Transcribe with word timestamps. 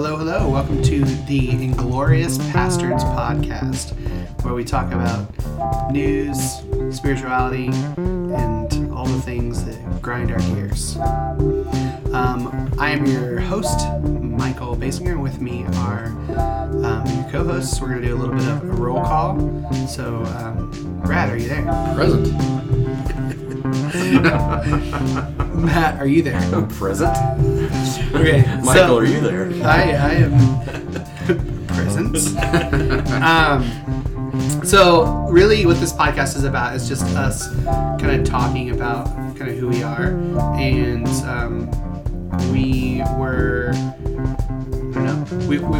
Hello, 0.00 0.16
hello. 0.16 0.48
Welcome 0.48 0.80
to 0.84 1.04
the 1.04 1.50
Inglorious 1.50 2.38
Pastards 2.38 3.02
podcast, 3.02 3.98
where 4.44 4.54
we 4.54 4.62
talk 4.62 4.92
about 4.92 5.26
news, 5.92 6.62
spirituality, 6.96 7.66
and 7.96 8.92
all 8.92 9.06
the 9.06 9.20
things 9.20 9.64
that 9.64 10.00
grind 10.00 10.30
our 10.30 10.38
gears. 10.38 10.96
Um, 12.14 12.72
I 12.78 12.90
am 12.90 13.06
your 13.06 13.40
host, 13.40 13.88
Michael 14.04 14.76
Basinger. 14.76 15.20
With 15.20 15.40
me 15.40 15.64
are 15.78 16.06
um, 16.84 17.04
your 17.04 17.28
co 17.32 17.42
hosts. 17.42 17.80
We're 17.80 17.88
going 17.88 18.02
to 18.02 18.06
do 18.06 18.14
a 18.14 18.18
little 18.18 18.36
bit 18.36 18.46
of 18.46 18.62
a 18.62 18.66
roll 18.80 19.02
call. 19.02 19.36
So, 19.88 20.22
um, 20.38 21.00
Brad, 21.04 21.28
are 21.28 21.36
you 21.36 21.48
there? 21.48 21.64
Present. 21.96 22.67
Matt, 25.58 25.98
are 25.98 26.06
you 26.06 26.22
there? 26.22 26.40
Present? 26.70 27.16
Okay, 28.14 28.42
Michael, 28.62 28.74
so- 28.74 28.98
are 28.98 29.04
you 29.04 29.20
there? 29.20 29.50
I, 29.66 29.92
I 29.92 30.10
am 30.14 31.66
present. 31.68 32.36
um, 33.22 34.64
so 34.64 35.26
really, 35.30 35.64
what 35.66 35.78
this 35.80 35.92
podcast 35.92 36.36
is 36.36 36.44
about 36.44 36.74
is 36.76 36.86
just 36.88 37.04
us 37.16 37.48
kind 37.64 38.20
of 38.20 38.24
talking 38.26 38.70
about 38.70 39.06
kind 39.36 39.50
of 39.50 39.56
who 39.56 39.68
we 39.68 39.82
are, 39.82 40.08
and 40.58 41.06
um, 41.26 41.70
we 42.52 43.02
were. 43.16 43.70
I 43.74 45.04
don't 45.04 45.04
know. 45.04 45.46
We, 45.46 45.58
we 45.58 45.78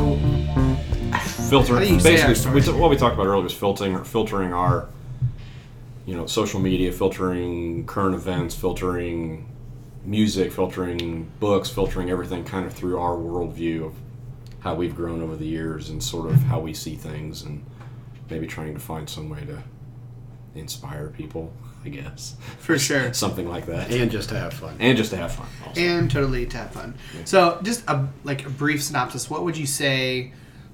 Filter. 1.48 1.74
How 1.74 1.80
do 1.80 1.86
you 1.86 2.00
say 2.00 2.20
our 2.20 2.28
Basically, 2.28 2.54
we 2.54 2.60
t- 2.60 2.72
what 2.72 2.90
we 2.90 2.96
talked 2.96 3.14
about 3.14 3.26
earlier 3.26 3.42
was 3.42 3.54
filtering, 3.54 4.02
filtering 4.04 4.52
our, 4.52 4.88
you 6.08 6.16
know, 6.16 6.24
social 6.24 6.58
media, 6.58 6.90
filtering 6.90 7.84
current 7.84 8.14
events, 8.14 8.54
filtering 8.54 9.46
music, 10.06 10.50
filtering 10.50 11.30
books, 11.38 11.68
filtering 11.68 12.08
everything 12.08 12.44
kind 12.44 12.64
of 12.64 12.72
through 12.72 12.98
our 12.98 13.14
worldview 13.14 13.84
of 13.84 13.92
how 14.60 14.74
we've 14.74 14.96
grown 14.96 15.20
over 15.20 15.36
the 15.36 15.44
years 15.46 15.90
and 15.90 16.02
sort 16.02 16.30
of 16.30 16.36
how 16.44 16.58
we 16.60 16.72
see 16.72 16.94
things, 16.94 17.42
and 17.42 17.62
maybe 18.30 18.46
trying 18.46 18.72
to 18.72 18.80
find 18.80 19.06
some 19.06 19.28
way 19.28 19.44
to 19.44 19.62
inspire 20.54 21.08
people, 21.08 21.52
I 21.84 21.90
guess, 21.90 22.36
for 22.58 22.78
sure. 22.78 23.12
something 23.24 23.46
like 23.46 23.66
that, 23.66 23.90
And 23.90 24.10
just 24.10 24.30
to 24.30 24.38
have 24.38 24.54
fun. 24.54 24.76
and 24.80 24.96
just 24.96 25.10
to 25.10 25.18
have 25.18 25.32
fun. 25.32 25.46
Also. 25.66 25.78
and 25.78 26.10
totally 26.10 26.46
to 26.46 26.56
have 26.56 26.70
fun. 26.72 26.94
So, 27.26 27.60
just 27.62 27.84
a 27.86 28.08
like 28.24 28.46
a 28.46 28.50
brief 28.50 28.82
synopsis. 28.82 29.28
What 29.28 29.44
would 29.44 29.58
you 29.58 29.66
say, 29.66 30.32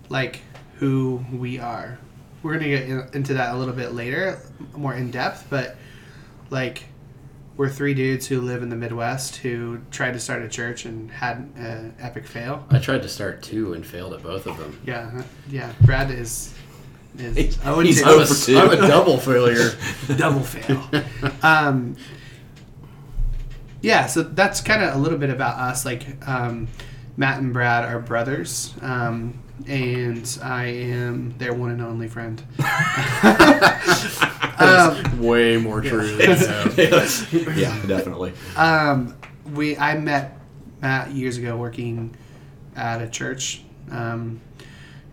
like 0.08 0.42
who 0.76 1.24
we 1.32 1.58
are? 1.58 1.98
We're 2.44 2.52
gonna 2.52 2.68
get 2.68 2.82
in- 2.84 3.08
into 3.14 3.34
that 3.34 3.54
a 3.54 3.58
little 3.58 3.74
bit 3.74 3.92
later, 3.92 4.38
more 4.76 4.94
in 4.94 5.10
depth. 5.10 5.46
But 5.50 5.76
like, 6.50 6.84
we're 7.56 7.68
three 7.70 7.94
dudes 7.94 8.26
who 8.26 8.40
live 8.40 8.62
in 8.62 8.68
the 8.68 8.76
Midwest 8.76 9.36
who 9.36 9.78
tried 9.90 10.12
to 10.12 10.20
start 10.20 10.42
a 10.42 10.48
church 10.48 10.84
and 10.84 11.10
had 11.10 11.36
an 11.56 11.94
epic 12.00 12.26
fail. 12.26 12.66
I 12.70 12.78
tried 12.78 13.02
to 13.02 13.08
start 13.08 13.42
two 13.42 13.72
and 13.74 13.84
failed 13.86 14.12
at 14.14 14.22
both 14.22 14.46
of 14.46 14.58
them. 14.58 14.78
Yeah, 14.86 15.22
yeah. 15.50 15.72
Brad 15.80 16.10
is 16.10 16.52
is 17.18 17.36
He's- 17.36 17.58
oh, 17.64 17.80
he's 17.80 18.02
I'm 18.02 18.20
I'm 18.58 18.70
a 18.72 18.88
double 18.88 19.18
failure. 19.18 19.70
double 20.16 20.40
fail. 20.40 20.82
um, 21.42 21.96
yeah, 23.80 24.06
so 24.06 24.22
that's 24.22 24.60
kind 24.60 24.82
of 24.82 24.94
a 24.94 24.98
little 24.98 25.18
bit 25.18 25.30
about 25.30 25.58
us. 25.58 25.84
Like 25.84 26.04
um, 26.28 26.68
Matt 27.16 27.38
and 27.40 27.52
Brad 27.52 27.84
are 27.84 28.00
brothers, 28.00 28.74
um, 28.82 29.38
and 29.66 30.38
I 30.42 30.64
am 30.66 31.34
their 31.38 31.54
one 31.54 31.70
and 31.70 31.80
only 31.82 32.08
friend. 32.08 32.42
um, 34.58 35.20
Way 35.22 35.56
more 35.56 35.80
true 35.80 36.06
than 36.16 36.38
that. 36.38 37.54
Yeah, 37.56 37.86
definitely. 37.86 38.32
um, 38.56 39.16
we 39.54 39.76
I 39.76 39.96
met 39.98 40.38
Matt 40.80 41.10
years 41.12 41.36
ago 41.38 41.56
working 41.56 42.14
at 42.76 43.00
a 43.02 43.08
church, 43.08 43.62
um, 43.90 44.40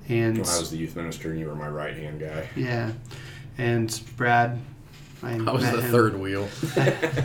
and 0.10 0.38
When 0.38 0.48
I 0.48 0.60
was 0.60 0.72
the 0.72 0.78
youth 0.78 0.96
minister, 0.96 1.32
and 1.32 1.40
you 1.40 1.48
were 1.48 1.56
my 1.56 1.70
right 1.70 1.96
hand 1.96 2.20
guy. 2.20 2.48
yeah, 2.56 2.92
and 3.58 4.02
Brad. 4.18 4.60
I, 5.24 5.34
I 5.36 5.52
was 5.52 5.64
the 5.64 5.82
him. 5.82 5.92
third 5.92 6.20
wheel. 6.20 6.48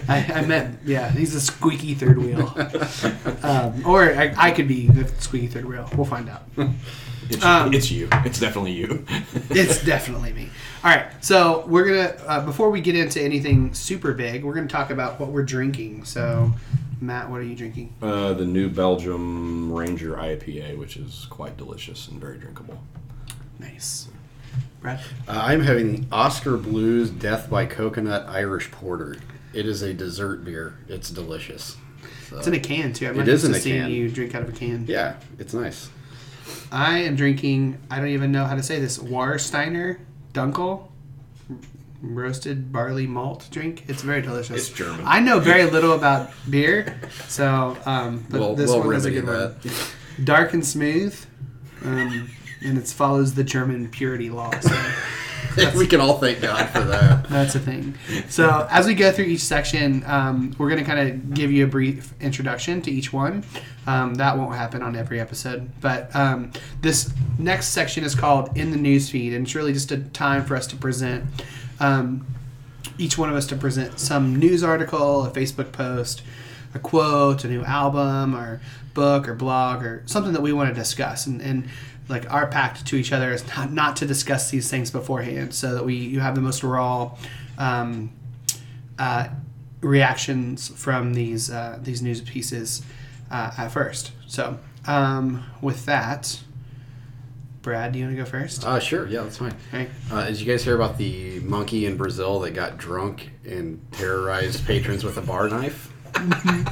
I, 0.08 0.32
I 0.34 0.44
meant, 0.44 0.80
yeah, 0.84 1.10
he's 1.10 1.34
a 1.34 1.40
squeaky 1.40 1.94
third 1.94 2.18
wheel. 2.18 2.54
um, 3.42 3.86
or 3.86 4.02
I, 4.14 4.34
I 4.36 4.50
could 4.50 4.68
be 4.68 4.86
the 4.88 5.08
squeaky 5.20 5.46
third 5.46 5.64
wheel. 5.64 5.88
We'll 5.96 6.04
find 6.06 6.28
out. 6.28 6.42
It's, 7.30 7.44
Um, 7.44 7.72
it's 7.72 7.90
you. 7.90 8.08
It's 8.24 8.38
definitely 8.38 8.72
you. 8.72 9.04
It's 9.50 9.82
definitely 9.84 10.32
me. 10.32 10.50
All 10.84 10.90
right, 10.90 11.06
so 11.24 11.64
we're 11.66 11.84
going 11.84 12.08
to, 12.08 12.30
uh, 12.30 12.44
before 12.44 12.70
we 12.70 12.80
get 12.80 12.94
into 12.96 13.20
anything 13.20 13.72
super 13.74 14.12
big, 14.12 14.44
we're 14.44 14.54
going 14.54 14.68
to 14.68 14.72
talk 14.72 14.90
about 14.90 15.18
what 15.18 15.30
we're 15.30 15.42
drinking. 15.42 16.04
So, 16.04 16.52
Matt, 17.00 17.30
what 17.30 17.40
are 17.40 17.44
you 17.44 17.56
drinking? 17.56 17.94
Uh, 18.02 18.34
the 18.34 18.44
New 18.44 18.68
Belgium 18.68 19.72
Ranger 19.72 20.14
IPA, 20.14 20.78
which 20.78 20.96
is 20.96 21.26
quite 21.30 21.56
delicious 21.56 22.06
and 22.08 22.20
very 22.20 22.38
drinkable. 22.38 22.78
Nice. 23.58 24.08
Brad? 24.86 25.00
Uh, 25.26 25.32
I'm 25.44 25.62
having 25.62 26.06
Oskar 26.12 26.56
Blues 26.56 27.10
Death 27.10 27.50
by 27.50 27.66
Coconut 27.66 28.28
Irish 28.28 28.70
Porter. 28.70 29.16
It 29.52 29.66
is 29.66 29.82
a 29.82 29.92
dessert 29.92 30.44
beer. 30.44 30.78
It's 30.86 31.10
delicious. 31.10 31.76
So, 32.30 32.38
It's 32.38 32.46
in 32.46 32.54
a 32.54 32.60
can, 32.60 32.92
too. 32.92 33.08
I'm 33.08 33.18
It 33.18 33.26
is 33.26 33.44
in 33.44 33.52
a 33.52 33.58
seeing 33.58 33.82
can. 33.82 33.90
you 33.90 34.08
drink 34.08 34.36
out 34.36 34.42
of 34.42 34.48
a 34.48 34.52
can. 34.52 34.84
yeah, 34.86 35.16
it's 35.40 35.52
nice. 35.52 35.90
I 36.70 36.98
am 36.98 37.16
drinking, 37.16 37.78
I 37.90 37.96
don't 37.98 38.08
even 38.10 38.30
know 38.30 38.44
how 38.44 38.54
to 38.54 38.62
say 38.62 38.78
this, 38.78 38.98
Warsteiner 38.98 39.98
Dunkel 40.32 40.86
roasted 42.00 42.70
barley 42.72 43.08
malt 43.08 43.48
drink. 43.50 43.84
It's 43.88 44.02
very 44.02 44.22
delicious. 44.22 44.68
It's 44.68 44.70
German. 44.70 45.02
I 45.04 45.18
know 45.18 45.40
very 45.40 45.64
little 45.64 45.94
about 45.94 46.30
beer, 46.48 47.00
so 47.26 47.76
um, 47.86 48.24
but 48.30 48.38
We'll, 48.38 48.54
this 48.54 48.70
we'll 48.70 48.84
one 48.84 48.94
is 48.94 49.04
a 49.04 49.10
good 49.10 49.26
that. 49.26 49.64
one. 49.64 50.24
Dark 50.24 50.52
and 50.54 50.64
smooth, 50.64 51.18
um, 51.84 52.30
and 52.64 52.78
it 52.78 52.86
follows 52.88 53.34
the 53.34 53.44
German 53.44 53.88
purity 53.88 54.30
law. 54.30 54.50
So 54.60 54.74
we 55.76 55.86
can 55.86 56.00
all 56.00 56.18
thank 56.18 56.40
God 56.40 56.68
for 56.70 56.80
that. 56.80 57.28
that's 57.28 57.54
a 57.54 57.60
thing. 57.60 57.94
So 58.28 58.66
as 58.70 58.86
we 58.86 58.94
go 58.94 59.10
through 59.12 59.26
each 59.26 59.40
section, 59.40 60.04
um, 60.06 60.54
we're 60.58 60.68
going 60.68 60.82
to 60.82 60.88
kind 60.88 61.08
of 61.08 61.34
give 61.34 61.50
you 61.50 61.64
a 61.64 61.68
brief 61.68 62.12
introduction 62.20 62.82
to 62.82 62.90
each 62.90 63.12
one. 63.12 63.44
Um, 63.86 64.14
that 64.16 64.36
won't 64.36 64.54
happen 64.54 64.82
on 64.82 64.96
every 64.96 65.20
episode, 65.20 65.70
but 65.80 66.14
um, 66.14 66.52
this 66.80 67.12
next 67.38 67.68
section 67.68 68.04
is 68.04 68.14
called 68.14 68.56
"In 68.56 68.72
the 68.72 68.76
Newsfeed," 68.76 69.34
and 69.34 69.46
it's 69.46 69.54
really 69.54 69.72
just 69.72 69.92
a 69.92 69.98
time 69.98 70.44
for 70.44 70.56
us 70.56 70.66
to 70.68 70.76
present. 70.76 71.24
Um, 71.78 72.26
each 72.98 73.18
one 73.18 73.28
of 73.28 73.36
us 73.36 73.46
to 73.48 73.56
present 73.56 74.00
some 74.00 74.36
news 74.36 74.62
article, 74.62 75.24
a 75.24 75.30
Facebook 75.30 75.70
post, 75.72 76.22
a 76.74 76.78
quote, 76.78 77.44
a 77.44 77.48
new 77.48 77.64
album, 77.64 78.34
or 78.34 78.60
book, 78.94 79.28
or 79.28 79.34
blog, 79.34 79.82
or 79.82 80.02
something 80.06 80.32
that 80.32 80.42
we 80.42 80.52
want 80.52 80.68
to 80.68 80.74
discuss. 80.74 81.26
And, 81.26 81.40
and 81.40 81.68
like 82.08 82.30
our 82.32 82.46
pact 82.46 82.86
to 82.86 82.96
each 82.96 83.12
other 83.12 83.32
is 83.32 83.46
not, 83.56 83.72
not 83.72 83.96
to 83.96 84.06
discuss 84.06 84.50
these 84.50 84.70
things 84.70 84.90
beforehand, 84.90 85.54
so 85.54 85.74
that 85.74 85.84
we 85.84 85.94
you 85.94 86.20
have 86.20 86.34
the 86.34 86.40
most 86.40 86.62
raw 86.62 87.16
um, 87.58 88.12
uh, 88.98 89.28
reactions 89.80 90.68
from 90.68 91.14
these 91.14 91.50
uh, 91.50 91.78
these 91.82 92.02
news 92.02 92.20
pieces 92.20 92.82
uh, 93.30 93.50
at 93.58 93.68
first. 93.68 94.12
So 94.26 94.58
um, 94.86 95.44
with 95.60 95.86
that, 95.86 96.40
Brad, 97.62 97.92
do 97.92 97.98
you 97.98 98.04
want 98.04 98.16
to 98.16 98.22
go 98.22 98.28
first? 98.30 98.64
Uh, 98.64 98.78
sure, 98.78 99.08
yeah, 99.08 99.22
that's 99.22 99.38
fine. 99.38 99.54
Okay. 99.74 99.88
Uh, 100.10 100.26
did 100.26 100.38
you 100.38 100.46
guys 100.46 100.62
hear 100.62 100.76
about 100.76 100.98
the 100.98 101.40
monkey 101.40 101.86
in 101.86 101.96
Brazil 101.96 102.38
that 102.40 102.52
got 102.52 102.78
drunk 102.78 103.30
and 103.44 103.84
terrorized 103.92 104.64
patrons 104.66 105.02
with 105.02 105.16
a 105.16 105.22
bar 105.22 105.48
knife? 105.48 105.92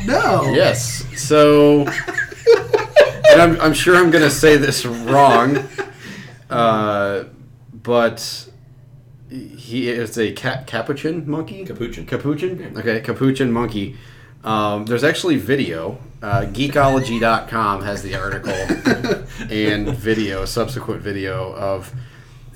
No. 0.06 0.52
Yes. 0.54 1.04
So, 1.20 1.84
and 3.30 3.40
I'm, 3.42 3.60
I'm 3.60 3.72
sure 3.74 3.96
I'm 3.96 4.10
going 4.10 4.24
to 4.24 4.30
say 4.30 4.56
this 4.56 4.84
wrong, 4.84 5.58
uh, 6.50 7.24
but 7.72 8.48
he 9.30 9.88
is 9.88 10.18
a 10.18 10.32
ca- 10.32 10.62
capuchin 10.66 11.28
monkey. 11.28 11.64
Capuchin. 11.64 12.06
Capuchin. 12.06 12.76
Okay, 12.76 13.00
capuchin 13.00 13.50
monkey. 13.52 13.96
Um, 14.44 14.84
there's 14.84 15.04
actually 15.04 15.36
video. 15.36 15.98
Uh, 16.22 16.42
Geekologie.com 16.46 17.82
has 17.82 18.02
the 18.02 18.14
article 18.14 18.52
and 19.50 19.88
video, 19.90 20.44
subsequent 20.44 21.02
video 21.02 21.54
of. 21.54 21.92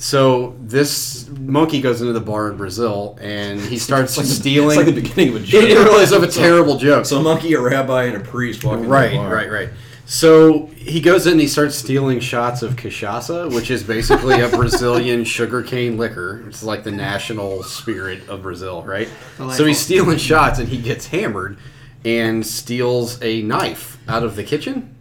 So 0.00 0.56
this 0.60 1.28
monkey 1.28 1.80
goes 1.80 2.00
into 2.00 2.12
the 2.12 2.20
bar 2.20 2.50
in 2.52 2.56
Brazil 2.56 3.18
and 3.20 3.60
he 3.60 3.78
starts 3.78 4.16
It's 4.16 4.30
stealing. 4.30 4.76
like 4.76 4.86
the 4.86 4.92
beginning 4.92 5.30
of 5.30 5.42
a 5.42 5.44
joke. 5.44 5.64
It 5.68 5.74
really 5.74 6.04
is 6.04 6.12
of 6.12 6.22
a 6.22 6.28
terrible 6.28 6.76
joke. 6.78 7.04
So 7.04 7.18
a 7.18 7.22
monkey, 7.22 7.54
a 7.54 7.60
rabbi, 7.60 8.04
and 8.04 8.16
a 8.16 8.20
priest 8.20 8.62
walking 8.62 8.86
Right, 8.88 9.10
the 9.10 9.18
right, 9.28 9.50
right. 9.50 9.68
So 10.10 10.68
he 10.74 11.00
goes 11.00 11.26
in 11.26 11.32
and 11.32 11.40
he 11.42 11.46
starts 11.46 11.76
stealing 11.76 12.18
shots 12.18 12.62
of 12.62 12.76
cachaça, 12.76 13.54
which 13.54 13.70
is 13.70 13.82
basically 13.82 14.40
a 14.40 14.48
Brazilian 14.48 15.22
sugarcane 15.24 15.98
liquor. 15.98 16.44
It's 16.48 16.62
like 16.62 16.82
the 16.82 16.90
national 16.90 17.62
spirit 17.62 18.26
of 18.26 18.40
Brazil, 18.40 18.82
right? 18.84 19.06
So 19.52 19.66
he's 19.66 19.78
stealing 19.78 20.16
shots 20.16 20.60
and 20.60 20.66
he 20.66 20.78
gets 20.78 21.08
hammered 21.08 21.58
and 22.06 22.46
steals 22.46 23.22
a 23.22 23.42
knife 23.42 23.98
out 24.08 24.22
of 24.22 24.34
the 24.34 24.44
kitchen. 24.44 24.96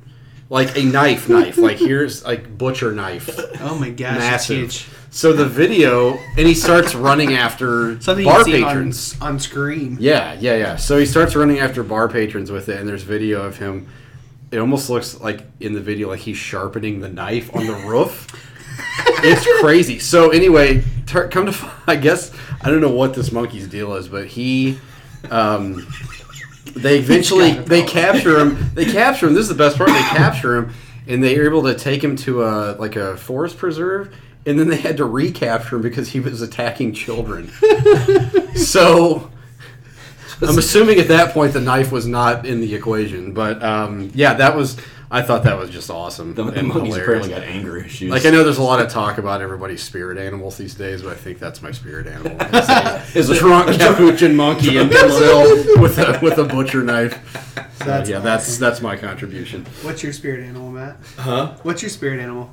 Like 0.50 0.78
a 0.78 0.84
knife 0.84 1.30
knife. 1.30 1.58
Like 1.58 1.78
here's 1.78 2.26
like 2.26 2.58
butcher 2.58 2.92
knife. 2.92 3.30
Oh 3.62 3.80
my 3.80 3.92
gosh, 3.92 4.18
Massive. 4.18 4.58
huge. 4.58 4.88
So 5.10 5.32
the 5.32 5.46
video 5.46 6.18
and 6.36 6.46
he 6.46 6.54
starts 6.54 6.96
running 6.96 7.34
after 7.34 8.00
Something 8.02 8.26
bar 8.26 8.40
you 8.40 8.44
see 8.44 8.64
patrons. 8.64 9.16
on, 9.22 9.36
on 9.36 9.40
screen. 9.40 9.96
Yeah, 10.02 10.34
yeah, 10.34 10.58
yeah. 10.58 10.76
So 10.76 10.98
he 10.98 11.06
starts 11.06 11.34
running 11.34 11.60
after 11.60 11.82
bar 11.82 12.10
patrons 12.10 12.52
with 12.52 12.68
it, 12.68 12.78
and 12.78 12.90
there's 12.90 13.04
video 13.04 13.42
of 13.42 13.58
him 13.58 13.88
it 14.52 14.60
almost 14.60 14.90
looks 14.90 15.20
like 15.20 15.42
in 15.60 15.74
the 15.74 15.82
video 15.82 16.10
like 16.10 16.20
he's 16.20 16.38
sharpening 16.38 17.00
the 17.00 17.10
knife 17.10 17.54
on 17.56 17.66
the 17.66 17.76
roof. 17.88 18.28
it's 19.24 19.46
crazy. 19.62 20.00
So 20.00 20.30
anyway, 20.30 20.84
tur 21.06 21.28
come 21.28 21.46
to 21.46 21.52
f- 21.52 21.84
I 21.88 21.96
guess 21.96 22.32
I 22.62 22.70
don't 22.70 22.82
know 22.82 22.92
what 22.92 23.14
this 23.14 23.32
monkey's 23.32 23.68
deal 23.68 23.94
is, 23.96 24.08
but 24.08 24.28
he. 24.28 24.80
Um, 25.30 25.88
they 26.76 27.00
eventually 27.00 27.52
they 27.52 27.84
capture 27.84 28.40
him. 28.40 28.58
They 28.76 28.86
capture 28.86 29.28
him. 29.28 29.34
This 29.34 29.44
is 29.44 29.50
the 29.50 29.56
best 29.56 29.78
part. 29.78 29.90
They 29.90 30.00
capture 30.02 30.56
him, 30.56 30.74
and 31.08 31.24
they 31.24 31.38
are 31.40 31.46
able 31.46 31.64
to 31.64 31.74
take 31.74 32.04
him 32.04 32.16
to 32.18 32.44
a 32.44 32.74
like 32.74 32.96
a 32.96 33.18
forest 33.18 33.58
preserve. 33.58 34.16
And 34.46 34.58
then 34.58 34.70
they 34.70 34.78
had 34.78 34.98
to 34.98 35.06
recapture 35.06 35.76
him 35.76 35.82
because 35.82 36.10
he 36.10 36.22
was 36.22 36.42
attacking 36.42 36.94
children. 36.94 37.50
so 38.56 39.30
I'm 40.42 40.58
assuming 40.58 41.00
at 41.00 41.08
that 41.10 41.34
point 41.34 41.54
the 41.54 41.62
knife 41.62 41.92
was 41.92 42.06
not 42.08 42.46
in 42.46 42.62
the 42.62 42.76
equation. 42.76 43.34
But 43.34 43.64
um, 43.64 44.12
yeah, 44.14 44.34
that 44.36 44.56
was. 44.56 44.78
I 45.10 45.22
thought 45.22 45.44
that 45.44 45.58
was 45.58 45.70
just 45.70 45.90
awesome 45.90 46.34
The, 46.34 46.44
the 46.44 46.64
monkey's 46.64 46.96
hilarious. 46.96 47.28
apparently 47.28 47.30
got 47.30 47.44
anger 47.44 47.78
issues. 47.78 48.12
Like 48.12 48.26
I 48.26 48.30
know 48.30 48.44
there's 48.44 48.58
a 48.58 48.62
lot 48.64 48.82
of 48.82 48.90
talk 48.90 49.18
about 49.18 49.42
everybody's 49.42 49.82
spirit 49.82 50.18
animals 50.18 50.58
these 50.58 50.76
days, 50.76 51.02
but 51.02 51.14
I 51.14 51.16
think 51.16 51.40
that's 51.40 51.62
my 51.62 51.72
spirit 51.72 52.08
animal. 52.08 52.34
Is 53.16 53.30
a 53.30 53.34
it- 53.34 53.40
drunk 53.40 53.70
capuchin 53.80 54.36
monkey 54.36 54.78
in 54.78 54.90
Brazil 54.90 55.82
with 55.82 55.98
a 55.98 56.20
with 56.22 56.38
a 56.40 56.44
butcher 56.44 56.84
knife. 56.84 57.18
So, 57.78 57.86
That's 57.86 58.10
yeah, 58.10 58.20
that's 58.20 58.50
awesome. 58.50 58.60
that's 58.62 58.82
my 58.82 58.98
contribution. 58.98 59.64
What's 59.84 60.02
your 60.04 60.12
spirit 60.12 60.44
animal, 60.44 60.72
Matt? 60.72 60.98
huh? 61.16 61.54
What's 61.62 61.84
your 61.84 61.90
spirit 61.92 62.20
animal? 62.20 62.50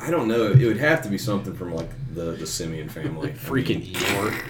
I 0.00 0.10
don't 0.10 0.28
know. 0.28 0.52
It 0.52 0.64
would 0.64 0.76
have 0.78 1.02
to 1.02 1.08
be 1.08 1.18
something 1.18 1.52
from 1.54 1.74
like 1.74 1.90
the 2.14 2.32
the 2.32 2.46
simian 2.46 2.88
family. 2.88 3.30
Freaking 3.32 3.80
mean, 3.80 3.94
Eeyore. 3.94 4.42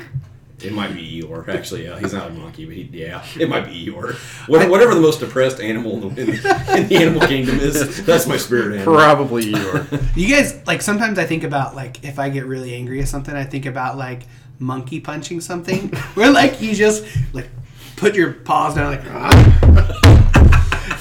It 0.61 0.73
might 0.73 0.95
be 0.95 1.23
Eeyore. 1.23 1.49
Actually, 1.49 1.85
yeah, 1.85 1.99
he's 1.99 2.15
not 2.15 2.31
a 2.31 2.33
monkey, 2.33 2.65
but 2.65 2.75
he, 2.75 2.83
yeah, 2.93 3.25
it 3.39 3.49
might 3.49 3.67
be 3.67 3.87
Eeyore. 3.87 4.15
What, 4.49 4.69
whatever 4.71 4.95
the 4.95 5.01
most 5.01 5.21
depressed 5.21 5.61
animal 5.61 5.95
in 5.95 6.15
the, 6.15 6.21
in, 6.21 6.27
the, 6.29 6.75
in 6.77 6.89
the 6.89 6.97
animal 6.97 7.21
kingdom 7.29 7.61
is, 7.61 8.05
that's 8.07 8.27
my 8.27 8.37
spirit 8.37 8.77
animal. 8.77 8.95
Probably 8.95 9.45
Eeyore. 9.53 10.17
You 10.17 10.35
guys 10.35 10.67
like 10.67 10.81
sometimes 10.81 11.19
I 11.19 11.27
think 11.27 11.45
about 11.45 11.77
like 11.77 12.05
if 12.05 12.19
I 12.19 12.31
get 12.31 12.47
really 12.47 12.75
angry 12.75 13.01
at 13.03 13.09
something, 13.09 13.35
I 13.35 13.45
think 13.45 13.67
about 13.67 13.99
like 13.99 14.23
monkey 14.59 15.01
punching 15.01 15.43
something, 15.43 15.89
where 16.15 16.31
like 16.31 16.61
you 16.63 16.75
just 16.75 17.05
like 17.35 17.49
put 17.97 18.15
your 18.15 18.33
paws 18.33 18.75
down 18.77 18.93
like, 18.93 19.05
"Ah." 19.09 20.23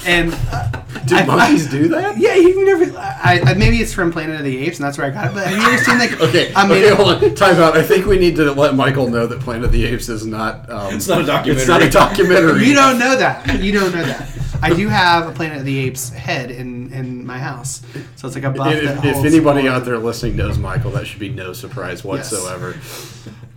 And 0.06 0.32
uh, 0.52 0.70
Do 1.06 1.16
I- 1.16 1.24
monkeys 1.26 1.68
do 1.68 1.88
that? 1.88 2.16
yeah, 2.18 2.34
you 2.34 2.64
never. 2.64 2.96
I, 2.98 3.40
I 3.44 3.54
maybe 3.54 3.78
it's 3.78 3.92
from 3.92 4.12
Planet 4.12 4.36
of 4.36 4.44
the 4.44 4.58
Apes, 4.66 4.78
and 4.78 4.86
that's 4.86 4.96
where 4.98 5.06
I 5.06 5.10
got 5.10 5.26
it. 5.30 5.34
But 5.34 5.46
have 5.46 5.58
you 5.58 5.66
ever 5.68 5.82
seen 5.84 5.98
like 5.98 6.20
Okay, 6.20 6.52
I 6.54 6.66
mean, 6.66 6.84
okay, 6.84 6.94
hold 6.94 7.22
on. 7.24 7.34
Time 7.34 7.56
out. 7.56 7.76
I 7.76 7.82
think 7.82 8.06
we 8.06 8.18
need 8.18 8.36
to 8.36 8.52
let 8.52 8.74
Michael 8.74 9.08
know 9.08 9.26
that 9.26 9.40
Planet 9.40 9.64
of 9.64 9.72
the 9.72 9.84
Apes 9.86 10.08
is 10.08 10.24
not. 10.26 10.68
Um, 10.70 10.94
It's 10.94 11.08
not 11.08 11.20
a 11.20 11.24
documentary. 11.26 11.60
It's 11.62 11.68
not 11.68 11.82
a 11.82 11.90
documentary. 11.90 12.64
You 12.64 12.74
don't 12.74 12.98
know 12.98 13.16
that. 13.16 13.60
You 13.62 13.72
don't 13.72 13.94
know 13.94 14.04
that. 14.04 14.28
I 14.62 14.72
do 14.72 14.88
have 14.88 15.28
a 15.28 15.32
Planet 15.32 15.58
of 15.58 15.64
the 15.66 15.78
Apes 15.80 16.08
head 16.10 16.50
in 16.50 16.92
in 16.92 17.26
my 17.26 17.38
house, 17.38 17.82
so 18.16 18.26
it's 18.26 18.34
like 18.36 18.44
a 18.44 18.50
buff. 18.50 18.72
If, 18.72 18.84
that 18.84 19.04
if 19.04 19.24
anybody 19.24 19.68
all- 19.68 19.76
out 19.76 19.84
there 19.84 19.98
listening 19.98 20.36
knows 20.36 20.56
Michael, 20.58 20.92
that 20.92 21.06
should 21.06 21.20
be 21.20 21.28
no 21.28 21.52
surprise 21.52 22.02
whatsoever. 22.04 22.74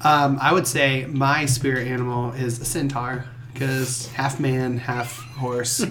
Um, 0.01 0.37
I 0.41 0.51
would 0.53 0.67
say 0.67 1.05
my 1.07 1.45
spirit 1.45 1.87
animal 1.87 2.31
is 2.33 2.59
a 2.59 2.65
centaur 2.65 3.25
because 3.53 4.07
half 4.07 4.39
man, 4.39 4.77
half 4.77 5.17
horse. 5.35 5.85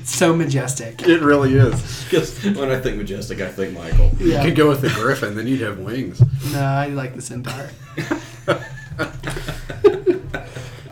It's 0.00 0.14
so 0.14 0.36
majestic. 0.36 1.02
It 1.02 1.20
really 1.22 1.54
is. 1.54 2.04
Because 2.04 2.42
when 2.44 2.70
I 2.70 2.78
think 2.78 2.98
majestic, 2.98 3.40
I 3.40 3.48
think 3.50 3.72
Michael. 3.76 4.10
Yeah. 4.18 4.42
You 4.42 4.48
could 4.48 4.56
go 4.56 4.68
with 4.68 4.82
the 4.82 4.90
griffin, 4.90 5.34
then 5.34 5.46
you'd 5.46 5.62
have 5.62 5.78
wings. 5.78 6.22
No, 6.52 6.60
I 6.60 6.88
like 6.88 7.14
the 7.14 7.22
centaur. 7.22 7.70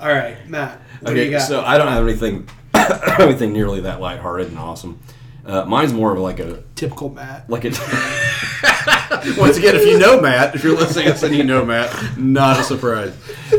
All 0.01 0.09
right, 0.09 0.37
Matt. 0.49 0.81
What 1.01 1.11
do 1.11 1.17
you 1.17 1.23
Okay, 1.23 1.31
got? 1.33 1.43
so 1.43 1.63
I 1.63 1.79
don't 1.79 1.89
have 1.89 2.07
anything 2.09 2.49
anything 3.21 3.53
nearly 3.53 3.83
that 3.83 4.01
lighthearted 4.01 4.49
and 4.49 4.59
awesome. 4.59 4.99
Uh, 5.45 5.65
mine's 5.65 5.93
more 5.93 6.13
of 6.13 6.19
like 6.19 6.41
a 6.41 6.63
Typical 6.75 7.11
Matt. 7.11 7.49
like 7.51 7.65
a 7.65 7.69
Once 9.39 9.57
again, 9.59 9.75
if 9.77 9.87
you 9.87 9.99
know 9.99 10.21
Matt, 10.21 10.55
if 10.55 10.65
you're 10.65 10.77
listening 10.77 11.07
to 11.07 11.13
us 11.13 11.23
and 11.23 11.35
you 11.35 11.45
know 11.45 11.65
Matt, 11.65 12.19
not 12.19 12.59
a 12.59 12.65
surprise. 12.65 13.15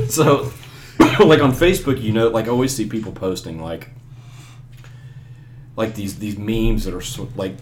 so 0.09 0.51
like 1.25 1.41
on 1.41 1.51
Facebook, 1.51 2.01
you 2.01 2.11
know, 2.11 2.29
like 2.29 2.45
I 2.45 2.49
always 2.49 2.75
see 2.75 2.87
people 2.87 3.11
posting 3.11 3.61
like 3.61 3.89
like 5.75 5.95
these 5.95 6.19
these 6.19 6.37
memes 6.37 6.85
that 6.85 6.93
are 6.93 7.01
so, 7.01 7.29
like 7.35 7.55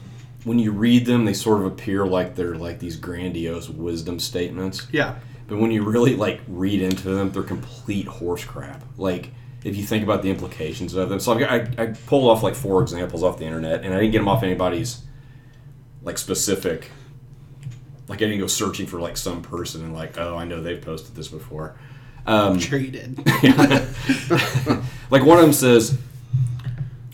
when 0.43 0.59
you 0.59 0.71
read 0.71 1.05
them, 1.05 1.25
they 1.25 1.33
sort 1.33 1.59
of 1.59 1.65
appear 1.65 2.05
like 2.05 2.35
they're 2.35 2.55
like 2.55 2.79
these 2.79 2.95
grandiose 2.95 3.69
wisdom 3.69 4.19
statements. 4.19 4.87
Yeah. 4.91 5.15
But 5.47 5.59
when 5.59 5.71
you 5.71 5.83
really 5.83 6.15
like 6.15 6.41
read 6.47 6.81
into 6.81 7.09
them, 7.09 7.31
they're 7.31 7.43
complete 7.43 8.07
horse 8.07 8.43
crap. 8.45 8.83
Like 8.97 9.31
if 9.63 9.75
you 9.75 9.83
think 9.83 10.03
about 10.03 10.23
the 10.23 10.29
implications 10.29 10.95
of 10.95 11.09
them. 11.09 11.19
So 11.19 11.33
I, 11.33 11.55
I, 11.55 11.67
I 11.77 11.85
pulled 12.07 12.29
off 12.29 12.43
like 12.43 12.55
four 12.55 12.81
examples 12.81 13.23
off 13.23 13.37
the 13.37 13.45
internet, 13.45 13.83
and 13.83 13.93
I 13.93 13.99
didn't 13.99 14.11
get 14.11 14.19
them 14.19 14.27
off 14.27 14.43
anybody's 14.43 15.03
like 16.01 16.17
specific. 16.17 16.89
Like 18.07 18.17
I 18.17 18.25
didn't 18.25 18.39
go 18.39 18.47
searching 18.47 18.87
for 18.87 18.99
like 18.99 19.17
some 19.17 19.41
person 19.41 19.83
and 19.83 19.93
like, 19.93 20.17
oh, 20.17 20.35
I 20.35 20.45
know 20.45 20.61
they've 20.61 20.81
posted 20.81 21.15
this 21.15 21.27
before. 21.27 21.77
Um, 22.25 22.53
I'm 22.53 22.59
sure 22.59 22.79
you 22.79 22.91
did. 22.91 23.17
like 25.09 25.23
one 25.23 25.37
of 25.37 25.43
them 25.43 25.53
says, 25.53 25.97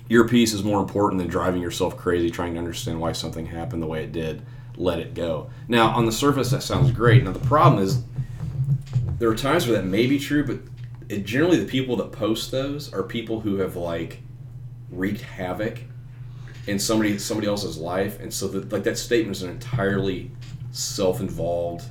"Your 0.09 0.27
peace 0.27 0.53
is 0.53 0.63
more 0.63 0.79
important 0.79 1.19
than 1.19 1.29
driving 1.29 1.61
yourself 1.61 1.97
crazy 1.97 2.29
trying 2.29 2.53
to 2.53 2.59
understand 2.59 2.99
why 2.99 3.13
something 3.13 3.45
happened 3.45 3.81
the 3.81 3.87
way 3.87 4.03
it 4.03 4.11
did. 4.11 4.45
Let 4.75 4.99
it 4.99 5.13
go." 5.13 5.49
Now, 5.67 5.89
on 5.89 6.05
the 6.05 6.11
surface, 6.11 6.51
that 6.51 6.63
sounds 6.63 6.91
great. 6.91 7.23
Now, 7.23 7.31
the 7.31 7.39
problem 7.39 7.81
is 7.81 8.03
there 9.17 9.29
are 9.29 9.35
times 9.35 9.65
where 9.67 9.77
that 9.77 9.87
may 9.87 10.07
be 10.07 10.19
true, 10.19 10.45
but 10.45 10.59
it, 11.09 11.25
generally 11.25 11.57
the 11.57 11.65
people 11.65 11.95
that 11.97 12.11
post 12.11 12.51
those 12.51 12.93
are 12.93 13.03
people 13.03 13.41
who 13.41 13.57
have 13.57 13.75
like 13.75 14.19
wreaked 14.91 15.21
havoc 15.21 15.79
in 16.67 16.79
somebody 16.79 17.17
somebody 17.17 17.47
else's 17.47 17.77
life, 17.77 18.19
and 18.19 18.33
so 18.33 18.47
that 18.49 18.71
like 18.71 18.83
that 18.83 18.97
statement 18.97 19.37
is 19.37 19.43
an 19.43 19.49
entirely 19.49 20.31
self-involved, 20.71 21.85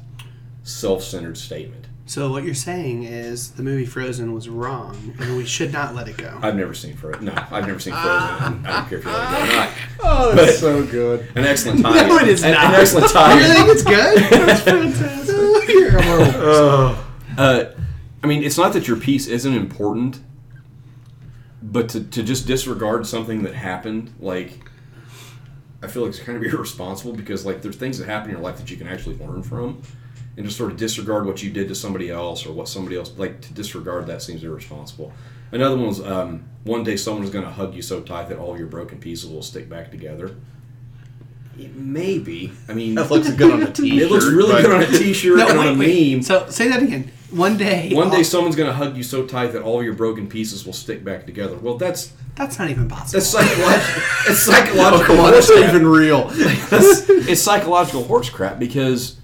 self-centered 0.62 1.38
statement. 1.38 1.85
So 2.08 2.30
what 2.30 2.44
you're 2.44 2.54
saying 2.54 3.02
is 3.02 3.50
the 3.52 3.64
movie 3.64 3.84
Frozen 3.84 4.32
was 4.32 4.48
wrong, 4.48 5.14
and 5.18 5.36
we 5.36 5.44
should 5.44 5.72
not 5.72 5.92
let 5.96 6.06
it 6.06 6.16
go. 6.16 6.38
I've 6.40 6.54
never 6.54 6.72
seen 6.72 6.94
Frozen. 6.96 7.24
No, 7.24 7.34
I've 7.50 7.66
never 7.66 7.80
seen 7.80 7.94
Frozen. 7.94 8.58
and 8.58 8.66
I 8.66 8.78
don't 8.80 8.88
care 8.88 8.98
if 8.98 9.04
you 9.04 9.10
like 9.10 9.42
it 9.42 9.50
or 9.50 9.56
not. 9.56 9.70
Oh, 10.04 10.32
that's 10.36 10.58
so 10.60 10.86
good. 10.86 11.28
An 11.34 11.44
excellent 11.44 11.82
tie. 11.82 12.06
No, 12.06 12.16
it 12.18 12.28
is 12.28 12.44
an, 12.44 12.52
not. 12.52 12.66
An 12.74 12.80
excellent 12.80 13.08
You 13.08 13.12
tie. 13.12 13.36
really 13.36 13.54
think 13.54 13.68
it's 13.70 13.82
good? 13.82 14.18
That's 14.46 14.60
fantastic. 14.62 15.68
You're 15.68 15.96
a 15.98 16.02
horrible. 16.02 17.04
Uh, 17.36 17.64
I 18.22 18.26
mean, 18.28 18.44
it's 18.44 18.56
not 18.56 18.72
that 18.74 18.86
your 18.86 18.98
piece 18.98 19.26
isn't 19.26 19.52
important, 19.52 20.20
but 21.60 21.88
to, 21.88 22.04
to 22.04 22.22
just 22.22 22.46
disregard 22.46 23.06
something 23.08 23.42
that 23.42 23.54
happened, 23.54 24.14
like, 24.20 24.70
I 25.82 25.88
feel 25.88 26.02
like 26.02 26.10
it's 26.10 26.20
kind 26.20 26.38
of 26.38 26.44
irresponsible 26.52 27.14
because, 27.14 27.44
like, 27.44 27.62
there's 27.62 27.76
things 27.76 27.98
that 27.98 28.06
happen 28.06 28.30
in 28.30 28.36
your 28.36 28.44
life 28.44 28.58
that 28.58 28.70
you 28.70 28.76
can 28.76 28.86
actually 28.86 29.16
learn 29.18 29.42
from. 29.42 29.82
And 30.36 30.44
just 30.44 30.58
sort 30.58 30.70
of 30.70 30.76
disregard 30.76 31.24
what 31.24 31.42
you 31.42 31.50
did 31.50 31.68
to 31.68 31.74
somebody 31.74 32.10
else 32.10 32.44
or 32.44 32.52
what 32.52 32.68
somebody 32.68 32.96
else, 32.96 33.10
like, 33.16 33.40
to 33.40 33.54
disregard 33.54 34.06
that 34.08 34.20
seems 34.20 34.44
irresponsible. 34.44 35.12
Another 35.50 35.76
one 35.76 35.86
was 35.86 36.00
um, 36.04 36.44
one 36.64 36.84
day 36.84 36.96
someone's 36.96 37.30
going 37.30 37.44
to 37.44 37.50
hug 37.50 37.74
you 37.74 37.80
so 37.80 38.00
tight 38.02 38.28
that 38.28 38.38
all 38.38 38.58
your 38.58 38.66
broken 38.66 38.98
pieces 38.98 39.30
will 39.30 39.42
stick 39.42 39.68
back 39.68 39.90
together. 39.90 40.34
Maybe. 41.56 42.52
I 42.68 42.74
mean, 42.74 42.94
That 42.96 43.10
looks 43.10 43.30
good 43.30 43.50
on 43.50 43.62
a 43.62 43.72
t-shirt. 43.72 44.02
it 44.02 44.10
looks 44.10 44.26
really 44.26 44.52
but- 44.52 44.62
good 44.62 44.74
on 44.74 44.82
a 44.82 44.98
t-shirt 44.98 45.38
No, 45.38 45.48
and 45.48 45.58
wait, 45.58 45.66
on 45.68 45.74
a 45.76 45.78
wait. 45.78 46.12
meme. 46.12 46.22
So 46.22 46.48
say 46.50 46.68
that 46.68 46.82
again. 46.82 47.10
One 47.30 47.56
day. 47.56 47.90
One 47.94 48.10
day, 48.10 48.18
all- 48.18 48.24
someone's 48.24 48.56
going 48.56 48.68
to 48.68 48.74
hug 48.74 48.94
you 48.96 49.02
so 49.02 49.24
tight 49.26 49.48
that 49.48 49.62
all 49.62 49.82
your 49.82 49.94
broken 49.94 50.28
pieces 50.28 50.66
will 50.66 50.74
stick 50.74 51.02
back 51.02 51.24
together. 51.24 51.56
Well, 51.56 51.78
that's 51.78 52.12
that's 52.34 52.58
not 52.58 52.68
even 52.68 52.88
possible. 52.88 53.18
that's 53.18 53.26
psychological. 53.30 54.02
it's 54.28 54.40
psychological. 54.42 55.02
Oh, 55.02 55.06
come 55.06 55.20
on, 55.24 55.30
that's 55.32 55.46
horse 55.46 55.58
not 55.60 55.64
crap. 55.70 55.74
even 55.74 55.86
real. 55.88 56.24
That's- 56.28 57.08
it's 57.08 57.40
psychological 57.40 58.04
horse 58.04 58.28
crap 58.28 58.58
because, 58.58 59.16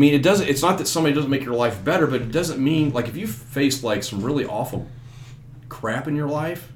I 0.00 0.02
mean, 0.02 0.14
it 0.14 0.22
doesn't. 0.22 0.48
It's 0.48 0.62
not 0.62 0.78
that 0.78 0.86
somebody 0.86 1.14
doesn't 1.14 1.28
make 1.30 1.44
your 1.44 1.52
life 1.52 1.84
better, 1.84 2.06
but 2.06 2.22
it 2.22 2.32
doesn't 2.32 2.58
mean 2.58 2.90
like 2.94 3.06
if 3.08 3.18
you 3.18 3.26
faced 3.26 3.84
like 3.84 4.02
some 4.02 4.24
really 4.24 4.46
awful 4.46 4.88
crap 5.68 6.08
in 6.08 6.16
your 6.16 6.26
life, 6.26 6.72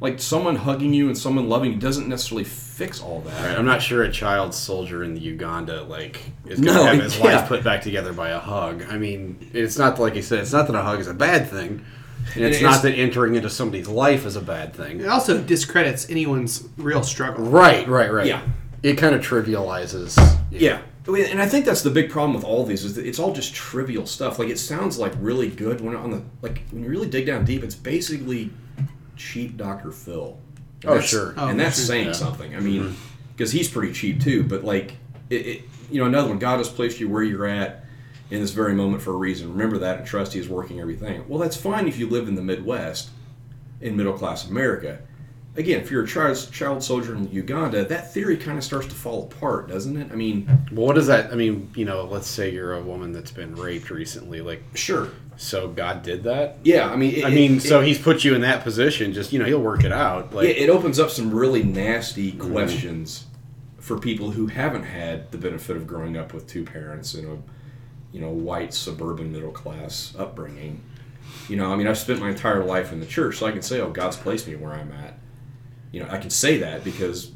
like 0.00 0.20
someone 0.20 0.54
hugging 0.54 0.94
you 0.94 1.08
and 1.08 1.18
someone 1.18 1.48
loving 1.48 1.72
you 1.72 1.78
doesn't 1.80 2.08
necessarily 2.08 2.44
fix 2.44 3.02
all 3.02 3.22
that. 3.22 3.44
Right, 3.44 3.58
I'm 3.58 3.66
not 3.66 3.82
sure 3.82 4.04
a 4.04 4.12
child 4.12 4.54
soldier 4.54 5.02
in 5.02 5.14
the 5.14 5.20
Uganda 5.20 5.82
like 5.82 6.20
is 6.46 6.60
going 6.60 6.76
to 6.76 6.84
have 6.84 7.02
his 7.02 7.18
yeah. 7.18 7.24
life 7.24 7.48
put 7.48 7.64
back 7.64 7.82
together 7.82 8.12
by 8.12 8.28
a 8.28 8.38
hug. 8.38 8.84
I 8.88 8.98
mean, 8.98 9.50
it's 9.52 9.76
not 9.76 9.98
like 9.98 10.14
you 10.14 10.22
said. 10.22 10.38
It's 10.38 10.52
not 10.52 10.68
that 10.68 10.76
a 10.76 10.82
hug 10.82 11.00
is 11.00 11.08
a 11.08 11.14
bad 11.14 11.48
thing, 11.50 11.84
and 12.36 12.44
it's, 12.44 12.58
it's- 12.58 12.62
not 12.62 12.82
that 12.82 12.92
entering 12.92 13.34
into 13.34 13.50
somebody's 13.50 13.88
life 13.88 14.26
is 14.26 14.36
a 14.36 14.40
bad 14.40 14.74
thing. 14.74 15.00
It 15.00 15.08
also 15.08 15.42
discredits 15.42 16.08
anyone's 16.08 16.68
real 16.76 17.02
struggle. 17.02 17.46
Right, 17.46 17.88
right, 17.88 18.12
right. 18.12 18.28
Yeah. 18.28 18.42
it 18.84 18.94
kind 18.94 19.16
of 19.16 19.22
trivializes. 19.22 20.16
Yeah. 20.52 20.74
I 20.74 20.76
mean, 20.76 20.89
Oh, 21.08 21.14
and 21.14 21.40
I 21.40 21.46
think 21.48 21.64
that's 21.64 21.82
the 21.82 21.90
big 21.90 22.10
problem 22.10 22.34
with 22.34 22.44
all 22.44 22.64
these 22.64 22.84
is 22.84 22.94
that 22.94 23.06
it's 23.06 23.18
all 23.18 23.32
just 23.32 23.54
trivial 23.54 24.06
stuff. 24.06 24.38
Like 24.38 24.48
it 24.48 24.58
sounds 24.58 24.98
like 24.98 25.12
really 25.18 25.48
good 25.48 25.80
when 25.80 25.96
on 25.96 26.10
the 26.10 26.22
like 26.42 26.62
when 26.70 26.82
you 26.84 26.90
really 26.90 27.08
dig 27.08 27.26
down 27.26 27.44
deep, 27.44 27.64
it's 27.64 27.74
basically 27.74 28.50
cheap 29.16 29.56
Dr. 29.56 29.92
Phil. 29.92 30.38
And 30.82 30.90
Oh, 30.90 30.94
that's- 30.94 31.08
sure. 31.10 31.34
Oh, 31.36 31.48
and 31.48 31.58
that's 31.58 31.76
sure. 31.76 31.86
saying 31.86 32.06
Yeah. 32.08 32.12
something. 32.12 32.54
I 32.54 32.60
mean, 32.60 32.82
mm-hmm. 32.82 32.94
because 33.36 33.52
he's 33.52 33.68
pretty 33.68 33.92
cheap 33.92 34.22
too. 34.22 34.44
But 34.44 34.62
like, 34.64 34.96
it, 35.30 35.46
it, 35.46 35.62
you 35.90 36.00
know, 36.00 36.06
another 36.06 36.28
one. 36.28 36.38
God 36.38 36.58
has 36.58 36.68
placed 36.68 37.00
you 37.00 37.08
where 37.08 37.22
you're 37.22 37.46
at 37.46 37.84
in 38.30 38.40
this 38.40 38.50
very 38.52 38.74
moment 38.74 39.02
for 39.02 39.10
a 39.12 39.16
reason. 39.16 39.50
Remember 39.50 39.78
that 39.78 39.98
and 39.98 40.06
trust 40.06 40.34
He 40.34 40.38
is 40.40 40.48
working 40.48 40.80
everything. 40.80 41.24
Well, 41.28 41.38
that's 41.38 41.56
fine 41.56 41.88
if 41.88 41.98
you 41.98 42.08
live 42.08 42.28
in 42.28 42.34
the 42.34 42.42
Midwest, 42.42 43.10
in 43.80 43.96
middle 43.96 44.12
class 44.12 44.48
America. 44.48 44.98
Again, 45.56 45.80
if 45.80 45.90
you're 45.90 46.04
a 46.04 46.06
child, 46.06 46.48
child 46.52 46.82
soldier 46.82 47.14
in 47.14 47.30
Uganda, 47.30 47.84
that 47.84 48.12
theory 48.12 48.36
kind 48.36 48.56
of 48.58 48.64
starts 48.64 48.86
to 48.88 48.94
fall 48.94 49.24
apart, 49.24 49.68
doesn't 49.68 49.96
it? 49.96 50.10
I 50.12 50.14
mean, 50.14 50.46
Well, 50.72 50.86
what 50.86 50.94
does 50.94 51.06
that? 51.08 51.32
I 51.32 51.34
mean, 51.36 51.70
you 51.74 51.84
know, 51.84 52.04
let's 52.04 52.28
say 52.28 52.52
you're 52.52 52.74
a 52.74 52.82
woman 52.82 53.12
that's 53.12 53.30
been 53.32 53.54
raped 53.56 53.90
recently. 53.90 54.40
Like, 54.40 54.62
sure, 54.74 55.08
so 55.36 55.68
God 55.68 56.02
did 56.02 56.22
that. 56.24 56.58
yeah. 56.64 56.88
I 56.90 56.96
mean, 56.96 57.14
it, 57.16 57.24
I 57.24 57.30
mean, 57.30 57.56
it- 57.56 57.62
so 57.62 57.80
it- 57.80 57.86
he's 57.86 57.98
put 57.98 58.24
you 58.24 58.34
in 58.34 58.42
that 58.42 58.62
position. 58.62 59.12
Just 59.12 59.32
you 59.32 59.38
know, 59.38 59.44
he'll 59.44 59.60
work 59.60 59.84
it 59.84 59.92
out. 59.92 60.34
Like, 60.34 60.48
it, 60.48 60.56
it 60.58 60.70
opens 60.70 60.98
up 61.00 61.10
some 61.10 61.30
really 61.34 61.62
nasty 61.62 62.32
Mm-hmm. 62.32 62.52
questions 62.52 63.26
for 63.78 63.98
people 63.98 64.30
who 64.30 64.46
haven't 64.46 64.84
had 64.84 65.30
the 65.32 65.38
benefit 65.38 65.76
of 65.76 65.86
growing 65.86 66.16
up 66.16 66.32
with 66.34 66.46
two 66.46 66.64
parents 66.64 67.14
in 67.14 67.24
a 67.24 67.36
you 68.14 68.20
know 68.20 68.28
white 68.30 68.74
suburban 68.74 69.32
middle 69.32 69.50
class 69.52 70.14
upbringing 70.18 70.80
you 71.48 71.56
know 71.56 71.72
i 71.72 71.76
mean 71.76 71.86
i've 71.86 71.96
spent 71.96 72.20
my 72.20 72.28
entire 72.28 72.62
life 72.64 72.92
in 72.92 73.00
the 73.00 73.06
church 73.06 73.38
so 73.38 73.46
i 73.46 73.52
can 73.52 73.62
say 73.62 73.80
oh 73.80 73.88
god's 73.90 74.16
placed 74.16 74.46
me 74.48 74.54
where 74.56 74.72
i'm 74.72 74.90
at 74.92 75.14
you 75.92 76.00
know 76.00 76.08
i 76.10 76.18
can 76.18 76.30
say 76.30 76.58
that 76.58 76.84
because 76.84 77.32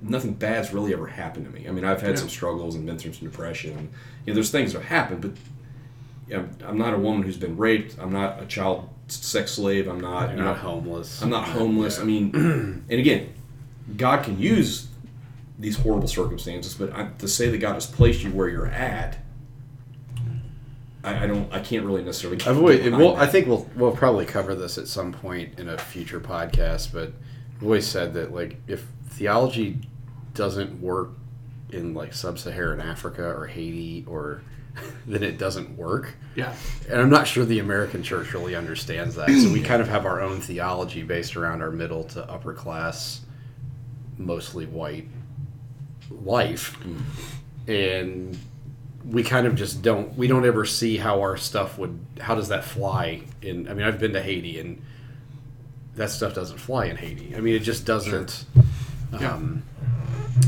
nothing 0.00 0.32
bad's 0.34 0.72
really 0.72 0.92
ever 0.92 1.06
happened 1.06 1.44
to 1.44 1.50
me 1.52 1.66
i 1.68 1.70
mean 1.70 1.84
i've 1.84 2.00
had 2.00 2.10
Yeah. 2.10 2.16
some 2.16 2.28
struggles 2.28 2.74
and 2.74 2.84
been 2.86 2.98
through 2.98 3.12
some 3.12 3.28
depression 3.28 3.76
and 3.78 3.88
you 4.26 4.32
know 4.32 4.34
there's 4.34 4.50
things 4.50 4.72
that 4.72 4.80
have 4.82 4.88
happened 4.88 5.20
but 5.22 6.36
know, 6.36 6.48
i'm 6.66 6.78
not 6.78 6.94
a 6.94 6.98
woman 6.98 7.22
who's 7.22 7.36
been 7.36 7.56
raped 7.56 7.96
i'm 8.00 8.12
not 8.12 8.42
a 8.42 8.46
child 8.46 8.88
sex 9.08 9.52
slave 9.52 9.86
i'm 9.88 10.00
not 10.00 10.22
you're 10.22 10.30
you 10.30 10.36
know 10.38 10.44
not 10.44 10.58
homeless. 10.58 11.20
I'm 11.22 11.28
not 11.30 11.46
homeless. 11.48 11.98
I 12.00 12.04
mean, 12.04 12.30
and 12.88 12.90
again, 12.90 13.34
God 13.96 14.24
can 14.24 14.38
use 14.38 14.86
these 15.58 15.76
horrible 15.76 16.08
circumstances, 16.08 16.74
but 16.74 16.92
I, 16.94 17.08
to 17.18 17.28
say 17.28 17.50
that 17.50 17.58
God 17.58 17.74
has 17.74 17.84
placed 17.86 18.22
you 18.22 18.30
where 18.30 18.48
you're 18.48 18.68
at, 18.68 19.18
I, 21.04 21.24
I 21.24 21.26
don't. 21.26 21.52
I 21.52 21.60
can't 21.60 21.84
really 21.84 22.02
necessarily. 22.02 22.40
I've 22.46 22.56
always, 22.56 22.88
well, 22.90 23.14
that. 23.16 23.22
I 23.22 23.26
think 23.26 23.48
we'll 23.48 23.68
we'll 23.76 23.92
probably 23.92 24.24
cover 24.24 24.54
this 24.54 24.78
at 24.78 24.86
some 24.88 25.12
point 25.12 25.58
in 25.58 25.68
a 25.68 25.76
future 25.76 26.20
podcast. 26.20 26.92
But 26.92 27.12
I've 27.62 27.66
always 27.66 27.86
said 27.86 28.14
that 28.14 28.34
like 28.34 28.56
if 28.66 28.84
theology 29.10 29.78
doesn't 30.34 30.82
work 30.82 31.10
in 31.70 31.94
like 31.94 32.12
sub-Saharan 32.12 32.80
Africa 32.80 33.22
or 33.24 33.46
Haiti 33.46 34.04
or 34.08 34.42
then 35.06 35.22
it 35.22 35.38
doesn't 35.38 35.76
work. 35.76 36.16
Yeah. 36.34 36.52
And 36.90 37.00
I'm 37.00 37.08
not 37.08 37.28
sure 37.28 37.44
the 37.44 37.60
American 37.60 38.02
church 38.02 38.34
really 38.34 38.56
understands 38.56 39.14
that. 39.14 39.28
So 39.28 39.52
we 39.52 39.60
kind 39.62 39.80
of 39.80 39.86
have 39.86 40.06
our 40.06 40.20
own 40.20 40.40
theology 40.40 41.04
based 41.04 41.36
around 41.36 41.62
our 41.62 41.70
middle 41.70 42.02
to 42.02 42.28
upper 42.28 42.52
class, 42.52 43.20
mostly 44.18 44.66
white 44.66 45.06
life. 46.10 46.76
And 47.68 48.36
we 49.04 49.22
kind 49.22 49.46
of 49.46 49.54
just 49.54 49.82
don't 49.82 50.16
we 50.18 50.26
don't 50.26 50.44
ever 50.44 50.64
see 50.64 50.96
how 50.96 51.20
our 51.20 51.36
stuff 51.36 51.78
would 51.78 51.96
how 52.18 52.34
does 52.34 52.48
that 52.48 52.64
fly 52.64 53.22
in 53.40 53.68
I 53.68 53.74
mean 53.74 53.86
I've 53.86 54.00
been 54.00 54.14
to 54.14 54.22
Haiti 54.22 54.58
and 54.58 54.82
that 55.96 56.10
stuff 56.10 56.34
doesn't 56.34 56.58
fly 56.58 56.86
in 56.86 56.96
Haiti. 56.96 57.34
I 57.36 57.40
mean 57.40 57.54
it 57.54 57.60
just 57.60 57.84
doesn't 57.86 58.44
Yeah. 59.18 59.34
um, 59.34 59.62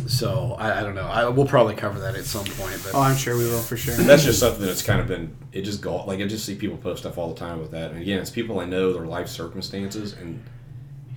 so 0.06 0.54
I, 0.58 0.80
I 0.80 0.82
don't 0.82 0.94
know. 0.94 1.06
I, 1.06 1.28
we'll 1.28 1.46
probably 1.46 1.74
cover 1.74 2.00
that 2.00 2.14
at 2.14 2.24
some 2.24 2.44
point. 2.44 2.80
But 2.84 2.94
Oh, 2.94 3.00
I'm 3.00 3.16
sure 3.16 3.36
we 3.36 3.44
will 3.44 3.60
for 3.60 3.76
sure. 3.76 3.94
that's 3.94 4.24
just 4.24 4.38
something 4.40 4.64
that's 4.64 4.82
kind 4.82 5.00
of 5.00 5.06
been. 5.06 5.36
It 5.52 5.62
just 5.62 5.80
go 5.80 6.04
like 6.04 6.20
I 6.20 6.26
just 6.26 6.44
see 6.44 6.54
people 6.54 6.76
post 6.78 7.00
stuff 7.02 7.18
all 7.18 7.32
the 7.32 7.38
time 7.38 7.60
with 7.60 7.70
that, 7.72 7.90
and 7.92 8.00
again, 8.00 8.18
it's 8.20 8.30
people 8.30 8.60
I 8.60 8.64
know 8.64 8.92
their 8.92 9.06
life 9.06 9.28
circumstances, 9.28 10.14
and 10.14 10.42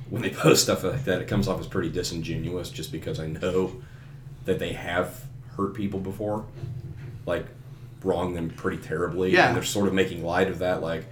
when 0.09 0.21
they 0.21 0.29
post 0.45 0.63
stuff 0.63 0.83
like 0.83 1.05
that, 1.05 1.21
it 1.21 1.27
comes 1.27 1.47
off 1.47 1.59
as 1.59 1.67
pretty 1.67 1.89
disingenuous, 1.89 2.69
just 2.69 2.91
because 2.91 3.19
I 3.19 3.27
know 3.27 3.81
that 4.45 4.59
they 4.59 4.73
have 4.73 5.23
hurt 5.55 5.73
people 5.73 5.99
before, 5.99 6.45
like 7.25 7.45
wronged 8.03 8.35
them 8.37 8.49
pretty 8.49 8.77
terribly, 8.81 9.31
Yeah. 9.33 9.47
and 9.47 9.55
they're 9.55 9.63
sort 9.63 9.87
of 9.87 9.93
making 9.93 10.23
light 10.23 10.49
of 10.49 10.59
that, 10.59 10.81
like 10.81 11.01
you 11.01 11.05
know. 11.05 11.07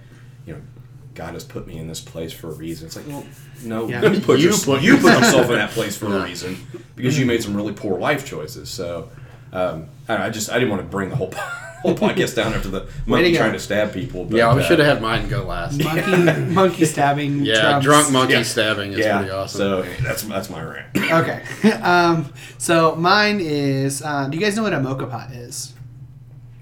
God 1.16 1.34
has 1.34 1.42
put 1.44 1.66
me 1.66 1.78
in 1.78 1.86
this 1.88 2.00
place 2.00 2.32
for 2.32 2.48
a 2.48 2.52
reason. 2.54 2.86
It's 2.86 2.96
like, 2.96 3.08
well, 3.08 3.24
no, 3.64 3.88
Yeah. 3.88 4.04
you 4.04 4.20
put, 4.20 4.38
You 4.38 4.50
your- 4.50 4.58
put- 4.58 4.82
you 4.82 4.96
put 4.98 5.12
yourself 5.18 5.46
in 5.50 5.56
that 5.62 5.70
place 5.70 5.96
for 5.96 6.08
Yeah. 6.08 6.22
a 6.22 6.24
reason 6.24 6.56
because 6.94 7.18
you 7.18 7.26
made 7.26 7.42
some 7.42 7.56
really 7.56 7.72
poor 7.72 7.98
life 7.98 8.24
choices. 8.26 8.68
So, 8.68 9.08
um, 9.52 9.86
I, 10.08 10.12
don't 10.12 10.20
know, 10.20 10.26
I 10.26 10.30
just 10.30 10.50
I 10.50 10.54
didn't 10.54 10.70
want 10.70 10.82
to 10.82 10.88
bring 10.88 11.08
the 11.08 11.16
whole 11.16 11.32
whole 11.82 11.94
podcast 11.94 12.34
down 12.34 12.52
after 12.54 12.68
the 12.68 12.86
monkey 13.06 13.36
trying 13.36 13.52
to 13.52 13.58
stab 13.60 13.92
people. 13.92 14.24
But, 14.24 14.36
yeah, 14.38 14.52
we 14.54 14.60
uh, 14.62 14.64
should 14.64 14.78
have 14.78 14.88
had 14.88 15.02
mine 15.02 15.28
go 15.28 15.44
last. 15.44 15.82
monkey 15.82 16.40
monkey 16.54 16.84
stabbing. 16.84 17.44
Yeah, 17.44 17.60
trumps. 17.60 17.84
drunk 17.86 18.10
monkey 18.12 18.32
Yeah. 18.34 18.42
stabbing 18.42 18.92
is 18.92 18.98
Yeah, 18.98 19.18
pretty 19.18 19.30
awesome. 19.32 19.58
so 19.58 19.82
that's 20.02 20.22
that's 20.22 20.50
my 20.50 20.62
rant. 20.62 20.86
Okay. 20.96 21.42
um, 21.82 22.32
so 22.58 22.96
mine 22.96 23.38
is. 23.40 24.02
Uh, 24.02 24.26
do 24.28 24.36
you 24.36 24.42
guys 24.44 24.56
know 24.56 24.62
what 24.64 24.72
a 24.72 24.78
moka 24.78 25.08
pot 25.10 25.30
is? 25.32 25.72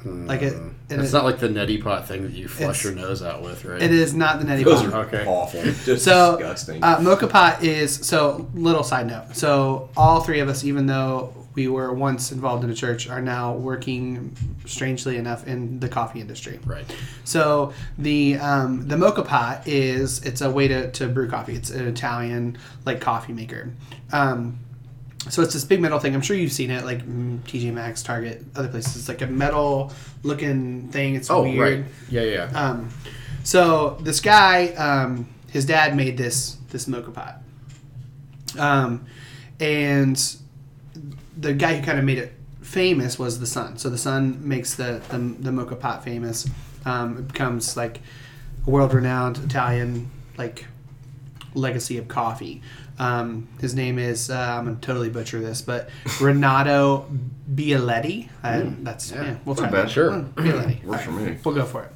Like 0.04 0.42
it. 0.42 0.54
It 0.90 0.94
it's 0.96 1.04
is- 1.04 1.12
not 1.12 1.24
like 1.24 1.38
the 1.38 1.48
neti 1.48 1.82
pot 1.82 2.06
thing 2.06 2.22
that 2.24 2.32
you 2.32 2.46
flush 2.48 2.84
your 2.84 2.94
nose 2.94 3.22
out 3.22 3.42
with, 3.42 3.64
right? 3.64 3.80
It 3.82 3.90
is 3.90 4.14
not 4.14 4.38
the 4.38 4.44
neti 4.46 4.64
Those 4.64 4.82
pot. 4.82 4.92
are 4.92 5.04
Okay. 5.06 5.24
awful, 5.26 5.62
just 5.84 6.04
So, 6.04 6.36
disgusting. 6.36 6.82
uh, 6.84 6.98
moka 6.98 7.28
pot 7.28 7.62
is 7.64 7.94
so. 7.94 8.48
Little 8.54 8.82
side 8.84 9.06
note. 9.06 9.34
So 9.34 9.88
all 9.96 10.20
three 10.20 10.40
of 10.40 10.48
us, 10.48 10.62
even 10.64 10.86
though 10.86 11.32
we 11.54 11.68
were 11.68 11.92
once 11.92 12.32
involved 12.32 12.64
in 12.64 12.70
a 12.70 12.74
church, 12.74 13.08
are 13.08 13.22
now 13.22 13.54
working, 13.54 14.36
strangely 14.66 15.16
enough, 15.16 15.46
in 15.46 15.78
the 15.80 15.88
coffee 15.88 16.20
industry. 16.20 16.58
Right. 16.66 16.84
So 17.24 17.72
the 17.96 18.36
um, 18.38 18.86
the 18.88 18.96
moka 18.96 19.24
pot 19.26 19.66
is 19.66 20.22
it's 20.24 20.40
a 20.42 20.50
way 20.50 20.68
to, 20.68 20.90
to 20.92 21.06
brew 21.08 21.28
coffee. 21.30 21.54
It's 21.54 21.70
an 21.70 21.86
Italian 21.86 22.58
like 22.84 23.00
coffee 23.00 23.32
maker. 23.32 23.70
Um, 24.12 24.58
so 25.28 25.42
it's 25.42 25.52
this 25.54 25.64
big 25.64 25.80
metal 25.80 25.98
thing. 25.98 26.14
I'm 26.14 26.20
sure 26.20 26.36
you've 26.36 26.52
seen 26.52 26.70
it, 26.70 26.84
like 26.84 27.04
mm, 27.06 27.38
TJ 27.40 27.72
Maxx, 27.72 28.02
Target, 28.02 28.44
other 28.56 28.68
places. 28.68 28.96
It's 28.96 29.08
like 29.08 29.22
a 29.22 29.26
metal 29.26 29.92
looking 30.22 30.88
thing. 30.88 31.14
It's 31.14 31.30
Oh, 31.30 31.42
weird. 31.42 31.58
right. 31.80 31.84
Yeah, 32.10 32.22
yeah. 32.22 32.44
Um, 32.54 32.90
so 33.42 33.98
this 34.02 34.20
guy, 34.20 34.68
um, 34.74 35.26
his 35.50 35.64
dad 35.66 35.96
made 35.96 36.16
this 36.18 36.56
this 36.70 36.86
moka 36.86 37.12
pot, 37.14 37.40
um, 38.58 39.06
and 39.60 40.36
the 41.36 41.52
guy 41.52 41.76
who 41.76 41.84
kind 41.84 41.98
of 41.98 42.04
made 42.04 42.18
it 42.18 42.32
famous 42.62 43.18
was 43.18 43.40
the 43.40 43.46
son. 43.46 43.78
So 43.78 43.88
the 43.90 43.98
son 43.98 44.46
makes 44.46 44.74
the 44.74 45.00
the, 45.08 45.18
the 45.18 45.50
moka 45.50 45.78
pot 45.78 46.04
famous. 46.04 46.48
Um, 46.84 47.18
it 47.18 47.28
becomes 47.28 47.76
like 47.76 48.00
a 48.66 48.70
world 48.70 48.92
renowned 48.92 49.38
Italian 49.38 50.10
like 50.36 50.66
legacy 51.54 51.98
of 51.98 52.08
coffee. 52.08 52.62
Um, 52.96 53.48
his 53.60 53.74
name 53.74 53.98
is 53.98 54.30
uh, 54.30 54.36
I'm 54.58 54.64
gonna 54.66 54.76
totally 54.80 55.08
butcher 55.10 55.40
this, 55.40 55.62
but 55.62 55.88
Renato 56.20 57.06
Bialetti. 57.52 58.28
Uh, 58.42 58.66
that's 58.82 59.10
yeah, 59.10 59.22
yeah. 59.24 59.36
we'll 59.44 59.56
Not 59.56 59.62
try 59.62 59.70
bad. 59.70 59.86
that. 59.86 59.90
Sure. 59.90 60.10
Bialetti. 60.36 60.84
Works 60.84 61.04
for 61.04 61.10
me. 61.10 61.36
We'll 61.44 61.54
go 61.56 61.64
for 61.64 61.84
it. 61.84 61.92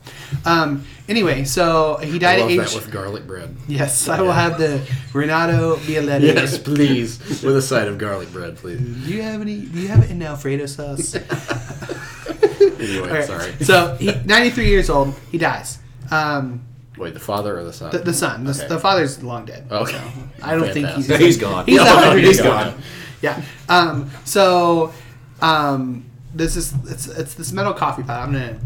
Um, 0.47 0.85
anyway, 1.09 1.45
so 1.45 1.99
he 2.03 2.17
I 2.17 2.19
died 2.19 2.41
love 2.41 2.51
at 2.51 2.57
that 2.57 2.69
age. 2.71 2.75
with 2.75 2.91
garlic 2.91 3.27
bread. 3.29 3.55
yes, 3.69 4.09
I 4.09 4.21
will 4.21 4.33
have 4.33 4.59
the 4.59 4.81
Renato 5.13 5.77
Bialetti. 5.77 6.35
Yes, 6.35 6.59
please, 6.59 7.19
with 7.45 7.57
a 7.57 7.63
side 7.63 7.87
of 7.87 7.97
garlic 7.99 8.33
bread, 8.33 8.57
please. 8.57 8.81
Do 8.81 9.13
you 9.15 9.23
have 9.23 9.41
any? 9.41 9.61
Do 9.61 9.79
you 9.79 9.89
have 9.89 10.03
it 10.03 10.11
in 10.11 10.21
Alfredo 10.23 10.67
sauce? 10.67 11.17
Anyway, 12.79 13.09
All 13.09 13.15
right, 13.15 13.25
sorry. 13.25 13.53
So 13.65 13.97
he, 13.97 14.13
93 14.25 14.69
years 14.69 14.89
old. 14.89 15.13
He 15.33 15.39
dies. 15.39 15.79
Um, 16.13 16.65
Wait, 16.99 17.15
the 17.15 17.21
father 17.21 17.59
or 17.59 17.65
the 17.65 17.73
son? 17.73 17.91
the, 17.91 17.99
the 17.99 18.13
son. 18.15 18.45
The, 18.45 18.51
Okay. 18.51 18.69
the 18.69 18.79
father's 18.79 19.23
long 19.23 19.45
dead. 19.45 19.67
Okay. 19.71 20.01
I 20.43 20.55
don't 20.55 20.73
think 20.73 20.89
he's. 20.89 21.07
He's 21.07 21.37
gone. 21.37 21.67
He's 21.67 21.79
100 21.79 22.17
he's 22.25 22.39
years 22.39 22.41
gone. 22.43 22.75
Yeah. 23.23 23.43
Um, 23.69 24.11
so 24.25 24.93
um, 25.41 26.05
this 26.35 26.57
is 26.57 26.75
it's 26.87 27.07
it's 27.09 27.35
this 27.35 27.53
metal 27.53 27.75
coffee 27.75 28.03
pot. 28.03 28.23
I'm 28.23 28.33
gonna 28.33 28.59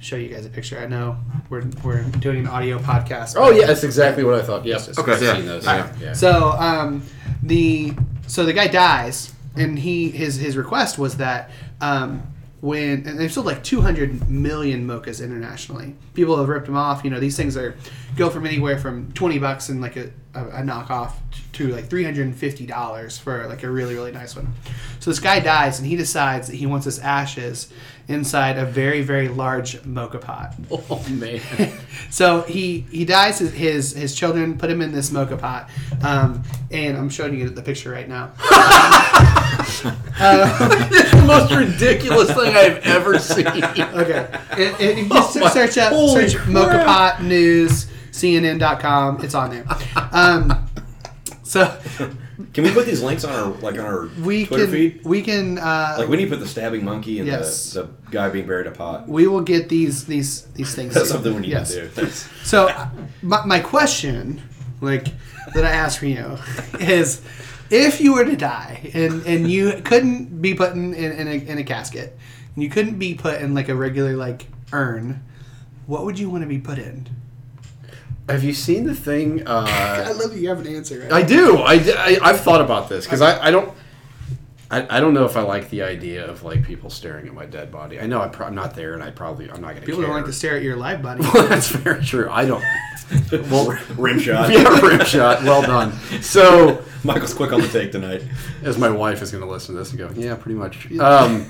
show 0.00 0.16
you 0.16 0.28
guys 0.28 0.46
a 0.46 0.50
picture. 0.50 0.78
I 0.78 0.86
know 0.86 1.16
we're 1.50 1.64
we're 1.82 2.02
doing 2.04 2.40
an 2.40 2.46
audio 2.48 2.78
podcast. 2.78 3.34
Oh 3.36 3.50
yeah, 3.50 3.66
that's 3.66 3.84
exactly 3.84 4.24
what 4.24 4.34
I 4.34 4.42
thought. 4.42 4.64
Yes. 4.64 4.96
Okay, 4.98 5.12
yeah. 5.24 5.34
seen 5.34 5.46
those. 5.46 5.64
Yeah. 5.64 5.76
Yeah. 5.76 5.92
yeah. 6.00 6.12
So 6.12 6.50
um, 6.50 7.02
the 7.42 7.94
so 8.26 8.44
the 8.44 8.52
guy 8.52 8.66
dies, 8.68 9.32
and 9.56 9.78
he 9.78 10.10
his 10.10 10.36
his 10.36 10.56
request 10.56 10.98
was 10.98 11.16
that 11.18 11.50
um, 11.80 12.22
when 12.60 13.06
and 13.06 13.18
they've 13.18 13.32
sold 13.32 13.46
like 13.46 13.62
200 13.62 14.28
million 14.30 14.86
mochas 14.86 15.22
internationally. 15.22 15.94
People 16.14 16.36
have 16.38 16.48
ripped 16.48 16.66
them 16.66 16.76
off. 16.76 17.04
You 17.04 17.10
know 17.10 17.20
these 17.20 17.36
things 17.36 17.56
are 17.56 17.76
go 18.16 18.30
from 18.30 18.46
anywhere 18.46 18.78
from 18.78 19.12
20 19.12 19.38
bucks 19.38 19.68
and 19.68 19.80
like 19.80 19.96
a, 19.96 20.10
a, 20.34 20.44
a 20.46 20.62
knockoff 20.62 21.12
to 21.52 21.68
like 21.68 21.88
350 21.88 22.66
dollars 22.66 23.18
for 23.18 23.46
like 23.46 23.62
a 23.62 23.70
really 23.70 23.94
really 23.94 24.12
nice 24.12 24.34
one. 24.34 24.54
So 25.00 25.10
this 25.10 25.20
guy 25.20 25.40
dies, 25.40 25.78
and 25.78 25.86
he 25.86 25.96
decides 25.96 26.48
that 26.48 26.56
he 26.56 26.66
wants 26.66 26.86
his 26.86 26.98
ashes 26.98 27.72
inside 28.08 28.56
a 28.56 28.64
very 28.64 29.02
very 29.02 29.28
large 29.28 29.80
moka 29.82 30.20
pot. 30.20 30.54
Oh 30.70 31.04
man. 31.10 31.40
So 32.10 32.42
he 32.42 32.86
he 32.90 33.04
dies. 33.04 33.40
His, 33.40 33.52
his 33.52 33.92
his 33.92 34.14
children 34.14 34.56
put 34.58 34.70
him 34.70 34.80
in 34.80 34.92
this 34.92 35.10
moka 35.10 35.38
pot, 35.38 35.68
um, 36.02 36.42
and 36.70 36.96
I'm 36.96 37.10
showing 37.10 37.38
you 37.38 37.50
the 37.50 37.62
picture 37.62 37.90
right 37.90 38.08
now. 38.08 38.32
It's 39.50 39.82
the 41.12 41.24
most 41.26 41.52
ridiculous 41.54 42.28
thing 42.32 42.56
I've 42.56 42.78
ever 42.86 43.18
seen. 43.18 43.46
Okay, 43.46 44.28
and, 44.52 44.80
and 44.80 44.98
you 44.98 45.08
just 45.08 45.36
Oh 45.36 45.48
search 45.48 45.78
up 45.78 45.92
holy 45.92 46.28
search 46.28 46.40
moka 46.46 46.70
crap. 46.70 46.86
pot 46.86 47.22
news 47.22 47.86
CNN.com. 48.12 49.22
It's 49.24 49.34
on 49.34 49.50
there. 49.50 49.64
Um, 50.12 50.66
so 51.42 51.78
Can 52.52 52.64
we 52.64 52.72
put 52.72 52.86
these 52.86 53.02
links 53.02 53.24
on 53.24 53.32
our 53.34 53.46
like 53.60 53.74
on 53.74 53.84
our 53.84 54.06
we 54.22 54.46
Twitter 54.46 54.64
can 54.64 54.72
feed? 54.72 55.04
we 55.04 55.22
can 55.22 55.58
uh, 55.58 55.96
Like 55.98 56.08
we 56.08 56.16
need 56.16 56.24
to 56.24 56.30
put 56.30 56.40
the 56.40 56.48
stabbing 56.48 56.84
monkey 56.84 57.18
and 57.18 57.26
Yes. 57.28 57.72
the, 57.72 57.82
the 57.84 57.88
guy 58.10 58.28
being 58.30 58.46
buried 58.46 58.66
in 58.66 58.72
a 58.72 58.76
pot. 58.76 59.06
we 59.08 59.26
will 59.26 59.42
get 59.42 59.68
these 59.68 60.04
these 60.06 60.42
these 60.54 60.74
things. 60.74 60.94
That's 60.94 61.08
something 61.10 61.34
we 61.34 61.42
need 61.42 61.50
Yes. 61.50 61.72
to 61.74 61.82
do. 61.82 61.88
That's, 61.88 62.28
So 62.42 62.68
uh, 62.68 62.88
my, 63.22 63.44
my 63.46 63.60
question 63.60 64.42
like 64.80 65.08
that 65.54 65.64
I 65.64 65.70
ask 65.70 65.98
for 66.00 66.06
you 66.06 66.36
is 66.80 67.22
if 67.70 68.00
you 68.00 68.14
were 68.14 68.24
to 68.24 68.36
die 68.36 68.90
and 68.94 69.24
and 69.26 69.50
you 69.50 69.80
couldn't 69.84 70.40
be 70.40 70.54
put 70.54 70.72
in 70.72 70.94
in, 70.94 71.12
in, 71.12 71.28
a, 71.28 71.34
in 71.52 71.58
a 71.58 71.64
casket 71.64 72.16
and 72.54 72.62
you 72.62 72.70
couldn't 72.70 72.98
be 72.98 73.14
put 73.14 73.40
in 73.40 73.54
like 73.54 73.68
a 73.68 73.74
regular 73.74 74.16
like 74.16 74.46
urn, 74.72 75.22
what 75.86 76.04
would 76.04 76.18
you 76.18 76.28
want 76.30 76.42
to 76.42 76.48
be 76.48 76.58
put 76.58 76.78
in? 76.78 77.08
Have 78.28 78.42
you 78.42 78.52
seen 78.54 78.84
the 78.84 78.94
thing? 78.94 79.42
I 79.46 80.02
Uh, 80.02 80.14
love 80.14 80.32
that 80.32 80.38
you 80.40 80.48
have 80.48 80.60
an 80.60 80.66
answer. 80.74 81.00
Right? 81.00 81.12
I 81.12 81.22
do. 81.22 81.58
I, 81.58 81.74
I 81.74 82.32
have 82.32 82.40
thought 82.40 82.60
about 82.60 82.88
this 82.88 83.04
because 83.04 83.20
I, 83.22 83.48
I 83.48 83.50
don't. 83.50 83.72
I, 84.70 84.96
I 84.96 85.00
don't 85.00 85.14
know 85.14 85.24
if 85.24 85.36
I 85.36 85.42
like 85.42 85.70
the 85.70 85.82
idea 85.82 86.28
of 86.28 86.42
like 86.42 86.64
people 86.64 86.90
staring 86.90 87.28
at 87.28 87.34
my 87.34 87.46
dead 87.46 87.70
body. 87.70 88.00
I 88.00 88.06
know 88.06 88.20
I'm, 88.20 88.30
pro- 88.30 88.46
I'm 88.46 88.54
not 88.54 88.74
there, 88.74 88.94
and 88.94 89.02
I 89.02 89.10
probably 89.10 89.48
I'm 89.50 89.60
not 89.60 89.74
gonna. 89.74 89.80
People 89.86 90.00
care. 90.00 90.06
don't 90.08 90.16
like 90.16 90.24
to 90.24 90.32
stare 90.32 90.56
at 90.56 90.62
your 90.62 90.76
live 90.76 91.02
body. 91.02 91.20
well, 91.34 91.46
That's 91.48 91.68
very 91.68 92.04
true. 92.04 92.28
I 92.30 92.44
don't. 92.46 92.64
well, 93.50 93.78
Rim 93.96 94.18
shot. 94.18 94.50
yeah, 94.50 94.80
rim 94.80 95.04
shot. 95.04 95.44
Well 95.44 95.62
done. 95.62 95.92
So, 96.20 96.82
Michael's 97.04 97.34
quick 97.34 97.52
on 97.52 97.60
the 97.60 97.68
take 97.68 97.92
tonight. 97.92 98.22
as 98.64 98.76
my 98.76 98.90
wife 98.90 99.22
is 99.22 99.30
going 99.30 99.44
to 99.44 99.48
listen 99.48 99.74
to 99.74 99.78
this 99.78 99.90
and 99.90 99.98
go, 99.98 100.10
yeah, 100.16 100.34
pretty 100.34 100.58
much. 100.58 100.90
Um, 100.98 101.46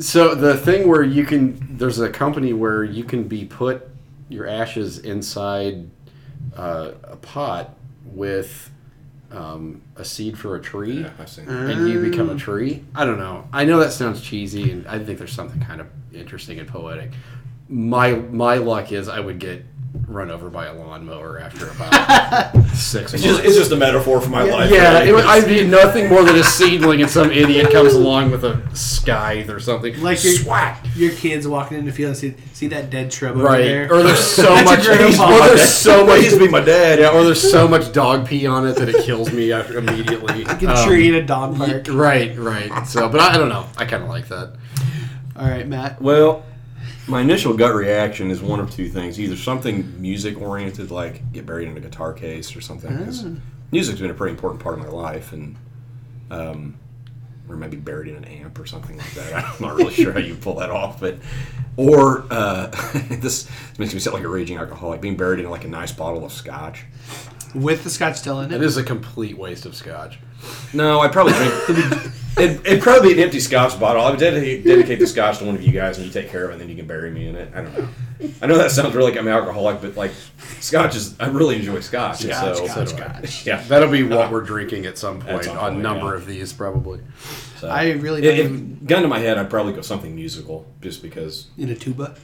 so 0.00 0.34
the 0.34 0.56
thing 0.56 0.88
where 0.88 1.04
you 1.04 1.24
can, 1.24 1.76
there's 1.76 2.00
a 2.00 2.08
company 2.10 2.52
where 2.52 2.82
you 2.82 3.04
can 3.04 3.28
be 3.28 3.44
put 3.44 3.88
your 4.28 4.48
ashes 4.48 4.98
inside 4.98 5.88
uh, 6.56 6.92
a 7.04 7.16
pot 7.16 7.76
with 8.04 8.70
um, 9.32 9.82
a 9.96 10.04
seed 10.04 10.38
for 10.38 10.56
a 10.56 10.60
tree. 10.60 11.00
Yeah, 11.02 11.12
and 11.48 11.88
you 11.88 12.00
become 12.00 12.30
a 12.30 12.36
tree. 12.36 12.84
I 12.94 13.04
don't 13.04 13.18
know. 13.18 13.48
I 13.52 13.64
know 13.64 13.78
that 13.80 13.92
sounds 13.92 14.20
cheesy, 14.20 14.70
and 14.70 14.86
I 14.86 14.98
think 14.98 15.18
there's 15.18 15.32
something 15.32 15.60
kind 15.60 15.80
of 15.80 15.88
interesting 16.12 16.58
and 16.58 16.68
poetic. 16.68 17.12
My 17.68 18.14
my 18.14 18.56
luck 18.56 18.92
is 18.92 19.08
I 19.08 19.20
would 19.20 19.38
get 19.38 19.64
run 20.06 20.30
over 20.30 20.48
by 20.50 20.66
a 20.66 20.74
lawnmower 20.74 21.40
after 21.40 21.68
about 21.68 22.52
six 22.74 23.12
It's 23.14 23.22
months. 23.24 23.24
just, 23.24 23.44
it's 23.44 23.56
just 23.56 23.72
a 23.72 23.76
metaphor 23.76 24.20
for 24.20 24.28
my 24.30 24.42
life. 24.42 24.70
yeah, 24.70 24.94
right? 24.94 25.08
it 25.08 25.14
I'd 25.14 25.46
be 25.46 25.66
nothing 25.66 26.08
more 26.08 26.22
than 26.24 26.36
a 26.36 26.44
seedling, 26.58 27.00
and 27.02 27.10
some 27.10 27.30
idiot 27.30 27.70
comes 27.72 27.94
along 27.94 28.30
with 28.30 28.44
a 28.44 28.60
scythe 28.74 29.48
or 29.48 29.58
something. 29.60 30.00
Like 30.00 30.22
your, 30.22 30.34
swat. 30.34 30.78
your 30.96 31.12
kids 31.12 31.46
walking 31.48 31.78
in 31.78 31.86
the 31.86 31.92
field 31.92 32.08
and 32.10 32.16
see, 32.16 32.34
see 32.52 32.68
that 32.68 32.90
dead 32.90 33.12
shrub 33.12 33.36
over 33.36 33.44
Right, 33.44 33.64
there. 33.64 33.92
or 33.92 34.02
there's 34.02 34.18
so 34.20 34.52
much, 34.64 34.84
your 34.84 34.96
grandpa. 34.96 35.32
or 35.32 35.38
there's 35.56 35.68
so 35.68 36.04
much, 36.06 36.20
Please 36.20 36.38
be 36.38 36.48
my 36.48 36.60
dad. 36.60 36.98
yeah, 37.00 37.10
or 37.10 37.24
there's 37.24 37.50
so 37.50 37.66
much 37.68 37.92
dog 37.92 38.26
pee 38.28 38.46
on 38.46 38.66
it 38.66 38.76
that 38.76 38.88
it 38.88 39.04
kills 39.04 39.32
me 39.32 39.52
after 39.52 39.78
immediately. 39.78 40.44
like 40.44 40.62
a 40.62 40.70
Um, 40.76 40.86
tree 40.88 41.08
in 41.08 41.14
a 41.14 41.22
dog 41.24 41.56
park. 41.56 41.86
Right, 41.88 42.36
right. 42.38 42.86
So, 42.86 43.08
but 43.08 43.20
I, 43.20 43.34
I 43.34 43.38
don't 43.38 43.48
know. 43.48 43.66
I 43.76 43.84
kind 43.86 44.02
of 44.02 44.08
like 44.08 44.28
that. 44.28 44.54
All 45.36 45.48
right, 45.48 45.66
Matt. 45.66 46.00
Well, 46.02 46.44
my 47.10 47.20
initial 47.20 47.52
gut 47.54 47.74
reaction 47.74 48.30
is 48.30 48.40
one 48.40 48.60
of 48.60 48.70
two 48.70 48.88
things: 48.88 49.20
either 49.20 49.36
something 49.36 50.00
music 50.00 50.40
oriented, 50.40 50.90
like 50.90 51.32
get 51.32 51.44
buried 51.46 51.68
in 51.68 51.76
a 51.76 51.80
guitar 51.80 52.12
case 52.12 52.54
or 52.56 52.60
something 52.60 52.90
something. 52.90 53.04
'cause 53.06 53.26
music's 53.72 54.00
been 54.00 54.10
a 54.10 54.14
pretty 54.14 54.32
important 54.32 54.62
part 54.62 54.78
of 54.78 54.84
my 54.84 54.90
life, 54.90 55.32
and 55.32 55.56
um, 56.30 56.76
or 57.48 57.56
maybe 57.56 57.76
buried 57.76 58.08
in 58.08 58.16
an 58.16 58.24
amp 58.24 58.58
or 58.58 58.66
something 58.66 58.96
like 58.96 59.12
that. 59.14 59.44
I'm 59.44 59.54
not 59.60 59.76
really 59.76 59.92
sure 59.92 60.12
how 60.12 60.20
you 60.20 60.36
pull 60.36 60.54
that 60.56 60.70
off, 60.70 61.00
but 61.00 61.16
or 61.76 62.24
uh, 62.30 62.66
this 63.10 63.48
makes 63.78 63.92
me 63.92 64.00
sound 64.00 64.14
like 64.14 64.24
a 64.24 64.28
raging 64.28 64.56
alcoholic, 64.58 65.00
being 65.00 65.16
buried 65.16 65.40
in 65.40 65.50
like 65.50 65.64
a 65.64 65.68
nice 65.68 65.92
bottle 65.92 66.24
of 66.24 66.32
scotch. 66.32 66.84
With 67.54 67.82
the 67.82 67.90
scotch 67.90 68.16
still 68.16 68.40
in 68.40 68.52
It 68.52 68.56
it. 68.56 68.62
is 68.62 68.76
a 68.76 68.84
complete 68.84 69.36
waste 69.36 69.66
of 69.66 69.74
scotch. 69.74 70.20
No, 70.72 71.00
I'd 71.00 71.10
probably 71.12 71.32
drink. 71.32 71.52
It'd, 72.40 72.66
it'd 72.66 72.82
probably 72.82 73.08
be 73.08 73.14
an 73.20 73.24
empty 73.24 73.40
scotch 73.40 73.78
bottle. 73.78 74.02
I 74.02 74.10
would 74.10 74.18
dedicate, 74.18 74.64
dedicate 74.64 74.98
the 74.98 75.06
scotch 75.06 75.38
to 75.38 75.44
one 75.44 75.54
of 75.54 75.62
you 75.62 75.72
guys, 75.72 75.98
and 75.98 76.06
you 76.06 76.12
take 76.12 76.30
care 76.30 76.44
of 76.44 76.50
it, 76.50 76.52
and 76.54 76.62
then 76.62 76.68
you 76.68 76.76
can 76.76 76.86
bury 76.86 77.10
me 77.10 77.28
in 77.28 77.36
it. 77.36 77.52
I 77.54 77.62
don't 77.62 77.78
know. 77.78 77.88
I 78.42 78.46
know 78.46 78.58
that 78.58 78.70
sounds 78.70 78.94
really 78.94 79.10
like 79.12 79.18
I'm 79.18 79.26
an 79.26 79.32
alcoholic, 79.32 79.80
but 79.80 79.96
like 79.96 80.12
scotch 80.60 80.94
is. 80.96 81.18
I 81.20 81.28
really 81.28 81.56
enjoy 81.56 81.80
scotch. 81.80 82.22
and 82.24 82.34
Scotch, 82.34 82.56
so, 82.58 82.66
scotch, 82.66 82.88
so 82.88 82.96
scotch. 82.96 83.46
Yeah, 83.46 83.62
That'll 83.62 83.90
be 83.90 84.02
what 84.02 84.30
we're 84.30 84.42
drinking 84.42 84.86
at 84.86 84.98
some 84.98 85.20
point 85.20 85.44
some 85.44 85.56
on 85.58 85.72
point, 85.72 85.82
number 85.82 86.10
yeah. 86.10 86.16
of 86.16 86.26
these, 86.26 86.52
probably. 86.52 87.00
so. 87.58 87.68
I 87.68 87.92
really 87.92 88.22
If- 88.22 88.36
don't 88.36 88.46
if 88.46 88.52
even- 88.52 88.80
gun 88.86 89.02
to 89.02 89.08
my 89.08 89.18
head, 89.18 89.38
I'd 89.38 89.50
probably 89.50 89.72
go 89.72 89.80
something 89.82 90.14
musical, 90.14 90.66
just 90.82 91.02
because. 91.02 91.46
in 91.58 91.70
a 91.70 91.74
tuba. 91.74 92.14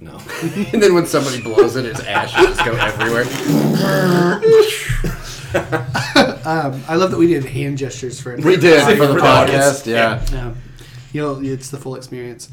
No, 0.00 0.20
and 0.42 0.80
then 0.82 0.94
when 0.94 1.06
somebody 1.06 1.42
blows 1.42 1.74
it, 1.74 1.84
its 1.84 1.98
ashes 2.00 2.56
just 2.56 2.64
go 2.64 2.72
everywhere. 2.76 3.24
Um, 6.48 6.82
I 6.88 6.94
love 6.94 7.10
that 7.10 7.18
we 7.18 7.26
did 7.26 7.44
hand 7.44 7.76
gestures 7.76 8.20
for 8.20 8.32
it. 8.32 8.42
We 8.42 8.56
did 8.56 8.82
for 8.84 9.06
the 9.06 9.14
For 9.14 9.20
the 9.20 9.26
audience. 9.26 9.82
podcast. 9.82 9.86
Yeah. 9.86 10.24
Yeah. 10.32 10.54
you 11.12 11.20
know, 11.20 11.40
it's 11.42 11.68
the 11.70 11.76
full 11.76 11.94
experience. 11.94 12.48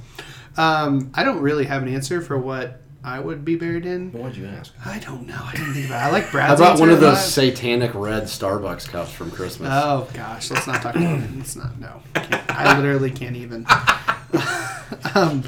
Um, 0.58 1.12
I 1.14 1.24
don't 1.24 1.40
really 1.40 1.66
have 1.66 1.82
an 1.82 1.88
answer 1.88 2.20
for 2.22 2.38
what 2.38 2.82
I 3.06 3.20
would 3.20 3.46
be 3.46 3.56
buried 3.56 3.86
in. 3.86 4.12
why'd 4.12 4.36
you 4.36 4.48
ask? 4.48 4.74
I 4.86 5.00
don't 5.00 5.26
know. 5.28 5.40
I 5.42 5.52
didn't 5.54 5.74
think 5.76 5.86
about 5.86 6.02
it. 6.04 6.08
I 6.08 6.12
like 6.12 6.26
How 6.26 6.32
Brad's 6.32 6.60
about 6.60 6.80
one 6.80 6.90
of 6.90 7.00
those 7.00 7.24
satanic 7.24 7.92
red 7.94 8.24
Starbucks 8.24 8.88
cups 8.90 9.12
from 9.14 9.32
Christmas? 9.32 9.70
Oh 9.72 10.10
gosh, 10.14 10.52
let's 10.52 10.68
not 10.68 10.82
talk 10.82 10.96
about 10.96 11.20
it. 11.24 11.30
Let's 11.38 11.56
not. 11.56 11.80
No, 11.80 12.02
Can't. 12.16 12.52
I 12.52 12.76
literally 12.78 13.12
can't 13.12 13.36
even. 13.38 13.66
um, 15.16 15.44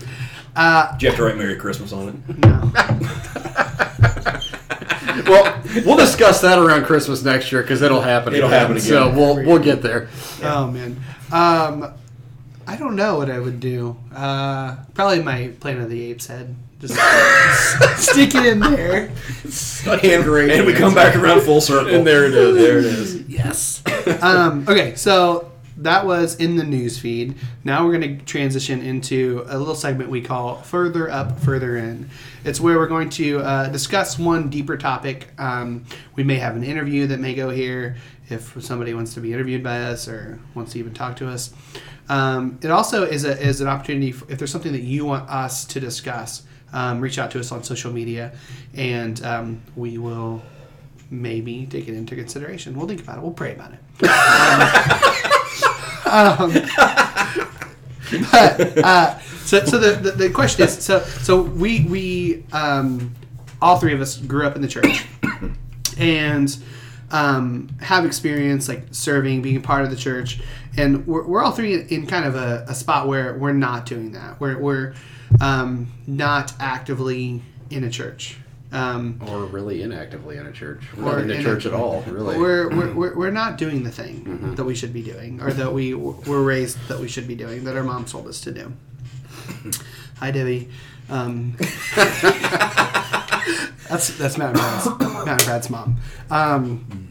uh, 0.55 0.95
Do 0.97 1.05
you 1.05 1.09
have 1.11 1.17
to 1.17 1.23
write 1.23 1.35
"Merry 1.37 1.55
Christmas" 1.57 1.91
on 1.91 2.09
it? 2.09 2.37
no. 2.39 2.71
well, 5.27 5.63
we'll 5.85 5.97
discuss 5.97 6.41
that 6.41 6.59
around 6.59 6.85
Christmas 6.85 7.23
next 7.23 7.51
year 7.51 7.61
because 7.61 7.81
it'll 7.81 8.01
happen. 8.01 8.33
It'll 8.33 8.49
again. 8.49 8.59
happen 8.59 8.79
So 8.79 9.09
we'll 9.11 9.35
we'll 9.35 9.59
get 9.59 9.81
there. 9.81 10.09
Oh 10.43 10.67
man. 10.71 11.01
Um, 11.31 11.93
I 12.65 12.75
don't 12.75 12.95
know 12.95 13.17
what 13.17 13.29
I 13.29 13.39
would 13.39 13.59
do. 13.59 13.97
Uh, 14.13 14.75
probably 14.93 15.21
my 15.23 15.53
Planet 15.59 15.83
of 15.83 15.89
the 15.89 16.11
Apes 16.11 16.27
head. 16.27 16.55
Just 16.79 16.93
stick 17.95 18.35
it 18.35 18.45
in 18.45 18.59
there. 18.59 19.11
and, 20.03 20.23
great 20.23 20.51
and 20.51 20.67
we 20.67 20.73
come 20.73 20.93
back 20.93 21.15
around 21.15 21.41
full 21.41 21.59
circle. 21.61 21.93
And 21.95 22.05
there 22.05 22.25
it 22.25 22.35
is. 22.35 22.55
There 22.55 22.77
it 22.77 22.85
is. 22.85 23.21
Yes. 23.27 23.81
um, 24.21 24.65
okay, 24.67 24.93
so 24.95 25.51
that 25.77 26.05
was 26.05 26.35
in 26.35 26.55
the 26.55 26.63
news 26.63 26.97
feed. 26.97 27.35
Now 27.63 27.85
we're 27.85 27.97
going 27.99 28.17
to 28.17 28.25
transition 28.25 28.81
into 28.81 29.45
a 29.47 29.57
little 29.57 29.75
segment 29.75 30.09
we 30.09 30.21
call 30.21 30.55
Further 30.55 31.09
Up, 31.09 31.39
Further 31.39 31.77
In. 31.77 32.09
It's 32.43 32.59
where 32.59 32.77
we're 32.77 32.87
going 32.87 33.09
to 33.11 33.39
uh, 33.39 33.69
discuss 33.69 34.17
one 34.17 34.49
deeper 34.49 34.75
topic. 34.77 35.29
Um, 35.37 35.85
we 36.15 36.23
may 36.23 36.35
have 36.35 36.55
an 36.55 36.63
interview 36.63 37.07
that 37.07 37.19
may 37.19 37.35
go 37.35 37.49
here 37.49 37.97
if 38.29 38.61
somebody 38.61 38.93
wants 38.93 39.13
to 39.13 39.21
be 39.21 39.31
interviewed 39.33 39.63
by 39.63 39.83
us 39.83 40.07
or 40.07 40.39
wants 40.55 40.73
to 40.73 40.79
even 40.79 40.93
talk 40.93 41.15
to 41.17 41.29
us. 41.29 41.53
Um, 42.09 42.57
it 42.63 42.71
also 42.71 43.03
is, 43.03 43.23
a, 43.23 43.39
is 43.39 43.61
an 43.61 43.67
opportunity 43.67 44.11
for, 44.11 44.29
if 44.31 44.39
there's 44.39 44.51
something 44.51 44.71
that 44.71 44.83
you 44.83 45.05
want 45.05 45.29
us 45.29 45.65
to 45.65 45.79
discuss. 45.79 46.43
Um, 46.73 46.99
reach 46.99 47.17
out 47.17 47.31
to 47.31 47.39
us 47.39 47.53
on 47.53 47.63
social 47.63 47.93
media, 47.93 48.33
and 48.73 49.23
um, 49.23 49.61
we 49.77 49.97
will 49.97 50.41
maybe 51.09 51.65
take 51.65 51.87
it 51.87 51.93
into 51.93 52.13
consideration. 52.15 52.75
We'll 52.75 52.87
think 52.87 53.01
about 53.01 53.19
it. 53.19 53.21
We'll 53.21 53.31
pray 53.31 53.53
about 53.53 53.71
it. 53.71 55.19
um, 56.07 56.53
but 58.31 58.77
uh, 58.83 59.19
so, 59.19 59.65
so 59.65 59.77
the, 59.77 59.91
the, 60.01 60.11
the 60.11 60.29
question 60.29 60.65
is 60.65 60.83
so 60.83 60.99
so 60.99 61.41
we 61.41 61.85
we 61.85 62.45
um, 62.51 63.13
all 63.61 63.77
three 63.77 63.93
of 63.93 64.01
us 64.01 64.17
grew 64.17 64.45
up 64.45 64.55
in 64.55 64.61
the 64.61 64.67
church 64.67 65.05
and 65.97 66.57
um, 67.11 67.69
have 67.79 68.05
experience 68.05 68.67
like 68.67 68.83
serving, 68.91 69.41
being 69.41 69.57
a 69.57 69.61
part 69.61 69.83
of 69.83 69.89
the 69.89 69.95
church, 69.95 70.41
and 70.75 71.07
we're, 71.07 71.25
we're 71.25 71.43
all 71.43 71.51
three 71.51 71.81
in 71.81 72.05
kind 72.05 72.25
of 72.25 72.35
a, 72.35 72.65
a 72.67 72.75
spot 72.75 73.07
where 73.07 73.37
we're 73.37 73.53
not 73.53 73.85
doing 73.85 74.11
that. 74.13 74.39
We're 74.39 74.59
we're 74.59 74.93
um, 75.41 75.91
not 76.05 76.53
actively 76.59 77.41
in 77.69 77.83
a 77.83 77.89
church. 77.89 78.37
Um, 78.71 79.21
Or 79.27 79.45
really 79.45 79.81
inactively 79.81 80.37
in 80.37 80.45
a 80.45 80.51
church. 80.51 80.83
We're 80.95 81.03
Or 81.03 81.21
not 81.21 81.31
in 81.31 81.31
a 81.31 81.41
church 81.41 81.65
a- 81.65 81.69
at 81.69 81.73
all, 81.73 82.01
really. 82.01 82.37
we're, 82.37 82.93
we're, 82.93 83.15
we're, 83.15 83.31
not 83.31 83.57
doing 83.57 83.83
the 83.83 83.91
thing 83.91 84.55
that 84.55 84.65
we 84.65 84.75
should 84.75 84.91
be 84.91 85.01
doing 85.01 85.41
or 85.41 85.53
that 85.53 85.71
we 85.73 85.93
were 85.93 86.43
raised 86.43 86.77
that 86.89 86.99
we 86.99 87.07
should 87.07 87.27
be 87.27 87.35
doing 87.35 87.63
that 87.63 87.77
our 87.77 87.83
mom 87.83 88.03
told 88.03 88.27
us 88.27 88.41
to 88.41 88.51
do. 88.51 88.73
Hi 90.17 90.31
debbie. 90.31 90.69
Um, 91.09 91.55
that's 93.87 94.17
that's 94.17 94.37
matt 94.37 94.49
and 94.49 94.57
brad's, 94.57 94.85
matt 94.99 95.27
and 95.27 95.45
brad's 95.45 95.69
mom. 95.69 95.97
Um, 96.29 97.07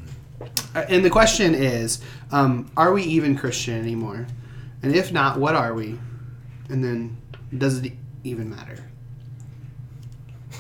and 0.74 1.02
the 1.04 1.10
question 1.10 1.54
is 1.54 2.00
um, 2.32 2.70
are 2.76 2.92
we 2.92 3.02
even 3.04 3.36
christian 3.36 3.80
anymore? 3.80 4.26
And 4.82 4.94
if 4.94 5.10
not 5.12 5.38
what 5.38 5.54
are 5.54 5.72
we? 5.72 5.98
And 6.68 6.84
then 6.84 7.16
does 7.56 7.78
it 7.78 7.92
even 8.24 8.50
matter 8.50 8.84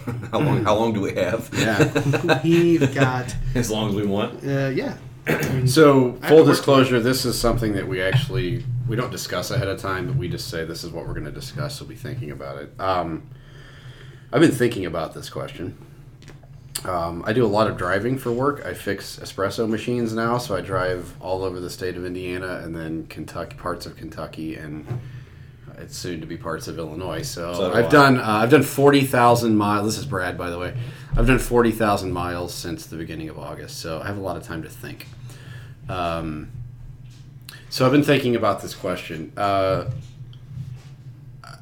How 0.32 0.40
long? 0.40 0.64
How 0.64 0.74
long 0.76 0.92
do 0.92 1.00
we 1.00 1.14
have? 1.14 1.50
yeah. 1.52 2.40
we've 2.44 2.94
got 2.94 3.34
As 3.54 3.70
long 3.70 3.88
as 3.90 3.94
we 3.94 4.06
want. 4.06 4.44
uh, 4.44 4.68
yeah 4.68 4.96
So, 5.66 6.12
full 6.28 6.44
disclosure, 6.44 7.00
this 7.00 7.24
is 7.24 7.38
something 7.38 7.72
that 7.72 7.86
we 7.88 8.00
actually 8.00 8.64
we 8.88 8.94
don't 8.94 9.10
discuss 9.10 9.50
ahead 9.50 9.66
of 9.68 9.80
time, 9.80 10.06
but 10.06 10.16
we 10.16 10.28
just 10.28 10.48
say 10.48 10.64
this 10.64 10.84
is 10.84 10.90
what 10.92 11.06
we're 11.06 11.14
going 11.14 11.24
to 11.26 11.32
discuss. 11.32 11.76
So, 11.76 11.84
we'll 11.84 11.90
be 11.90 11.96
thinking 11.96 12.30
about 12.30 12.58
it. 12.58 12.72
Um, 12.80 13.24
I've 14.32 14.40
been 14.40 14.52
thinking 14.52 14.86
about 14.86 15.14
this 15.14 15.28
question. 15.28 15.76
Um, 16.84 17.24
I 17.26 17.32
do 17.32 17.44
a 17.44 17.48
lot 17.48 17.68
of 17.68 17.76
driving 17.76 18.18
for 18.18 18.30
work. 18.30 18.64
I 18.64 18.74
fix 18.74 19.18
espresso 19.18 19.68
machines 19.68 20.12
now, 20.12 20.38
so 20.38 20.54
I 20.54 20.60
drive 20.60 21.16
all 21.20 21.42
over 21.42 21.58
the 21.58 21.70
state 21.70 21.96
of 21.96 22.04
Indiana 22.04 22.60
and 22.62 22.76
then 22.76 23.06
Kentucky, 23.08 23.56
parts 23.56 23.86
of 23.86 23.96
Kentucky, 23.96 24.54
and 24.54 24.86
it's 25.78 25.96
soon 25.96 26.20
to 26.20 26.26
be 26.26 26.36
parts 26.36 26.68
of 26.68 26.78
Illinois. 26.78 27.22
So, 27.22 27.54
So 27.54 27.72
I've 27.72 27.90
done 27.90 28.18
uh, 28.18 28.24
I've 28.24 28.50
done 28.50 28.62
forty 28.62 29.04
thousand 29.04 29.56
miles. 29.56 29.86
This 29.86 29.98
is 29.98 30.06
Brad, 30.06 30.36
by 30.36 30.50
the 30.50 30.58
way. 30.58 30.76
I've 31.16 31.26
done 31.26 31.38
forty 31.38 31.72
thousand 31.72 32.12
miles 32.12 32.54
since 32.54 32.86
the 32.86 32.96
beginning 32.96 33.28
of 33.28 33.38
August, 33.38 33.78
so 33.78 34.00
I 34.00 34.06
have 34.06 34.18
a 34.18 34.20
lot 34.20 34.36
of 34.36 34.42
time 34.42 34.62
to 34.62 34.68
think. 34.68 35.06
Um, 35.88 36.50
so 37.68 37.84
I've 37.84 37.92
been 37.92 38.02
thinking 38.02 38.36
about 38.36 38.62
this 38.62 38.74
question. 38.74 39.32
Uh, 39.36 39.90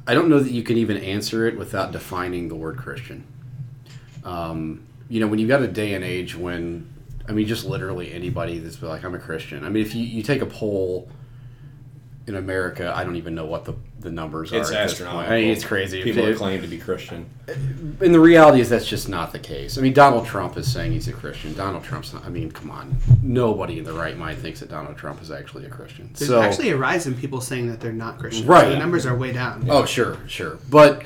I 0.07 0.13
don't 0.13 0.29
know 0.29 0.39
that 0.39 0.51
you 0.51 0.63
can 0.63 0.77
even 0.77 0.97
answer 0.97 1.47
it 1.47 1.57
without 1.57 1.91
defining 1.91 2.47
the 2.47 2.55
word 2.55 2.77
Christian. 2.77 3.25
Um, 4.23 4.85
you 5.09 5.19
know, 5.19 5.27
when 5.27 5.39
you've 5.39 5.49
got 5.49 5.61
a 5.61 5.67
day 5.67 5.93
and 5.93 6.03
age 6.03 6.35
when, 6.35 6.87
I 7.27 7.31
mean, 7.31 7.47
just 7.47 7.65
literally 7.65 8.13
anybody 8.13 8.59
that's 8.59 8.81
like, 8.81 9.03
I'm 9.03 9.15
a 9.15 9.19
Christian. 9.19 9.63
I 9.63 9.69
mean, 9.69 9.83
if 9.83 9.95
you, 9.95 10.03
you 10.03 10.21
take 10.21 10.41
a 10.41 10.45
poll 10.45 11.09
in 12.27 12.35
America, 12.35 12.91
I 12.95 13.03
don't 13.03 13.17
even 13.17 13.35
know 13.35 13.45
what 13.45 13.65
the, 13.65 13.75
the 13.99 14.09
numbers 14.09 14.51
It's 14.51 14.71
are. 14.71 14.73
at 14.73 14.83
this 14.83 14.91
astronomical. 14.93 15.21
point. 15.23 15.31
I 15.33 15.41
mean, 15.41 15.51
it's 15.51 15.63
crazy. 15.63 16.01
People 16.01 16.23
If- 16.23 16.29
that 16.29 16.37
claim 16.37 16.61
to 16.61 16.67
be 16.67 16.79
Christian. 16.79 17.29
and 17.47 17.99
the 17.99 18.19
reality 18.19 18.61
is 18.61 18.69
that's 18.69 18.87
just 18.87 19.07
not 19.07 19.31
the 19.31 19.37
case. 19.39 19.77
I 19.77 19.81
mean, 19.81 19.93
Donald 19.93 20.25
Trump 20.25 20.57
is 20.57 20.71
saying 20.71 20.91
he's 20.91 21.07
a 21.07 21.13
Christian. 21.13 21.53
Donald 21.53 21.83
Trump's 21.83 22.13
not. 22.13 22.25
I 22.25 22.29
mean, 22.29 22.49
come 22.51 22.71
on. 22.71 22.97
Nobody 23.21 23.77
in 23.77 23.83
the 23.83 23.93
right 23.93 24.17
mind 24.17 24.39
thinks 24.39 24.59
that 24.61 24.69
Donald 24.69 24.97
Trump 24.97 25.21
is 25.21 25.29
actually 25.29 25.65
a 25.65 25.69
Christian. 25.69 26.09
There's 26.17 26.29
so, 26.29 26.41
actually 26.41 26.69
a 26.71 26.77
rise 26.77 27.05
in 27.05 27.13
people 27.15 27.41
saying 27.41 27.67
that 27.69 27.79
they're 27.79 27.93
not 27.93 28.17
Christian. 28.17 28.47
Right. 28.47 28.69
The 28.69 28.77
numbers 28.77 29.05
are 29.05 29.15
way 29.15 29.31
down. 29.31 29.67
Oh, 29.69 29.85
sure, 29.85 30.17
sure. 30.27 30.57
But 30.69 31.03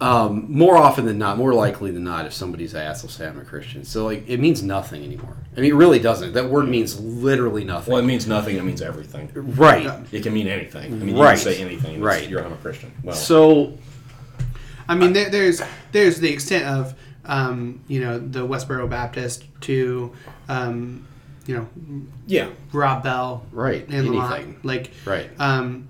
um, 0.00 0.46
more 0.48 0.76
often 0.76 1.06
than 1.06 1.18
not, 1.18 1.38
more 1.38 1.54
likely 1.54 1.90
than 1.90 2.04
not, 2.04 2.26
if 2.26 2.32
somebody's 2.34 2.74
ass, 2.74 3.02
they'll 3.02 3.10
say 3.10 3.26
I'm 3.26 3.38
a 3.40 3.44
Christian. 3.44 3.84
So 3.84 4.04
like, 4.04 4.28
it 4.28 4.38
means 4.40 4.62
nothing 4.62 5.02
anymore. 5.04 5.36
I 5.56 5.60
mean, 5.60 5.70
it 5.70 5.74
really 5.74 5.98
doesn't. 5.98 6.34
That 6.34 6.50
word 6.50 6.68
means 6.68 7.00
literally 7.00 7.64
nothing. 7.64 7.92
Well, 7.92 8.02
it 8.02 8.06
means 8.06 8.26
nothing. 8.26 8.56
It 8.56 8.64
means 8.64 8.82
everything. 8.82 9.30
right. 9.34 9.90
It 10.12 10.22
can 10.22 10.34
mean 10.34 10.48
anything. 10.48 10.92
I 10.92 10.96
mean, 10.96 11.16
you 11.16 11.22
Right. 11.22 11.38
can 11.38 11.52
say 11.54 11.62
anything. 11.62 11.94
and 11.96 12.04
Right. 12.04 12.28
You're 12.28 12.44
I'm 12.44 12.52
a 12.52 12.56
Christian. 12.56 12.92
Well, 13.02 13.16
So 13.16 13.78
I 14.88 14.94
mean, 14.94 15.12
there, 15.14 15.30
there's 15.30 15.62
there's 15.92 16.20
the 16.20 16.30
extent 16.32 16.64
of 16.66 16.94
um, 17.24 17.80
you 17.88 18.00
know 18.00 18.18
the 18.18 18.46
Westboro 18.46 18.88
Baptist 18.88 19.44
to 19.62 20.12
um, 20.48 21.06
you 21.46 21.56
know 21.56 21.68
yeah. 22.26 22.50
Rob 22.72 23.02
Bell 23.02 23.44
right, 23.50 23.86
and 23.88 24.06
the 24.08 24.12
lot. 24.12 24.34
anything. 24.34 24.60
like 24.62 24.90
Right. 25.04 25.28
um, 25.38 25.88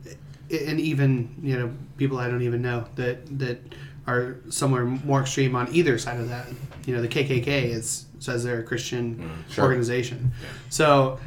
and 0.51 0.79
even 0.81 1.35
you 1.42 1.59
know 1.59 1.73
people 1.99 2.19
I 2.19 2.29
don't 2.29 2.42
even 2.42 2.62
know 2.62 2.85
that 2.95 3.38
that 3.38 3.59
are 4.07 4.37
somewhere 4.51 4.85
more 4.85 5.21
extreme 5.23 5.57
on 5.57 5.69
either 5.75 5.99
side 5.99 6.21
of 6.21 6.29
that. 6.29 6.47
You 6.87 6.95
know, 6.95 7.03
the 7.03 7.09
KKK 7.09 7.47
is 7.64 8.07
says 8.19 8.45
they're 8.45 8.61
a 8.61 8.62
Christian 8.62 9.16
Mm, 9.16 9.53
Sure. 9.53 9.64
organization. 9.64 10.33
So 10.71 11.19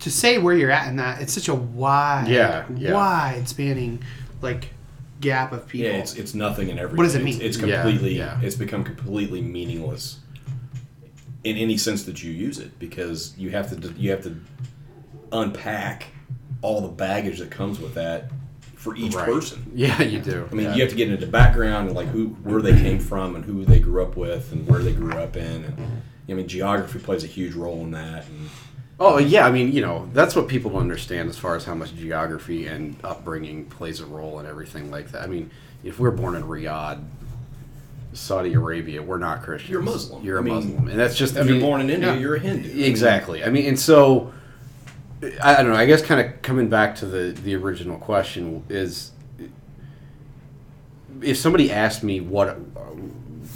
to 0.00 0.10
say 0.10 0.38
where 0.38 0.56
you're 0.56 0.70
at 0.70 0.88
in 0.88 0.96
that, 0.96 1.20
it's 1.22 1.32
such 1.32 1.48
a 1.48 1.54
wide, 1.54 2.28
Yeah, 2.28 2.64
yeah. 2.76 2.92
wide 2.92 3.48
spanning 3.48 4.00
like 4.42 4.68
gap 5.20 5.52
of 5.52 5.66
people. 5.66 5.90
Yeah, 5.90 5.96
it's 5.96 6.14
it's 6.14 6.34
nothing 6.34 6.70
and 6.70 6.78
everything. 6.78 6.96
What 6.98 7.04
does 7.04 7.14
it 7.14 7.22
mean? 7.24 7.40
It's, 7.40 7.56
Yeah, 7.58 7.82
completely. 7.82 8.16
yeah. 8.18 8.40
It's 8.42 8.54
become 8.56 8.84
completely 8.84 9.40
meaningless 9.40 10.18
in 11.44 11.56
any 11.56 11.76
sense 11.76 12.02
that 12.04 12.22
you 12.22 12.30
use 12.32 12.58
it 12.58 12.78
because 12.78 13.34
you 13.38 13.50
have 13.50 13.70
to 13.80 13.92
you 13.96 14.10
have 14.10 14.22
to 14.24 14.36
unpack 15.32 16.08
all 16.62 16.80
the 16.80 16.88
baggage 16.88 17.38
that 17.38 17.50
comes 17.50 17.78
with 17.78 17.94
that 17.94 18.30
for 18.88 18.96
each 18.96 19.14
Right. 19.14 19.26
person. 19.26 19.70
Yeah, 19.74 20.02
you 20.02 20.20
do. 20.20 20.48
I 20.50 20.54
mean, 20.54 20.66
yeah. 20.66 20.74
you 20.74 20.80
have 20.82 20.90
to 20.90 20.96
get 20.96 21.10
into 21.10 21.26
background 21.26 21.88
and 21.88 21.96
like 21.96 22.08
who, 22.08 22.28
where 22.42 22.60
they 22.62 22.72
came 22.72 22.98
from, 22.98 23.36
and 23.36 23.44
who 23.44 23.64
they 23.64 23.80
grew 23.80 24.02
up 24.02 24.16
with, 24.16 24.52
and 24.52 24.66
where 24.68 24.80
they 24.80 24.92
grew 24.92 25.12
up 25.12 25.36
in. 25.36 25.64
And 25.64 26.02
I 26.28 26.32
mean, 26.34 26.48
geography 26.48 26.98
plays 26.98 27.24
a 27.24 27.28
huge 27.28 27.54
role 27.54 27.80
in 27.82 27.90
that. 27.92 28.26
And 28.26 28.48
Oh 29.00 29.18
yeah, 29.18 29.46
I 29.46 29.50
mean, 29.52 29.72
you 29.72 29.80
know, 29.80 30.08
that's 30.12 30.34
what 30.34 30.48
people 30.48 30.72
don't 30.72 30.80
understand 30.80 31.28
as 31.28 31.38
far 31.38 31.54
as 31.54 31.64
how 31.64 31.74
much 31.74 31.94
geography 31.94 32.66
and 32.66 32.96
upbringing 33.04 33.66
plays 33.66 34.00
a 34.00 34.06
role 34.06 34.40
in 34.40 34.46
everything 34.46 34.90
like 34.90 35.12
that. 35.12 35.22
I 35.22 35.26
mean, 35.26 35.50
if 35.84 36.00
we're 36.00 36.10
born 36.10 36.34
in 36.34 36.42
Riyadh, 36.42 37.04
Saudi 38.12 38.54
Arabia, 38.54 39.00
we're 39.00 39.18
not 39.18 39.42
Christians. 39.42 39.70
You're 39.70 39.82
Muslim. 39.82 40.24
You're 40.24 40.38
a 40.38 40.40
I 40.40 40.44
mean, 40.44 40.54
Muslim, 40.54 40.88
and 40.88 40.98
that's 40.98 41.14
just. 41.16 41.36
I 41.36 41.40
if 41.40 41.46
mean, 41.46 41.56
you're 41.56 41.64
born 41.64 41.80
in 41.80 41.90
India, 41.90 42.12
yeah. 42.12 42.18
you're 42.18 42.34
a 42.34 42.40
Hindu. 42.40 42.82
exactly. 42.82 43.44
I 43.44 43.50
mean, 43.50 43.66
and 43.66 43.78
so 43.78 44.32
I, 45.22 45.56
I 45.56 45.62
don't 45.62 45.72
know. 45.72 45.76
I 45.76 45.86
guess 45.86 46.02
kind 46.02 46.20
of 46.20 46.42
coming 46.42 46.68
back 46.68 46.96
to 46.96 47.06
the 47.06 47.32
the 47.32 47.54
original 47.56 47.98
question 47.98 48.64
is, 48.68 49.12
if 51.22 51.36
somebody 51.36 51.70
asked 51.72 52.02
me 52.02 52.20
what 52.20 52.56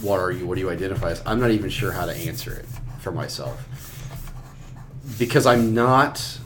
what 0.01 0.19
are 0.19 0.33
you, 0.33 0.47
what 0.47 0.57
do 0.57 0.61
you 0.61 0.71
identify 0.71 1.11
as, 1.11 1.23
I'm 1.25 1.41
not 1.41 1.51
even 1.51 1.71
sure 1.71 1.93
how 1.93 2.07
to 2.07 2.13
answer 2.13 2.53
it 2.55 2.67
for 3.01 3.13
myself 3.13 3.69
because 5.19 5.47
I'm 5.47 5.75
not. 5.75 6.39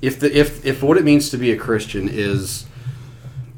If 0.00 0.20
the 0.20 0.36
if 0.36 0.64
if 0.64 0.82
what 0.82 0.96
it 0.96 1.04
means 1.04 1.30
to 1.30 1.38
be 1.38 1.50
a 1.52 1.56
Christian 1.56 2.08
is, 2.08 2.66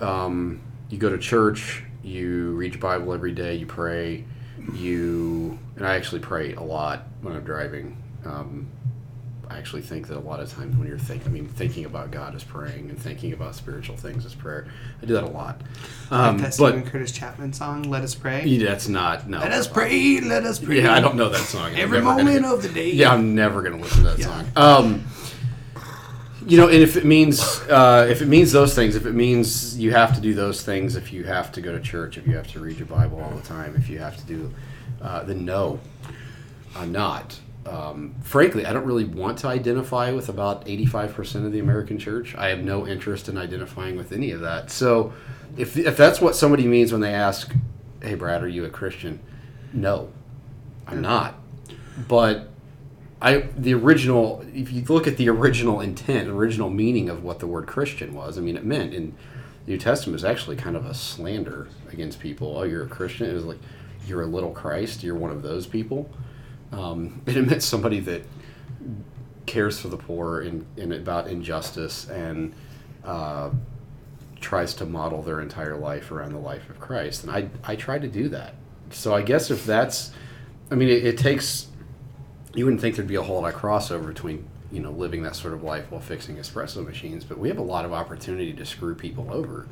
um, 0.00 0.60
you 0.88 0.98
go 0.98 1.10
to 1.10 1.18
church, 1.18 1.82
you 2.02 2.52
read 2.52 2.72
your 2.72 2.80
Bible 2.80 3.12
every 3.12 3.32
day, 3.32 3.56
you 3.56 3.66
pray, 3.66 4.24
you 4.72 5.58
and 5.76 5.86
I 5.86 5.96
actually 5.96 6.20
pray 6.20 6.54
a 6.54 6.62
lot 6.62 7.02
when 7.20 7.34
I'm 7.34 7.44
driving. 7.44 7.96
Um, 8.24 8.68
I 9.50 9.58
actually 9.58 9.82
think 9.82 10.06
that 10.06 10.16
a 10.16 10.20
lot 10.20 10.38
of 10.38 10.50
times 10.52 10.76
when 10.76 10.86
you're 10.86 10.96
thinking, 10.96 11.26
I 11.26 11.30
mean, 11.32 11.48
thinking 11.48 11.84
about 11.84 12.12
God 12.12 12.36
is 12.36 12.44
praying, 12.44 12.88
and 12.88 12.96
thinking 12.96 13.32
about 13.32 13.56
spiritual 13.56 13.96
things 13.96 14.24
is 14.24 14.34
prayer. 14.34 14.66
I 15.02 15.06
do 15.06 15.14
that 15.14 15.24
a 15.24 15.26
lot. 15.28 15.60
Um, 16.12 16.20
like 16.20 16.36
that 16.36 16.42
but 16.44 16.52
Steven 16.70 16.82
Curtis 16.84 17.10
Chapman 17.12 17.52
song, 17.52 17.82
"Let 17.82 18.02
Us 18.02 18.14
Pray." 18.14 18.44
yeah, 18.46 18.68
that's 18.68 18.86
not 18.88 19.28
no. 19.28 19.38
Let 19.40 19.50
us 19.52 19.66
pray. 19.66 20.20
Let 20.20 20.44
us 20.44 20.60
pray. 20.60 20.82
Yeah, 20.82 20.94
I 20.94 21.00
don't 21.00 21.16
know 21.16 21.28
that 21.30 21.40
song. 21.46 21.74
Every 21.74 21.98
never 21.98 22.10
gonna- 22.10 22.24
moment 22.24 22.46
of 22.46 22.62
the 22.62 22.68
day. 22.68 22.92
yeah, 22.92 23.12
I'm 23.12 23.34
never 23.34 23.60
gonna 23.62 23.78
listen 23.78 24.04
to 24.04 24.10
that 24.10 24.18
Yeah. 24.20 24.26
song. 24.26 24.46
Um, 24.54 25.04
you 26.46 26.56
know, 26.56 26.68
and 26.68 26.76
if 26.82 26.96
it 26.96 27.04
means 27.04 27.40
uh, 27.68 28.06
if 28.08 28.22
it 28.22 28.26
means 28.28 28.52
those 28.52 28.74
things, 28.74 28.94
if 28.94 29.04
it 29.04 29.14
means 29.14 29.76
you 29.78 29.90
have 29.92 30.14
to 30.14 30.20
do 30.20 30.32
those 30.32 30.62
things, 30.62 30.94
if 30.94 31.12
you 31.12 31.24
have 31.24 31.50
to 31.52 31.60
go 31.60 31.72
to 31.72 31.80
church, 31.80 32.16
if 32.16 32.26
you 32.26 32.36
have 32.36 32.46
to 32.52 32.60
read 32.60 32.78
your 32.78 32.86
Bible 32.86 33.20
all 33.20 33.36
the 33.36 33.46
time, 33.46 33.74
if 33.76 33.88
you 33.88 33.98
have 33.98 34.16
to 34.16 34.24
do, 34.24 34.52
uh, 35.02 35.22
then 35.24 35.44
no, 35.44 35.80
I'm 36.76 36.92
not. 36.92 37.38
Um, 37.70 38.16
frankly, 38.22 38.66
I 38.66 38.72
don't 38.72 38.84
really 38.84 39.04
want 39.04 39.38
to 39.38 39.46
identify 39.46 40.10
with 40.10 40.28
about 40.28 40.66
85% 40.66 41.46
of 41.46 41.52
the 41.52 41.60
American 41.60 41.98
church. 41.98 42.34
I 42.34 42.48
have 42.48 42.64
no 42.64 42.86
interest 42.86 43.28
in 43.28 43.38
identifying 43.38 43.96
with 43.96 44.12
any 44.12 44.32
of 44.32 44.40
that. 44.40 44.70
So, 44.70 45.12
if, 45.56 45.76
if 45.76 45.96
that's 45.96 46.20
what 46.20 46.34
somebody 46.34 46.66
means 46.66 46.90
when 46.90 47.00
they 47.00 47.14
ask, 47.14 47.54
"Hey, 48.02 48.14
Brad, 48.14 48.42
are 48.42 48.48
you 48.48 48.64
a 48.64 48.70
Christian?" 48.70 49.20
No, 49.72 50.10
I'm 50.86 51.00
not. 51.00 51.34
But 52.08 52.48
I 53.22 53.48
the 53.56 53.74
original 53.74 54.44
if 54.54 54.72
you 54.72 54.82
look 54.88 55.06
at 55.06 55.16
the 55.16 55.28
original 55.28 55.80
intent, 55.80 56.28
original 56.28 56.70
meaning 56.70 57.08
of 57.08 57.22
what 57.22 57.38
the 57.38 57.46
word 57.46 57.66
Christian 57.66 58.14
was, 58.14 58.38
I 58.38 58.40
mean 58.40 58.56
it 58.56 58.64
meant 58.64 58.94
in 58.94 59.14
the 59.66 59.72
New 59.72 59.78
Testament 59.78 60.16
is 60.16 60.24
actually 60.24 60.56
kind 60.56 60.76
of 60.76 60.86
a 60.86 60.94
slander 60.94 61.68
against 61.92 62.18
people. 62.20 62.56
Oh, 62.58 62.62
you're 62.62 62.84
a 62.84 62.88
Christian. 62.88 63.28
It 63.28 63.34
was 63.34 63.44
like 63.44 63.58
you're 64.06 64.22
a 64.22 64.26
little 64.26 64.52
Christ. 64.52 65.02
You're 65.02 65.16
one 65.16 65.30
of 65.30 65.42
those 65.42 65.66
people. 65.66 66.10
Um, 66.72 67.22
it 67.26 67.46
meant 67.46 67.62
somebody 67.62 68.00
that 68.00 68.22
cares 69.46 69.80
for 69.80 69.88
the 69.88 69.96
poor 69.96 70.42
and, 70.42 70.64
and 70.76 70.92
about 70.92 71.28
injustice 71.28 72.08
and 72.08 72.54
uh, 73.04 73.50
tries 74.40 74.74
to 74.74 74.86
model 74.86 75.22
their 75.22 75.40
entire 75.40 75.76
life 75.76 76.10
around 76.10 76.32
the 76.32 76.38
life 76.38 76.68
of 76.70 76.80
Christ. 76.80 77.24
And 77.24 77.32
I 77.32 77.48
I 77.64 77.76
try 77.76 77.98
to 77.98 78.08
do 78.08 78.28
that. 78.30 78.54
So 78.90 79.14
I 79.14 79.22
guess 79.22 79.50
if 79.50 79.64
that's, 79.64 80.12
I 80.70 80.74
mean, 80.74 80.88
it, 80.88 81.04
it 81.04 81.18
takes. 81.18 81.68
You 82.54 82.64
wouldn't 82.64 82.80
think 82.80 82.96
there'd 82.96 83.06
be 83.06 83.14
a 83.14 83.22
whole 83.22 83.40
lot 83.40 83.54
of 83.54 83.60
crossover 83.60 84.08
between 84.08 84.46
you 84.72 84.80
know 84.80 84.90
living 84.90 85.22
that 85.22 85.36
sort 85.36 85.54
of 85.54 85.62
life 85.62 85.90
while 85.90 86.00
fixing 86.00 86.36
espresso 86.36 86.84
machines, 86.84 87.24
but 87.24 87.38
we 87.38 87.48
have 87.48 87.58
a 87.58 87.62
lot 87.62 87.84
of 87.84 87.92
opportunity 87.92 88.52
to 88.52 88.66
screw 88.66 88.94
people 88.94 89.32
over 89.32 89.68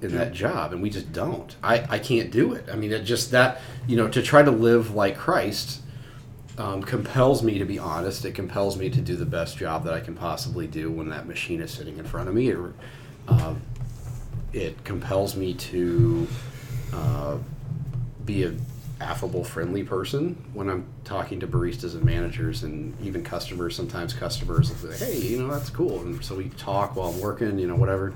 in 0.00 0.16
that 0.16 0.32
job, 0.32 0.72
and 0.72 0.82
we 0.82 0.90
just 0.90 1.12
don't. 1.12 1.54
I 1.62 1.86
I 1.88 1.98
can't 1.98 2.30
do 2.30 2.52
it. 2.54 2.66
I 2.70 2.76
mean, 2.76 2.92
it 2.92 3.04
just 3.04 3.30
that 3.32 3.60
you 3.86 3.96
know 3.96 4.08
to 4.08 4.22
try 4.22 4.42
to 4.42 4.50
live 4.50 4.94
like 4.94 5.16
Christ. 5.16 5.80
Um, 6.58 6.82
compels 6.82 7.42
me 7.42 7.58
to 7.58 7.64
be 7.64 7.78
honest. 7.78 8.24
It 8.24 8.34
compels 8.34 8.76
me 8.76 8.90
to 8.90 9.00
do 9.00 9.16
the 9.16 9.26
best 9.26 9.56
job 9.56 9.84
that 9.84 9.94
I 9.94 10.00
can 10.00 10.14
possibly 10.14 10.66
do 10.66 10.90
when 10.90 11.08
that 11.08 11.26
machine 11.26 11.60
is 11.60 11.70
sitting 11.70 11.98
in 11.98 12.04
front 12.04 12.28
of 12.28 12.34
me. 12.34 12.50
It, 12.50 12.58
uh, 13.28 13.54
it 14.52 14.84
compels 14.84 15.34
me 15.34 15.54
to 15.54 16.28
uh, 16.92 17.38
be 18.26 18.44
a 18.44 18.54
affable, 19.00 19.42
friendly 19.42 19.82
person 19.82 20.42
when 20.52 20.68
I'm 20.68 20.86
talking 21.04 21.40
to 21.40 21.46
baristas 21.46 21.94
and 21.94 22.04
managers 22.04 22.62
and 22.62 22.94
even 23.02 23.24
customers. 23.24 23.74
Sometimes 23.74 24.14
customers 24.14 24.70
will 24.70 24.92
say, 24.92 25.06
"Hey, 25.06 25.18
you 25.18 25.38
know 25.42 25.50
that's 25.50 25.70
cool," 25.70 26.00
and 26.00 26.22
so 26.24 26.36
we 26.36 26.50
talk 26.50 26.96
while 26.96 27.08
I'm 27.08 27.20
working, 27.20 27.58
you 27.58 27.66
know, 27.66 27.74
whatever. 27.74 28.14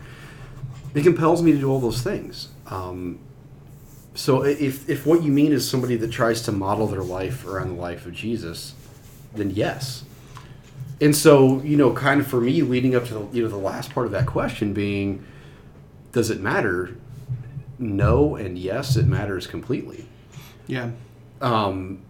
It 0.95 1.03
compels 1.03 1.43
me 1.43 1.53
to 1.53 1.59
do 1.59 1.71
all 1.71 1.81
those 1.81 2.03
things. 2.03 2.49
Um, 2.69 3.19
so 4.17 4.43
if 4.43 4.89
if 4.89 5.07
what 5.07 5.23
you 5.23 5.31
mean 5.31 5.53
is 5.53 5.69
somebody 5.69 5.95
that 5.97 6.11
tries 6.11 6.43
to 6.43 6.53
model 6.53 6.87
their 6.89 7.03
life 7.03 7.47
around 7.47 7.77
the 7.77 7.81
life 7.81 8.05
of 8.07 8.13
Jesus, 8.13 8.75
then 9.35 9.51
yes. 9.51 10.05
And 11.01 11.15
so 11.15 11.61
you 11.63 11.77
know, 11.77 11.93
kind 11.93 12.21
of 12.21 12.27
for 12.27 12.41
me, 12.41 12.63
leading 12.63 12.95
up 12.97 13.05
to 13.07 13.15
the 13.15 13.27
you 13.33 13.43
know 13.43 13.49
the 13.49 13.57
last 13.57 13.93
part 13.95 14.07
of 14.07 14.13
that 14.13 14.27
question 14.27 14.73
being, 14.73 15.25
does 16.13 16.31
it 16.31 16.41
matter? 16.41 16.97
No 17.79 18.37
and 18.37 18.59
yes, 18.59 18.97
it 18.97 19.07
matters 19.07 19.47
completely 19.47 20.09
Yeah. 20.67 20.91
um, 21.43 22.01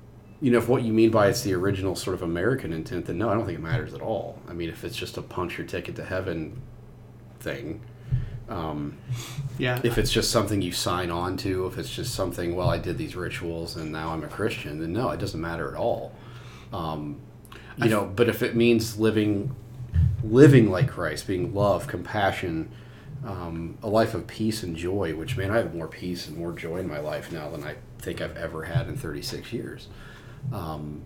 you 0.40 0.50
know, 0.52 0.58
if 0.58 0.68
what 0.68 0.82
you 0.82 0.92
mean 0.92 1.10
by 1.10 1.28
it's 1.28 1.42
the 1.42 1.54
original 1.54 1.96
sort 1.96 2.14
of 2.14 2.22
American 2.22 2.72
intent, 2.72 3.06
then 3.06 3.18
no, 3.18 3.30
I 3.30 3.34
don't 3.34 3.46
think 3.46 3.58
it 3.58 3.62
matters 3.62 3.94
at 3.94 4.00
all. 4.02 4.38
I 4.48 4.52
mean, 4.52 4.68
if 4.68 4.84
it's 4.84 4.94
just 4.94 5.16
a 5.16 5.22
punch 5.22 5.56
your 5.58 5.66
ticket 5.66 5.96
to 5.96 6.04
heaven 6.04 6.60
thing, 7.40 7.80
Um, 8.48 8.96
Yeah. 9.58 9.80
if 9.82 9.98
it's 9.98 10.10
just 10.12 10.30
something 10.30 10.62
you 10.62 10.72
sign 10.72 11.10
on 11.10 11.36
to, 11.38 11.66
if 11.66 11.78
it's 11.78 11.94
just 11.94 12.14
something, 12.14 12.54
well, 12.54 12.68
I 12.70 12.78
did 12.78 12.96
these 12.98 13.16
rituals 13.16 13.76
and 13.76 13.90
now 13.90 14.12
I'm 14.12 14.22
a 14.22 14.28
Christian, 14.28 14.80
then 14.80 14.92
no, 14.92 15.10
it 15.10 15.18
doesn't 15.18 15.40
matter 15.40 15.68
at 15.68 15.74
all. 15.76 16.12
Um, 16.72 17.16
you 17.78 17.88
know, 17.90 18.04
but 18.14 18.28
if 18.28 18.42
it 18.42 18.54
means 18.56 18.98
living, 18.98 19.54
living 20.22 20.70
like 20.70 20.88
Christ, 20.88 21.26
being 21.26 21.54
love, 21.54 21.86
compassion, 21.86 22.70
um, 23.24 23.76
a 23.82 23.88
life 23.88 24.14
of 24.14 24.26
peace 24.26 24.62
and 24.62 24.76
joy, 24.76 25.14
which 25.14 25.36
man, 25.36 25.50
I 25.50 25.56
have 25.58 25.74
more 25.74 25.88
peace 25.88 26.28
and 26.28 26.36
more 26.36 26.52
joy 26.52 26.76
in 26.78 26.88
my 26.88 27.00
life 27.00 27.32
now 27.32 27.50
than 27.50 27.64
I 27.64 27.74
think 27.98 28.20
I've 28.20 28.36
ever 28.36 28.64
had 28.64 28.88
in 28.88 28.96
36 28.96 29.52
years. 29.52 29.88
Um, 30.52 31.02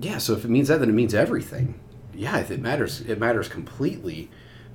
yeah, 0.00 0.18
so 0.18 0.32
if 0.34 0.44
it 0.44 0.48
means 0.50 0.68
that, 0.68 0.80
then 0.80 0.88
it 0.88 0.94
means 0.94 1.14
everything. 1.14 1.80
Yeah, 2.14 2.38
if 2.38 2.50
it 2.50 2.60
matters, 2.60 3.00
it 3.00 3.18
matters 3.18 3.48
completely. 3.48 4.30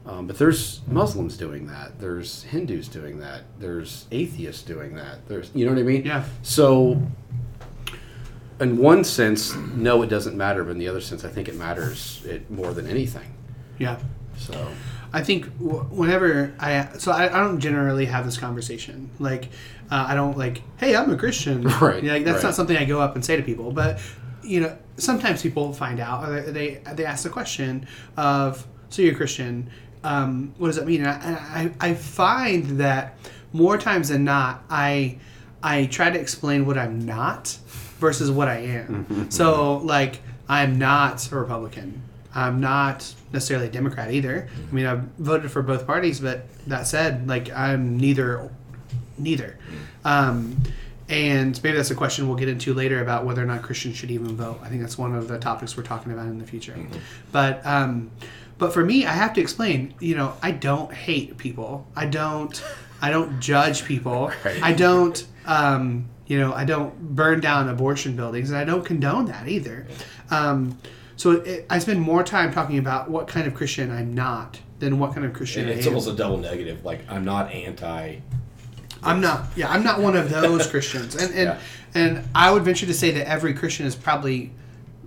Um, 0.07 0.25
but 0.25 0.37
there's 0.37 0.81
Muslims 0.87 1.35
doing 1.35 1.67
that. 1.67 1.99
There's 1.99 2.43
Hindus 2.43 2.87
doing 2.87 3.19
that. 3.19 3.41
There's 3.59 4.05
atheists 4.11 4.63
doing 4.63 4.95
that. 4.95 5.27
There's, 5.27 5.51
you 5.53 5.65
know 5.65 5.73
what 5.73 5.79
I 5.79 5.83
mean? 5.83 6.05
Yeah. 6.05 6.23
So, 6.43 7.01
in 8.61 8.77
one 8.77 9.03
sense, 9.03 9.53
no, 9.55 10.01
it 10.01 10.07
doesn't 10.07 10.37
matter. 10.37 10.63
But 10.63 10.71
in 10.71 10.77
the 10.77 10.87
other 10.87 11.01
sense, 11.01 11.25
I 11.25 11.29
think 11.29 11.49
it 11.49 11.55
matters 11.55 12.23
it 12.25 12.49
more 12.49 12.73
than 12.73 12.87
anything. 12.87 13.33
yeah. 13.77 13.99
So, 14.37 14.67
I 15.13 15.23
think 15.23 15.45
whenever 15.59 16.53
I 16.59 16.89
so 16.99 17.11
I, 17.11 17.25
I 17.25 17.39
don't 17.39 17.59
generally 17.59 18.05
have 18.05 18.25
this 18.25 18.37
conversation 18.37 19.09
like 19.19 19.45
uh, 19.89 20.05
I 20.09 20.15
don't 20.15 20.37
like 20.37 20.61
hey 20.77 20.95
I'm 20.95 21.11
a 21.11 21.17
Christian 21.17 21.63
Right, 21.81 22.03
like, 22.03 22.23
that's 22.25 22.35
right. 22.35 22.43
not 22.43 22.55
something 22.55 22.75
I 22.77 22.85
go 22.85 22.99
up 22.99 23.15
and 23.15 23.23
say 23.23 23.37
to 23.37 23.41
people 23.41 23.71
but 23.71 23.99
you 24.43 24.59
know 24.59 24.77
sometimes 24.97 25.41
people 25.41 25.73
find 25.73 25.99
out 25.99 26.29
or 26.29 26.51
they, 26.51 26.81
they 26.93 27.05
ask 27.05 27.23
the 27.23 27.29
question 27.29 27.87
of 28.17 28.67
so 28.89 29.01
you're 29.01 29.13
a 29.13 29.17
Christian 29.17 29.69
um, 30.07 30.53
what 30.57 30.67
does 30.67 30.77
that 30.77 30.85
mean 30.85 31.05
and 31.05 31.09
I, 31.09 31.71
I 31.81 31.89
I 31.89 31.93
find 31.93 32.79
that 32.79 33.17
more 33.53 33.77
times 33.77 34.09
than 34.09 34.23
not 34.23 34.63
I 34.69 35.19
I 35.61 35.85
try 35.87 36.09
to 36.09 36.19
explain 36.19 36.65
what 36.65 36.77
I'm 36.77 37.05
not 37.05 37.57
versus 37.99 38.31
what 38.31 38.47
I 38.47 38.59
am 38.59 39.29
so 39.31 39.77
like 39.77 40.21
I'm 40.47 40.77
not 40.79 41.31
a 41.31 41.35
Republican 41.35 42.01
I'm 42.37 42.59
not 42.61 43.13
necessarily 43.33 43.65
a 43.65 43.71
Democrat 43.71 44.11
either. 44.11 44.47
I 44.69 44.73
mean, 44.73 44.85
I've 44.85 45.01
voted 45.17 45.49
for 45.49 45.63
both 45.63 45.87
parties, 45.87 46.19
but 46.19 46.45
that 46.67 46.85
said, 46.85 47.27
like 47.27 47.51
I'm 47.51 47.97
neither, 47.97 48.51
neither. 49.17 49.57
Um, 50.05 50.61
and 51.09 51.61
maybe 51.63 51.77
that's 51.77 51.89
a 51.89 51.95
question 51.95 52.27
we'll 52.27 52.37
get 52.37 52.47
into 52.47 52.75
later 52.75 53.01
about 53.01 53.25
whether 53.25 53.41
or 53.41 53.47
not 53.47 53.63
Christians 53.63 53.95
should 53.95 54.11
even 54.11 54.35
vote. 54.35 54.59
I 54.61 54.69
think 54.69 54.81
that's 54.81 54.99
one 54.99 55.15
of 55.15 55.27
the 55.27 55.39
topics 55.39 55.75
we're 55.75 55.83
talking 55.83 56.11
about 56.11 56.27
in 56.27 56.37
the 56.37 56.45
future. 56.45 56.75
But 57.31 57.65
um, 57.65 58.11
but 58.57 58.73
for 58.73 58.83
me, 58.83 59.05
I 59.05 59.11
have 59.13 59.33
to 59.33 59.41
explain. 59.41 59.93
You 59.99 60.15
know, 60.15 60.33
I 60.41 60.51
don't 60.51 60.93
hate 60.93 61.37
people. 61.37 61.85
I 61.95 62.05
don't. 62.05 62.61
I 63.01 63.09
don't 63.11 63.39
judge 63.39 63.85
people. 63.85 64.31
Right. 64.43 64.61
I 64.63 64.73
don't. 64.73 65.25
Um, 65.45 66.09
you 66.25 66.39
know, 66.39 66.53
I 66.53 66.65
don't 66.65 66.99
burn 67.15 67.39
down 67.39 67.69
abortion 67.69 68.15
buildings, 68.15 68.49
and 68.49 68.57
I 68.59 68.65
don't 68.65 68.83
condone 68.83 69.25
that 69.25 69.47
either. 69.47 69.87
Um, 70.29 70.77
so 71.15 71.31
it, 71.31 71.65
I 71.69 71.79
spend 71.79 72.01
more 72.01 72.23
time 72.23 72.51
talking 72.51 72.77
about 72.79 73.09
what 73.09 73.27
kind 73.27 73.47
of 73.47 73.53
Christian 73.53 73.91
I'm 73.91 74.13
not 74.13 74.59
than 74.79 74.99
what 74.99 75.13
kind 75.13 75.25
of 75.25 75.33
Christian 75.33 75.67
And 75.67 75.77
it's 75.77 75.87
almost 75.87 76.07
a 76.07 76.13
double 76.13 76.37
negative. 76.37 76.83
Like 76.85 77.01
I'm 77.09 77.23
not 77.25 77.51
anti. 77.51 78.17
I'm 79.03 79.21
not. 79.21 79.45
Yeah, 79.55 79.69
I'm 79.71 79.83
not 79.83 80.01
one 80.01 80.15
of 80.15 80.29
those 80.29 80.67
Christians, 80.67 81.15
and 81.15 81.33
and 81.33 81.47
Yeah. 81.49 81.59
and 81.95 82.27
I 82.35 82.51
would 82.51 82.63
venture 82.63 82.85
to 82.87 82.93
say 82.93 83.11
that 83.11 83.27
every 83.27 83.53
Christian 83.53 83.85
is 83.85 83.95
probably 83.95 84.51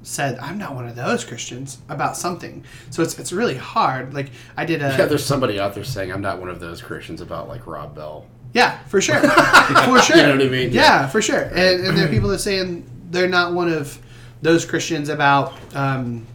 said 0.03 0.39
I'm 0.39 0.59
not 0.59 0.75
one 0.75 0.87
of 0.87 0.97
those 0.97 1.25
Christians 1.25 1.79
about 1.89 2.17
something. 2.17 2.65
So 2.91 3.03
it's 3.03 3.19
it's 3.19 3.33
really 3.33 3.57
hard. 3.57 4.15
Like 4.15 4.31
I 4.57 4.65
did 4.65 4.83
a 4.83 4.97
yeah, 4.97 5.07
there's 5.07 5.25
somebody 5.25 5.61
out 5.61 5.75
there 5.75 5.85
saying 5.85 6.13
I'm 6.13 6.23
not 6.23 6.41
one 6.41 6.49
of 6.49 6.61
those 6.61 6.81
Christians 6.81 7.21
about 7.21 7.49
like 7.49 7.67
Rob 7.67 7.95
Bell. 7.95 8.27
Yeah, 8.53 8.83
for 8.85 9.01
sure, 9.01 9.21
for 9.21 10.01
sure. 10.01 10.17
You 10.17 10.23
know 10.23 10.37
what 10.37 10.43
I 10.43 10.49
mean? 10.49 10.73
Yeah, 10.73 11.07
for 11.07 11.23
sure. 11.23 11.43
And, 11.43 11.87
and 11.87 11.97
there 11.97 12.07
are 12.07 12.11
people 12.11 12.31
that 12.31 12.41
saying 12.41 12.85
they're 13.11 13.29
not 13.29 13.53
one 13.53 13.71
of 13.71 13.99
those 14.43 14.65
Christians 14.65 15.09
about, 15.09 15.53
um, 15.75 16.27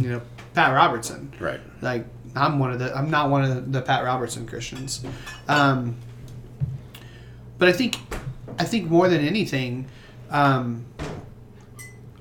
you 0.00 0.10
know, 0.10 0.22
Pat 0.54 0.72
Robertson. 0.74 1.32
Right. 1.40 1.60
Like 1.80 2.04
I'm 2.36 2.58
one 2.58 2.72
of 2.72 2.78
the. 2.78 2.96
I'm 2.96 3.10
not 3.10 3.30
one 3.30 3.44
of 3.44 3.72
the 3.72 3.82
Pat 3.82 4.04
Robertson 4.04 4.46
Christians. 4.46 5.04
Um, 5.48 5.96
but 7.58 7.68
I 7.68 7.72
think, 7.72 7.96
I 8.58 8.64
think 8.64 8.88
more 8.88 9.08
than 9.08 9.20
anything, 9.20 9.88
um, 10.30 10.86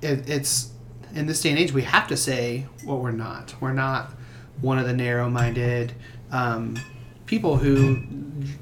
it, 0.01 0.27
it's 0.27 0.71
in 1.13 1.25
this 1.25 1.41
day 1.41 1.49
and 1.49 1.59
age 1.59 1.71
we 1.71 1.83
have 1.83 2.07
to 2.07 2.17
say 2.17 2.65
what 2.83 2.99
we're 2.99 3.11
not. 3.11 3.53
We're 3.59 3.73
not 3.73 4.11
one 4.61 4.79
of 4.79 4.85
the 4.85 4.93
narrow-minded 4.93 5.93
um, 6.31 6.77
people 7.25 7.57
who 7.57 8.03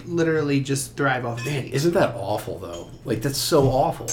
literally 0.06 0.60
just 0.60 0.98
thrive 0.98 1.26
off 1.26 1.42
hate. 1.42 1.74
isn't 1.74 1.94
that 1.94 2.16
awful 2.16 2.60
though? 2.60 2.90
Like 3.06 3.22
that's 3.22 3.38
so 3.38 3.68
awful. 3.68 4.06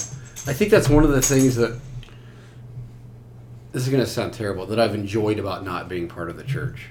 I 0.45 0.53
think 0.53 0.71
that's 0.71 0.89
one 0.89 1.03
of 1.03 1.11
the 1.11 1.21
things 1.21 1.55
that 1.55 1.79
this 3.71 3.83
is 3.83 3.89
going 3.89 4.03
to 4.03 4.09
sound 4.09 4.33
terrible 4.33 4.65
that 4.67 4.79
I've 4.79 4.93
enjoyed 4.93 5.39
about 5.39 5.65
not 5.65 5.89
being 5.89 6.07
part 6.07 6.29
of 6.29 6.37
the 6.37 6.43
church. 6.43 6.89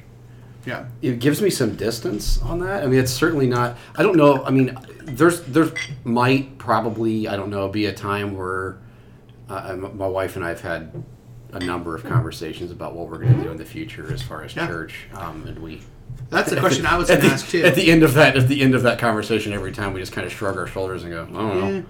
Yeah. 0.67 0.87
It 1.01 1.19
gives 1.19 1.43
me 1.43 1.51
some 1.51 1.77
distance 1.77 2.41
on 2.43 2.61
that. 2.61 2.83
I 2.83 2.87
mean, 2.87 3.01
it's 3.01 3.13
certainly 3.13 3.47
not. 3.47 3.77
I 3.97 4.03
don't 4.03 4.17
know. 4.17 4.45
I 4.45 4.51
mean, 4.51 4.77
there's 5.03 5.43
there 5.43 5.71
might 6.05 6.59
probably 6.59 7.29
I 7.29 7.37
don't 7.37 7.51
know 7.51 7.69
be 7.69 7.87
a 7.87 7.93
time 7.93 8.37
where 8.37 8.79
uh, 9.49 9.77
my 9.77 10.07
wife 10.07 10.37
and 10.37 10.45
I 10.45 10.49
have 10.49 10.61
had 10.61 11.05
a 11.53 11.61
number 11.61 11.95
of 11.95 12.05
conversations 12.05 12.71
about 12.71 12.95
what 12.95 13.09
we're 13.09 13.19
going 13.19 13.37
to 13.37 13.43
do 13.43 13.51
in 13.51 13.57
the 13.57 13.65
future 13.65 14.13
as 14.13 14.23
far 14.23 14.43
as 14.43 14.57
Yeah. 14.57 14.67
church, 14.67 15.07
um, 15.15 15.45
and 15.47 15.59
we 15.59 15.81
That's 16.31 16.51
a 16.53 16.59
question 16.61 16.87
I 16.87 16.97
was 16.97 17.09
going 17.09 17.21
to 17.21 17.27
ask 17.27 17.49
too. 17.49 17.63
At 17.63 17.75
the 17.75 17.91
end 17.91 18.03
of 18.03 18.15
that, 18.15 18.37
at 18.37 18.49
the 18.49 18.63
end 18.63 18.75
of 18.75 18.83
that 18.85 18.99
conversation, 18.99 19.53
every 19.53 19.73
time 19.73 19.93
we 19.93 20.01
just 20.01 20.13
kind 20.13 20.27
of 20.27 20.33
shrug 20.33 20.57
our 20.57 20.67
shoulders 20.67 21.03
and 21.05 21.13
go, 21.13 21.23
"I 21.31 21.37
don't 21.37 21.61
know, 21.61 21.85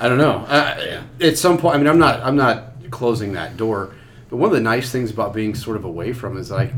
I 0.00 0.08
don't 0.08 0.18
know." 0.18 0.38
Uh, 0.48 1.02
At 1.20 1.38
some 1.38 1.58
point, 1.58 1.76
I 1.76 1.78
mean, 1.78 1.86
I'm 1.86 1.98
not, 1.98 2.20
I'm 2.20 2.36
not 2.36 2.72
closing 2.90 3.32
that 3.34 3.56
door. 3.56 3.90
But 4.30 4.36
one 4.38 4.48
of 4.50 4.54
the 4.54 4.60
nice 4.60 4.90
things 4.90 5.10
about 5.12 5.32
being 5.32 5.54
sort 5.54 5.76
of 5.76 5.84
away 5.84 6.12
from 6.12 6.36
is 6.38 6.50
like, 6.50 6.72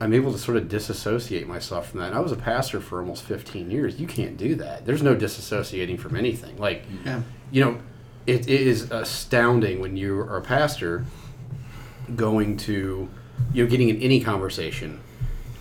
I'm 0.00 0.12
able 0.12 0.30
to 0.32 0.38
sort 0.38 0.58
of 0.58 0.68
disassociate 0.68 1.48
myself 1.48 1.90
from 1.90 2.00
that. 2.00 2.08
And 2.08 2.14
I 2.14 2.20
was 2.20 2.30
a 2.30 2.36
pastor 2.36 2.80
for 2.80 3.00
almost 3.00 3.22
15 3.24 3.70
years. 3.70 3.98
You 3.98 4.06
can't 4.06 4.36
do 4.36 4.54
that. 4.56 4.84
There's 4.84 5.02
no 5.02 5.16
disassociating 5.16 5.98
from 5.98 6.14
anything. 6.14 6.56
Like, 6.58 6.84
yeah. 7.04 7.22
you 7.50 7.64
know, 7.64 7.78
it, 8.26 8.48
it 8.48 8.60
is 8.66 8.90
astounding 8.90 9.80
when 9.80 9.96
you 9.96 10.18
are 10.20 10.36
a 10.38 10.42
pastor 10.42 11.04
going 12.14 12.56
to, 12.56 13.08
you 13.52 13.64
know, 13.64 13.70
getting 13.70 13.88
in 13.88 14.00
any 14.00 14.20
conversation. 14.20 15.00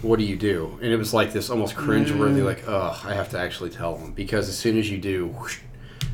What 0.02 0.20
do 0.20 0.26
you 0.26 0.36
do? 0.36 0.78
And 0.82 0.92
it 0.92 0.98
was 0.98 1.14
like 1.14 1.34
this 1.34 1.50
almost 1.50 1.76
cringeworthy, 1.76 2.42
Mm. 2.42 2.46
like, 2.46 2.64
ugh, 2.68 2.98
I 3.06 3.14
have 3.16 3.30
to 3.32 3.40
actually 3.40 3.72
tell 3.72 3.96
them 3.96 4.12
because 4.14 4.48
as 4.50 4.58
soon 4.58 4.78
as 4.78 4.90
you 4.90 4.98
do, 5.00 5.28
whoosh, 5.28 5.60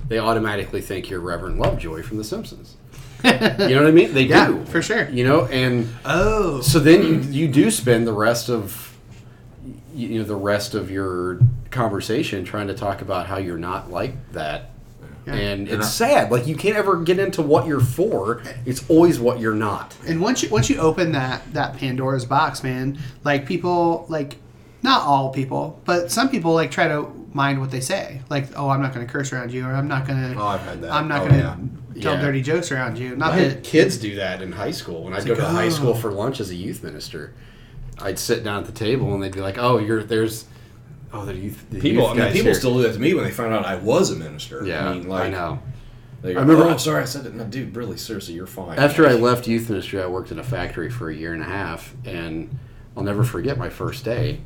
they 0.07 0.17
automatically 0.19 0.81
think 0.81 1.09
you're 1.09 1.19
Reverend 1.19 1.59
Lovejoy 1.59 2.01
from 2.03 2.17
The 2.17 2.23
Simpsons. 2.23 2.77
you 3.23 3.31
know 3.31 3.75
what 3.81 3.87
I 3.87 3.91
mean? 3.91 4.13
They 4.13 4.23
Yeah, 4.23 4.47
do 4.47 4.65
for 4.65 4.81
sure. 4.81 5.07
You 5.09 5.25
know, 5.27 5.45
and 5.45 5.87
Oh. 6.05 6.61
so 6.61 6.79
then 6.79 7.03
you, 7.03 7.19
you 7.43 7.47
do 7.47 7.69
spend 7.69 8.07
the 8.07 8.13
rest 8.13 8.49
of 8.49 8.87
you 9.93 10.17
know 10.19 10.23
the 10.23 10.35
rest 10.35 10.73
of 10.73 10.89
your 10.89 11.39
conversation 11.69 12.43
trying 12.45 12.67
to 12.67 12.73
talk 12.73 13.01
about 13.01 13.27
how 13.27 13.37
you're 13.37 13.57
not 13.59 13.91
like 13.91 14.13
that 14.31 14.71
Yeah. 15.25 15.33
and 15.35 15.67
And 15.67 15.77
it's 15.77 15.87
I- 15.87 15.89
sad 15.89 16.31
like 16.31 16.47
you 16.47 16.55
can't 16.55 16.75
ever 16.75 16.97
get 17.03 17.19
into 17.19 17.41
what 17.41 17.67
you're 17.67 17.79
for 17.79 18.41
it's 18.65 18.83
always 18.89 19.19
what 19.19 19.39
you're 19.39 19.53
not 19.53 19.95
And 20.07 20.19
once 20.19 20.41
you 20.41 20.49
once 20.49 20.69
you 20.69 20.77
open 20.79 21.11
that 21.11 21.41
that 21.53 21.77
Pandora's 21.77 22.25
box, 22.25 22.63
man, 22.63 22.97
like 23.23 23.45
people 23.45 24.05
like 24.09 24.37
not 24.83 25.03
all 25.03 25.29
people, 25.31 25.79
but 25.85 26.09
some 26.11 26.27
people 26.29 26.53
like 26.55 26.71
try 26.71 26.87
to 26.87 27.05
mind 27.33 27.61
what 27.61 27.69
they 27.69 27.79
say. 27.81 28.19
Like, 28.29 28.47
oh, 28.57 28.67
I'm 28.69 28.81
not 28.81 28.95
going 28.95 29.05
to 29.05 29.13
curse 29.13 29.31
around 29.31 29.53
you, 29.53 29.63
or 29.63 29.71
I'm 29.73 29.87
not 29.87 30.07
going 30.07 30.33
to. 30.33 30.39
Oh, 30.41 30.47
I've 30.47 30.61
had 30.61 30.81
that. 30.81 30.91
I'm 30.91 31.07
not 31.07 31.21
Oh, 31.21 31.27
going 31.27 31.39
yeah. 31.39 31.55
to 31.93 32.01
tell 32.01 32.15
Yeah. 32.15 32.21
dirty 32.21 32.41
jokes 32.41 32.71
around 32.71 32.97
you. 32.97 33.15
Not 33.15 33.33
I 33.33 33.37
had 33.37 33.51
that. 33.57 33.63
kids 33.63 33.97
do 33.97 34.15
that 34.15 34.41
in 34.41 34.51
high 34.51 34.71
school 34.71 35.03
when 35.03 35.13
I'd 35.13 35.23
go 35.23 35.33
like, 35.33 35.41
to 35.43 35.47
high 35.47 35.67
oh. 35.67 35.69
school 35.69 35.93
for 35.93 36.11
lunch 36.11 36.39
as 36.39 36.49
a 36.49 36.55
youth 36.55 36.83
minister 36.83 37.31
I'd 37.99 38.17
sit 38.17 38.43
down 38.43 38.61
at 38.61 38.65
the 38.65 38.71
table 38.71 39.13
and 39.13 39.21
they'd 39.21 39.31
be 39.35 39.41
like 39.41 39.59
oh 39.59 39.77
you're 39.77 40.03
there's 40.03 40.45
oh 41.13 41.25
the 41.25 41.35
youth 41.35 41.65
the 41.69 41.79
People, 41.79 42.03
youth 42.03 42.11
I 42.11 42.23
mean, 42.25 42.33
people 42.33 42.45
here." 42.45 42.53
still 42.53 42.75
do 42.75 42.83
that 42.83 42.93
to 42.93 42.99
me 42.99 43.13
when 43.13 43.23
they 43.23 43.31
find 43.31 43.53
out 43.53 43.65
I 43.65 43.75
was 43.75 44.11
a 44.11 44.15
minister. 44.15 44.65
yeah 44.65 44.89
I 44.89 44.93
mean, 44.93 45.07
like, 45.07 45.23
I 45.25 45.29
know 45.29 45.59
go, 46.23 46.29
I 46.29 46.33
remember- 46.33 46.63
Oh, 46.65 46.77
sorry, 46.77 47.01
I 47.01 47.05
said 47.05 47.25
it. 47.25 47.33
No, 47.33 47.43
dude, 47.45 47.75
really, 47.75 47.97
seriously, 47.97 48.35
you're 48.35 48.45
fine. 48.47 48.77
After 48.77 49.07
I 49.07 49.13
left 49.13 49.47
youth 49.47 49.69
ministry, 49.69 50.01
I 50.01 50.05
worked 50.07 50.31
in 50.31 50.39
a 50.39 50.43
factory 50.43 50.89
for 50.89 51.09
a 51.09 51.15
year 51.15 51.33
and 51.33 51.41
a 51.41 51.45
half, 51.47 51.93
and 52.05 52.55
I'll 52.95 53.03
never 53.03 53.23
forget 53.23 53.57
my 53.57 53.69
first 53.69 54.05
day. 54.05 54.41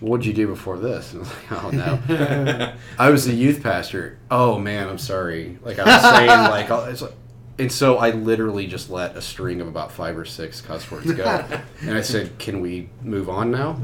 What'd 0.00 0.26
you 0.26 0.32
do 0.32 0.48
before 0.48 0.78
this? 0.78 1.12
And 1.12 1.22
I 1.22 1.24
was 1.24 1.30
like, 1.30 1.64
oh 1.64 1.70
no, 1.70 2.72
I 2.98 3.10
was 3.10 3.28
a 3.28 3.32
youth 3.32 3.62
pastor. 3.62 4.18
Oh 4.32 4.58
man, 4.58 4.88
I'm 4.88 4.98
sorry. 4.98 5.58
Like 5.62 5.78
I 5.78 5.84
was 5.84 6.02
saying, 6.02 6.26
like, 6.50 6.70
I'll- 6.70 6.84
it's 6.86 7.02
like 7.02 7.12
and 7.58 7.70
so 7.70 7.98
I 7.98 8.10
literally 8.10 8.66
just 8.66 8.88
let 8.90 9.14
a 9.16 9.20
string 9.22 9.60
of 9.60 9.68
about 9.68 9.92
five 9.92 10.16
or 10.18 10.24
six 10.24 10.60
cuss 10.62 10.90
words 10.90 11.12
go, 11.12 11.44
and 11.82 11.96
I 11.96 12.00
said, 12.00 12.36
"Can 12.38 12.60
we 12.62 12.88
move 13.02 13.28
on 13.28 13.50
now?" 13.52 13.78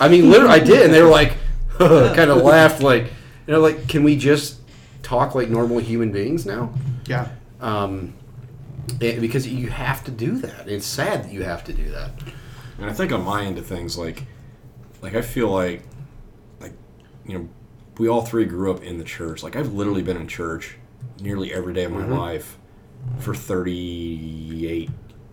I 0.00 0.08
mean, 0.08 0.30
literally, 0.30 0.54
I 0.54 0.58
did, 0.60 0.82
and 0.86 0.94
they 0.94 1.02
were 1.02 1.10
like, 1.10 1.34
kind 2.14 2.30
of 2.30 2.42
laughed, 2.42 2.82
like, 2.82 3.04
you 3.46 3.54
know, 3.54 3.60
like, 3.60 3.88
"Can 3.88 4.02
we 4.02 4.16
just 4.16 4.58
talk 5.02 5.34
like 5.34 5.48
normal 5.48 5.78
human 5.78 6.12
beings 6.12 6.44
now?" 6.46 6.72
Yeah. 7.06 7.28
um, 7.60 8.14
it- 9.00 9.20
because 9.20 9.46
you 9.48 9.68
have 9.68 10.04
to 10.04 10.10
do 10.10 10.38
that. 10.38 10.68
It's 10.68 10.86
sad 10.86 11.24
that 11.24 11.32
you 11.32 11.42
have 11.44 11.64
to 11.64 11.72
do 11.72 11.90
that. 11.90 12.10
And 12.78 12.88
I 12.88 12.92
think 12.92 13.12
on 13.12 13.24
my 13.24 13.44
end 13.44 13.58
of 13.58 13.66
things, 13.66 13.96
like, 13.98 14.24
like 15.02 15.14
I 15.14 15.22
feel 15.22 15.50
like 15.50 15.82
like, 16.60 16.72
you 17.26 17.38
know, 17.38 17.48
we 17.98 18.08
all 18.08 18.22
three 18.22 18.44
grew 18.44 18.70
up 18.70 18.82
in 18.82 18.98
the 18.98 19.04
church. 19.04 19.42
Like 19.42 19.56
I've 19.56 19.72
literally 19.72 20.02
been 20.02 20.16
in 20.16 20.28
church 20.28 20.76
nearly 21.20 21.52
every 21.52 21.74
day 21.74 21.84
of 21.84 21.92
my 21.92 22.06
life 22.06 22.56
for 23.18 23.34
38 23.34 24.90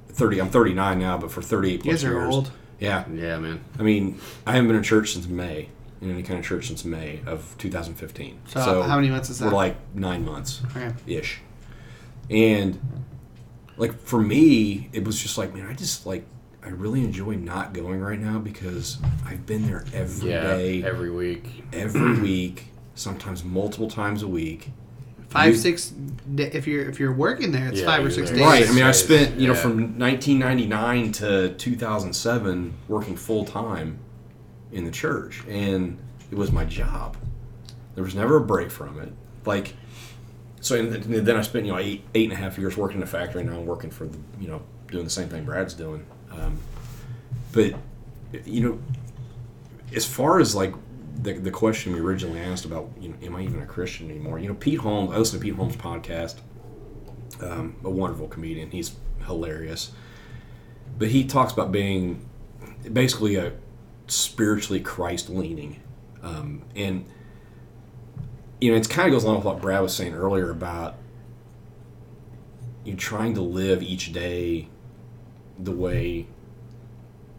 30 0.09 0.39
I'm 0.39 0.49
39 0.49 0.99
now, 0.99 1.17
but 1.17 1.29
for 1.31 1.41
38 1.41 1.71
You 1.73 1.79
plus 1.79 1.93
guys 1.95 2.03
are 2.05 2.13
years. 2.13 2.33
old. 2.33 2.51
Yeah. 2.79 3.03
Yeah, 3.13 3.37
man. 3.39 3.59
I 3.77 3.83
mean, 3.83 4.19
I 4.47 4.53
haven't 4.53 4.67
been 4.69 4.77
in 4.77 4.83
church 4.83 5.11
since 5.13 5.27
May, 5.27 5.69
in 6.01 6.11
any 6.11 6.23
kind 6.23 6.39
of 6.39 6.45
church 6.45 6.67
since 6.67 6.83
May 6.85 7.21
of 7.25 7.55
2015. 7.57 8.39
So, 8.47 8.81
how 8.83 8.95
many 8.95 9.09
months 9.09 9.29
is 9.29 9.39
that? 9.39 9.45
We're 9.47 9.53
like 9.53 9.77
9 9.95 10.25
months 10.25 10.61
Okay. 10.75 10.91
ish. 11.07 11.39
And 12.29 12.79
like 13.77 13.99
for 13.99 14.19
me, 14.21 14.89
it 14.93 15.03
was 15.05 15.21
just 15.21 15.37
like, 15.37 15.53
man, 15.53 15.67
I 15.67 15.73
just 15.73 16.05
like 16.05 16.25
I 16.63 16.69
really 16.69 17.03
enjoy 17.03 17.35
not 17.35 17.73
going 17.73 18.01
right 18.01 18.19
now 18.19 18.39
because 18.39 18.97
I've 19.25 19.45
been 19.45 19.67
there 19.67 19.85
every 19.93 20.31
Yeah, 20.31 20.41
day, 20.55 20.83
every 20.83 21.11
week. 21.11 21.63
every 21.71 22.19
week, 22.21 22.67
sometimes 22.95 23.43
multiple 23.43 23.89
times 23.89 24.23
a 24.23 24.27
week. 24.27 24.71
Five, 25.29 25.53
You- 25.53 25.59
six. 25.59 25.93
If 26.37 26.65
you're 26.65 26.89
if 26.89 26.99
you're 26.99 27.13
working 27.13 27.51
there, 27.51 27.67
it's 27.67 27.79
Yeah, 27.81 27.85
five 27.85 28.03
or 28.05 28.09
six 28.09 28.29
there. 28.31 28.39
days. 28.39 28.45
Right. 28.47 28.67
I 28.69 28.71
mean, 28.73 28.83
I 28.83 28.91
spent 28.91 29.39
you 29.39 29.47
know 29.47 29.53
Yeah. 29.53 29.59
from 29.61 29.99
1999 29.99 31.11
to 31.13 31.49
2007 31.55 32.73
working 32.87 33.15
full 33.15 33.45
time 33.45 33.99
in 34.71 34.85
the 34.85 34.91
church, 34.91 35.43
and 35.47 35.97
it 36.31 36.37
was 36.37 36.51
my 36.51 36.65
job. 36.65 37.17
There 37.95 38.03
was 38.03 38.15
never 38.15 38.37
a 38.37 38.41
break 38.41 38.71
from 38.71 38.99
it. 38.99 39.11
Like, 39.45 39.73
so 40.59 40.81
then 40.83 41.35
I 41.35 41.41
spent 41.41 41.65
you 41.65 41.71
know 41.71 41.77
eight 41.77 42.03
eight 42.13 42.29
and 42.29 42.33
a 42.33 42.41
half 42.41 42.57
years 42.57 42.75
working 42.75 42.97
in 42.97 43.03
a 43.03 43.07
factory. 43.07 43.43
Now 43.43 43.53
I'm 43.53 43.65
working 43.65 43.91
for 43.91 44.05
the 44.07 44.17
you 44.39 44.47
know 44.47 44.61
doing 44.87 45.03
the 45.03 45.09
same 45.09 45.29
thing 45.29 45.45
Brad's 45.45 45.73
doing. 45.73 46.05
Um, 46.31 46.59
but 47.51 47.73
you 48.45 48.61
know, 48.61 48.79
as 49.95 50.05
far 50.05 50.39
as 50.39 50.55
like 50.55 50.73
the, 51.21 51.33
the 51.33 51.51
question 51.51 51.93
we 51.93 51.99
originally 51.99 52.39
asked 52.39 52.65
about, 52.65 52.89
you 52.99 53.09
know, 53.09 53.15
am 53.23 53.35
I 53.35 53.41
even 53.41 53.61
a 53.61 53.65
Christian 53.65 54.09
anymore? 54.09 54.39
You 54.39 54.49
know, 54.49 54.55
Pete 54.55 54.79
Holmes. 54.79 55.11
I 55.11 55.17
listen 55.17 55.39
to 55.39 55.43
Pete 55.43 55.55
Holmes' 55.55 55.75
podcast. 55.75 56.39
Um, 57.41 57.75
a 57.83 57.89
wonderful 57.89 58.27
comedian. 58.27 58.71
He's 58.71 58.95
hilarious. 59.25 59.91
But 60.97 61.09
he 61.09 61.25
talks 61.25 61.51
about 61.53 61.71
being 61.71 62.27
basically 62.91 63.35
a 63.35 63.53
spiritually 64.07 64.79
Christ 64.79 65.29
leaning, 65.29 65.81
um, 66.21 66.63
and 66.75 67.05
you 68.61 68.71
know, 68.71 68.77
it 68.77 68.89
kind 68.89 69.07
of 69.07 69.13
goes 69.13 69.23
along 69.23 69.37
with 69.37 69.45
what 69.45 69.61
Brad 69.61 69.81
was 69.81 69.95
saying 69.95 70.13
earlier 70.13 70.49
about 70.49 70.95
you 72.83 72.95
trying 72.95 73.33
to 73.33 73.41
live 73.41 73.81
each 73.83 74.13
day 74.13 74.67
the 75.57 75.71
way 75.71 76.27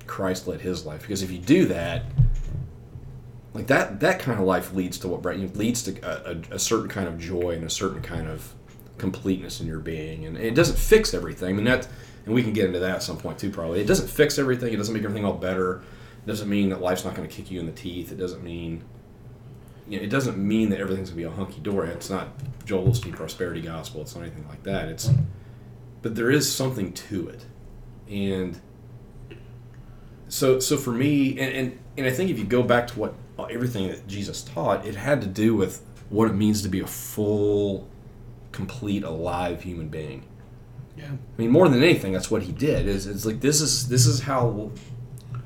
Christ 0.07 0.47
led 0.47 0.61
his 0.61 0.85
life. 0.85 1.03
Because 1.03 1.23
if 1.23 1.31
you 1.31 1.39
do 1.39 1.67
that, 1.67 2.05
like 3.55 3.69
that, 3.69 4.01
that 4.01 4.19
kind 4.19 4.39
of 4.39 4.45
life 4.45 4.75
leads 4.75 4.99
to 4.99 5.09
what 5.09 5.23
Brad 5.23 5.41
you 5.41 5.47
know, 5.47 5.53
leads 5.55 5.83
to 5.85 6.01
a, 6.03 6.33
a, 6.33 6.57
a 6.57 6.59
certain 6.59 6.89
kind 6.89 7.09
of 7.09 7.19
joy 7.19 7.53
and 7.53 7.65
a 7.65 7.71
certain 7.71 8.03
kind 8.03 8.29
of 8.29 8.53
completeness 8.99 9.61
in 9.61 9.67
your 9.67 9.81
being. 9.81 10.27
And 10.27 10.37
it 10.37 10.55
doesn't 10.55 10.79
fix 10.79 11.15
everything. 11.15 11.51
I 11.51 11.53
mean 11.53 11.65
that, 11.65 11.89
and 12.25 12.35
we 12.35 12.43
can 12.43 12.53
get 12.53 12.67
into 12.67 12.81
that 12.81 12.97
at 12.97 13.03
some 13.03 13.17
point 13.17 13.39
too. 13.39 13.51
Probably 13.51 13.81
it 13.81 13.87
doesn't 13.87 14.09
fix 14.09 14.39
everything. 14.39 14.73
It 14.73 14.77
doesn't 14.77 14.93
make 14.93 15.05
everything 15.05 15.25
all 15.25 15.35
better. 15.35 15.83
It 16.27 16.29
doesn't 16.29 16.49
mean 16.49 16.71
that 16.71 16.81
life's 16.81 17.05
not 17.05 17.15
going 17.15 17.29
to 17.29 17.33
kick 17.33 17.53
you 17.53 17.61
in 17.61 17.67
the 17.67 17.73
teeth. 17.73 18.11
It 18.11 18.19
doesn't 18.19 18.43
mean 18.43 18.83
you 19.89 19.99
know, 19.99 20.05
it 20.05 20.11
doesn't 20.11 20.37
mean 20.37 20.71
that 20.71 20.81
everything's 20.81 21.11
gonna 21.11 21.17
be 21.19 21.25
a 21.25 21.31
hunky 21.31 21.61
dory. 21.61 21.91
It's 21.91 22.11
not 22.11 22.29
Joel 22.65 22.89
Osteen 22.89 23.13
prosperity 23.13 23.61
gospel. 23.61 24.01
It's 24.03 24.15
not 24.15 24.23
anything 24.23 24.47
like 24.49 24.63
that. 24.65 24.89
It's 24.89 25.11
but 26.03 26.15
there 26.15 26.31
is 26.31 26.53
something 26.53 26.93
to 26.93 27.29
it, 27.29 27.47
and 28.09 28.61
so 30.29 30.59
so 30.59 30.77
for 30.77 30.93
me, 30.93 31.39
and 31.39 31.55
and, 31.55 31.79
and 31.97 32.07
I 32.07 32.11
think 32.11 32.31
if 32.31 32.39
you 32.39 32.45
go 32.45 32.63
back 32.63 32.89
to 32.89 32.99
what 32.99 33.15
everything 33.51 33.89
that 33.89 34.07
Jesus 34.07 34.43
taught, 34.43 34.85
it 34.87 34.97
had 34.97 35.21
to 35.21 35.27
do 35.27 35.55
with 35.55 35.85
what 36.09 36.29
it 36.29 36.35
means 36.35 36.63
to 36.63 36.69
be 36.69 36.81
a 36.81 36.87
full, 36.87 37.89
complete, 38.53 39.05
alive 39.05 39.63
human 39.63 39.89
being. 39.89 40.25
Yeah. 40.97 41.11
I 41.11 41.41
mean, 41.41 41.51
more 41.51 41.69
than 41.69 41.83
anything, 41.83 42.13
that's 42.13 42.31
what 42.31 42.43
he 42.43 42.53
did. 42.53 42.89
Is 42.89 43.07
it's 43.07 43.25
like 43.25 43.41
this 43.41 43.61
is 43.61 43.89
this 43.89 44.07
is 44.07 44.21
how 44.21 44.73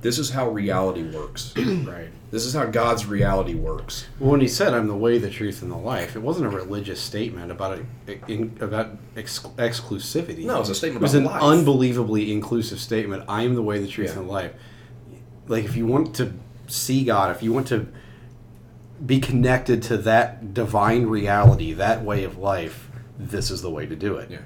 this 0.03 0.19
is 0.19 0.31
how 0.31 0.49
reality 0.49 1.03
works. 1.03 1.53
Right. 1.57 2.09
this 2.31 2.47
is 2.47 2.55
how 2.55 2.67
God's 2.67 3.07
reality 3.07 3.55
works. 3.55 4.07
Well, 4.19 4.31
when 4.33 4.41
he 4.41 4.49
said, 4.49 4.73
"I'm 4.75 4.87
the 4.89 4.97
way, 4.97 5.19
the 5.19 5.31
truth, 5.31 5.63
and 5.63 5.71
the 5.71 5.77
life," 5.77 6.17
it 6.17 6.21
wasn't 6.21 6.47
a 6.47 6.51
religious 6.51 7.01
statement 7.01 7.51
about 7.51 7.81
a, 8.07 8.31
in, 8.33 8.57
about 8.61 8.91
ex- 9.17 9.41
exclusivity. 9.59 10.45
No, 10.45 10.61
it's 10.61 10.69
a 10.71 10.75
statement 10.75 11.03
It 11.03 11.05
was 11.05 11.15
an 11.15 11.25
life. 11.25 11.43
unbelievably 11.43 12.33
inclusive 12.33 12.79
statement. 12.81 13.25
I 13.29 13.43
am 13.43 13.55
the 13.55 13.63
way, 13.63 13.79
the 13.79 13.89
truth, 13.89 14.11
Yeah. 14.13 14.21
and 14.21 14.29
the 14.29 14.33
life. 14.33 14.53
Like, 15.49 15.65
if 15.65 15.77
you 15.77 15.87
want 15.87 16.15
to 16.17 16.33
see 16.69 17.05
God, 17.05 17.35
if 17.35 17.43
you 17.43 17.53
want 17.53 17.67
to 17.69 17.89
be 19.05 19.19
connected 19.19 19.83
to 19.85 19.97
that 19.99 20.53
divine 20.55 21.07
reality, 21.07 21.73
that 21.73 22.05
way 22.05 22.23
of 22.25 22.37
life, 22.39 22.89
this 23.19 23.51
is 23.51 23.63
the 23.63 23.71
way 23.71 23.87
to 23.87 23.97
do 23.97 24.17
it. 24.17 24.31
Yeah. 24.31 24.39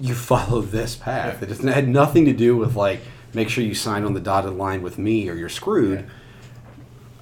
You 0.00 0.14
follow 0.14 0.60
this 0.60 0.94
path. 0.96 1.38
Yeah. 1.42 1.48
It 1.50 1.64
it 1.64 1.74
had 1.74 1.88
nothing 1.88 2.24
to 2.26 2.32
do 2.32 2.56
with 2.56 2.76
like 2.76 3.00
make 3.36 3.50
sure 3.50 3.62
you 3.62 3.74
sign 3.74 4.02
on 4.04 4.14
the 4.14 4.20
dotted 4.20 4.54
line 4.54 4.82
with 4.82 4.98
me 4.98 5.28
or 5.28 5.34
you're 5.34 5.48
screwed. 5.50 6.00
Yeah. 6.00 6.06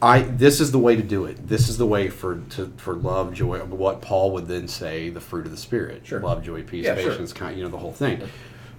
I 0.00 0.20
this 0.22 0.60
is 0.60 0.70
the 0.70 0.78
way 0.78 0.96
to 0.96 1.02
do 1.02 1.24
it. 1.24 1.48
This 1.48 1.68
is 1.68 1.76
the 1.76 1.86
way 1.86 2.08
for 2.08 2.36
to 2.50 2.72
for 2.76 2.94
love, 2.94 3.34
joy. 3.34 3.58
What 3.64 4.00
Paul 4.00 4.32
would 4.32 4.46
then 4.48 4.68
say, 4.68 5.08
the 5.10 5.20
fruit 5.20 5.44
of 5.46 5.50
the 5.50 5.56
spirit: 5.58 6.06
Sure. 6.06 6.20
love, 6.20 6.42
joy, 6.42 6.62
peace, 6.62 6.84
Yeah, 6.84 6.94
sure. 6.96 7.12
patience, 7.12 7.32
kind. 7.32 7.56
You 7.58 7.64
know 7.64 7.70
the 7.70 7.78
whole 7.78 7.92
thing. 7.92 8.22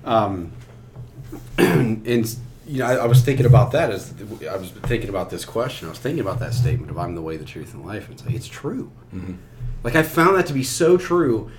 Um, 0.04 0.52
and 1.58 2.36
you 2.68 2.80
know, 2.80 2.86
I, 2.86 2.96
I 2.96 3.06
was 3.06 3.22
thinking 3.22 3.46
about 3.46 3.72
that 3.74 3.92
as 3.92 4.14
I 4.50 4.56
was 4.56 4.72
thinking 4.72 5.10
about 5.10 5.30
this 5.30 5.46
question. 5.46 5.88
I 5.88 5.90
was 5.90 6.00
thinking 6.00 6.22
about 6.22 6.40
that 6.40 6.54
statement 6.54 6.90
of 6.92 6.98
"I'm 6.98 7.16
the 7.16 7.22
way, 7.22 7.38
the 7.38 7.46
truth, 7.46 7.74
and 7.74 7.86
life." 7.86 8.06
And 8.08 8.14
it's 8.16 8.26
like 8.26 8.36
it's 8.36 8.48
true. 8.48 8.92
Like 9.84 9.96
I 9.96 10.04
found 10.04 10.36
that 10.38 10.46
to 10.48 10.54
be 10.54 10.64
so 10.64 10.98
true. 10.98 11.50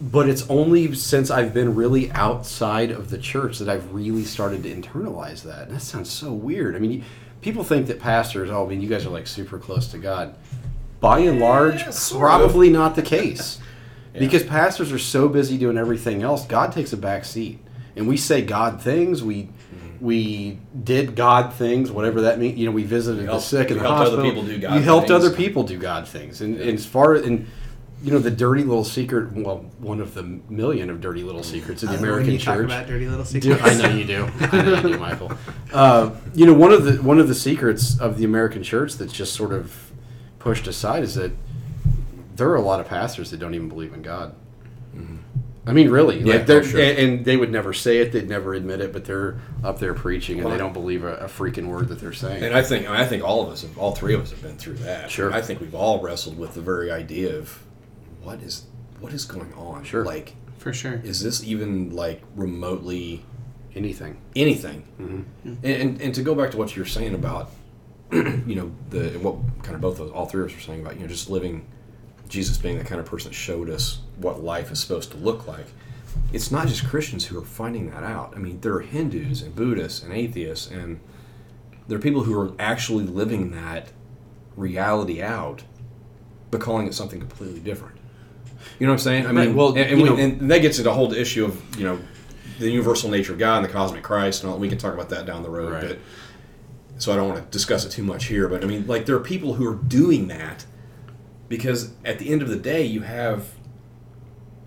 But 0.00 0.28
it's 0.28 0.48
only 0.48 0.94
since 0.94 1.30
I've 1.30 1.52
been 1.52 1.74
really 1.74 2.10
outside 2.12 2.90
of 2.90 3.10
the 3.10 3.18
church 3.18 3.58
that 3.58 3.68
I've 3.68 3.92
really 3.92 4.24
started 4.24 4.62
to 4.62 4.74
internalize 4.74 5.42
that. 5.42 5.68
And 5.68 5.76
that 5.76 5.80
sounds 5.82 6.10
so 6.10 6.32
weird. 6.32 6.74
I 6.74 6.78
mean, 6.78 7.04
people 7.42 7.64
think 7.64 7.86
that 7.88 8.00
pastors, 8.00 8.50
oh, 8.50 8.64
I 8.64 8.68
mean, 8.68 8.80
you 8.80 8.88
guys 8.88 9.04
are 9.04 9.10
like 9.10 9.26
super 9.26 9.58
close 9.58 9.88
to 9.88 9.98
God. 9.98 10.34
By 11.00 11.20
and 11.20 11.38
large, 11.38 11.86
sort 11.92 12.20
probably 12.20 12.70
not 12.70 12.96
the 12.96 13.02
case. 13.02 13.58
Because 14.12 14.42
pastors 14.42 14.90
are 14.90 14.98
so 14.98 15.28
busy 15.28 15.56
doing 15.56 15.78
everything 15.78 16.20
else, 16.24 16.44
God 16.44 16.72
takes 16.72 16.92
a 16.92 16.96
back 16.96 17.24
seat. 17.24 17.60
And 17.94 18.08
we 18.08 18.16
say 18.16 18.42
God 18.42 18.82
things, 18.82 19.22
we 19.22 19.44
Mm-hmm. 19.72 20.04
we 20.04 20.58
did 20.82 21.14
God 21.14 21.52
things, 21.54 21.92
whatever 21.92 22.22
that 22.22 22.40
means. 22.40 22.58
You 22.58 22.66
know, 22.66 22.72
we 22.72 22.82
visited 22.82 23.20
the 23.22 23.26
helped- 23.30 23.44
sick 23.44 23.68
in 23.70 23.74
we 23.76 23.82
the 23.82 23.86
helped 23.88 24.00
other 24.00 24.16
hospital. 24.16 24.24
people 24.24 24.42
do 24.42 24.58
God 24.58 24.74
you 24.74 24.80
helped 24.80 25.06
things. 25.06 25.24
other 25.24 25.36
people 25.36 25.62
do 25.62 25.78
God 25.78 26.08
things. 26.08 26.40
And, 26.40 26.58
and 26.60 26.70
as 26.76 26.84
far 26.84 27.14
and 27.14 27.46
you 28.02 28.10
know 28.12 28.18
the 28.18 28.30
dirty 28.30 28.62
little 28.64 28.84
secret, 28.84 29.32
well, 29.32 29.58
one 29.78 30.00
of 30.00 30.14
the 30.14 30.22
million 30.22 30.88
of 30.90 31.00
dirty 31.00 31.22
little 31.22 31.42
secrets 31.42 31.82
of 31.82 31.88
the 31.90 31.94
I 31.94 31.98
love 31.98 32.00
when 32.02 32.10
American 32.10 32.32
you 32.32 32.38
talk 32.38 32.56
church. 32.56 32.64
about 32.64 32.86
dirty 32.86 33.06
little 33.08 33.24
Do- 33.24 33.40
secrets. 33.40 33.62
I 33.62 33.74
know 33.74 33.94
you 33.94 34.04
do. 34.04 34.28
I 34.40 34.62
know 34.62 34.74
you 34.76 34.82
do, 34.94 34.98
Michael. 34.98 35.32
Uh, 35.72 36.10
you 36.34 36.46
know, 36.46 36.54
one 36.54 36.72
of 36.72 36.84
the 36.84 37.02
one 37.02 37.18
of 37.18 37.28
the 37.28 37.34
secrets 37.34 37.98
of 38.00 38.16
the 38.18 38.24
American 38.24 38.62
church 38.62 38.94
that's 38.94 39.12
just 39.12 39.34
sort 39.34 39.52
of 39.52 39.90
pushed 40.38 40.66
aside 40.66 41.02
is 41.02 41.14
that 41.16 41.32
there 42.36 42.48
are 42.48 42.56
a 42.56 42.62
lot 42.62 42.80
of 42.80 42.86
pastors 42.88 43.30
that 43.32 43.38
don't 43.38 43.54
even 43.54 43.68
believe 43.68 43.92
in 43.92 44.02
God. 44.02 44.34
I 45.66 45.72
mean, 45.72 45.90
really, 45.90 46.18
Yeah, 46.20 46.36
like 46.36 46.46
they're, 46.46 46.64
sure. 46.64 46.80
and, 46.80 46.98
and 46.98 47.24
they 47.24 47.36
would 47.36 47.52
never 47.52 47.74
say 47.74 47.98
it. 47.98 48.12
They'd 48.12 48.28
never 48.28 48.54
admit 48.54 48.80
it, 48.80 48.94
but 48.94 49.04
they're 49.04 49.38
up 49.62 49.78
there 49.78 49.92
preaching, 49.92 50.36
and 50.38 50.46
Well, 50.46 50.54
they 50.54 50.58
don't 50.58 50.72
believe 50.72 51.04
a, 51.04 51.16
a 51.18 51.26
freaking 51.26 51.66
word 51.66 51.88
that 51.88 52.00
they're 52.00 52.14
saying. 52.14 52.42
And 52.42 52.54
I 52.54 52.62
think 52.62 52.88
I 52.88 53.06
think 53.06 53.22
all 53.22 53.42
of 53.42 53.50
us, 53.50 53.62
have, 53.62 53.76
all 53.78 53.92
three 53.94 54.14
of 54.14 54.22
us, 54.22 54.30
have 54.30 54.42
been 54.42 54.56
through 54.56 54.76
that. 54.76 55.10
Sure. 55.10 55.30
I 55.32 55.42
think 55.42 55.60
we've 55.60 55.74
all 55.74 56.00
wrestled 56.00 56.38
with 56.38 56.54
the 56.54 56.62
very 56.62 56.90
idea 56.90 57.36
of 57.36 57.62
what 58.22 58.40
is 58.42 58.66
what 59.00 59.12
is 59.12 59.24
going 59.24 59.52
on. 59.54 59.84
Sure. 59.84 60.04
Like, 60.04 60.34
For 60.58 60.72
sure. 60.72 61.00
is 61.04 61.22
this 61.22 61.42
even 61.44 61.90
like 61.94 62.22
remotely 62.36 63.24
Anything. 63.74 64.20
anything? 64.34 64.82
Mm-hmm. 65.00 65.48
And, 65.62 65.64
and 65.64 66.00
and 66.02 66.14
to 66.14 66.22
go 66.22 66.34
back 66.34 66.50
to 66.50 66.56
what 66.56 66.74
you're 66.74 66.84
saying 66.86 67.14
about, 67.14 67.50
you 68.12 68.54
know, 68.56 68.72
the 68.90 69.10
what 69.20 69.36
kind 69.62 69.74
of 69.76 69.80
both 69.80 70.00
of 70.00 70.08
us, 70.08 70.12
all 70.12 70.26
three 70.26 70.42
of 70.42 70.48
us 70.50 70.54
were 70.56 70.60
saying 70.60 70.80
about, 70.80 70.96
you 70.96 71.02
know, 71.02 71.06
just 71.06 71.30
living, 71.30 71.66
Jesus 72.28 72.58
being 72.58 72.78
the 72.78 72.84
kind 72.84 73.00
of 73.00 73.06
person 73.06 73.30
that 73.30 73.34
showed 73.36 73.70
us 73.70 74.00
what 74.16 74.42
life 74.42 74.70
is 74.72 74.80
supposed 74.80 75.12
to 75.12 75.16
look 75.18 75.46
like. 75.46 75.66
It's 76.32 76.50
not 76.50 76.66
just 76.66 76.84
Christians 76.84 77.26
who 77.26 77.38
are 77.38 77.44
finding 77.44 77.90
that 77.90 78.02
out. 78.02 78.32
I 78.34 78.38
mean, 78.40 78.60
there 78.60 78.74
are 78.74 78.80
Hindus 78.80 79.40
and 79.42 79.54
Buddhists 79.54 80.02
and 80.02 80.12
atheists, 80.12 80.68
and 80.68 80.98
there 81.86 81.96
are 81.96 82.00
people 82.02 82.24
who 82.24 82.38
are 82.38 82.52
actually 82.58 83.04
living 83.04 83.52
that 83.52 83.92
reality 84.56 85.22
out, 85.22 85.62
but 86.50 86.60
calling 86.60 86.88
it 86.88 86.94
something 86.94 87.20
completely 87.20 87.60
different. 87.60 87.96
You 88.78 88.86
know 88.86 88.92
what 88.92 89.00
I'm 89.00 89.04
saying? 89.04 89.26
I 89.26 89.32
mean, 89.32 89.48
Right, 89.48 89.54
well, 89.54 89.68
and, 89.70 89.78
and, 89.78 90.02
we, 90.02 90.08
know- 90.08 90.16
and 90.16 90.50
that 90.50 90.58
gets 90.62 90.78
into 90.78 90.88
the 90.90 90.94
whole 90.94 91.12
issue 91.12 91.44
of 91.44 91.78
you 91.78 91.84
know 91.84 91.98
the 92.58 92.70
universal 92.70 93.10
nature 93.10 93.32
of 93.32 93.38
God 93.38 93.58
and 93.58 93.64
the 93.66 93.72
cosmic 93.72 94.02
Christ, 94.02 94.42
and 94.42 94.52
all. 94.52 94.58
We 94.58 94.68
can 94.68 94.78
talk 94.78 94.92
about 94.94 95.08
that 95.10 95.26
down 95.26 95.42
the 95.42 95.50
road, 95.50 95.72
Right. 95.72 95.88
but 95.88 95.98
so 96.98 97.12
I 97.12 97.16
don't 97.16 97.28
want 97.28 97.42
to 97.44 97.50
discuss 97.50 97.84
it 97.86 97.90
too 97.90 98.02
much 98.02 98.26
here. 98.26 98.48
But 98.48 98.62
I 98.62 98.66
mean, 98.66 98.86
like 98.86 99.06
there 99.06 99.16
are 99.16 99.20
people 99.20 99.54
who 99.54 99.66
are 99.68 99.74
doing 99.76 100.28
that 100.28 100.66
because 101.48 101.92
at 102.04 102.18
the 102.18 102.30
end 102.30 102.42
of 102.42 102.48
the 102.48 102.56
day, 102.56 102.84
you 102.84 103.00
have 103.02 103.48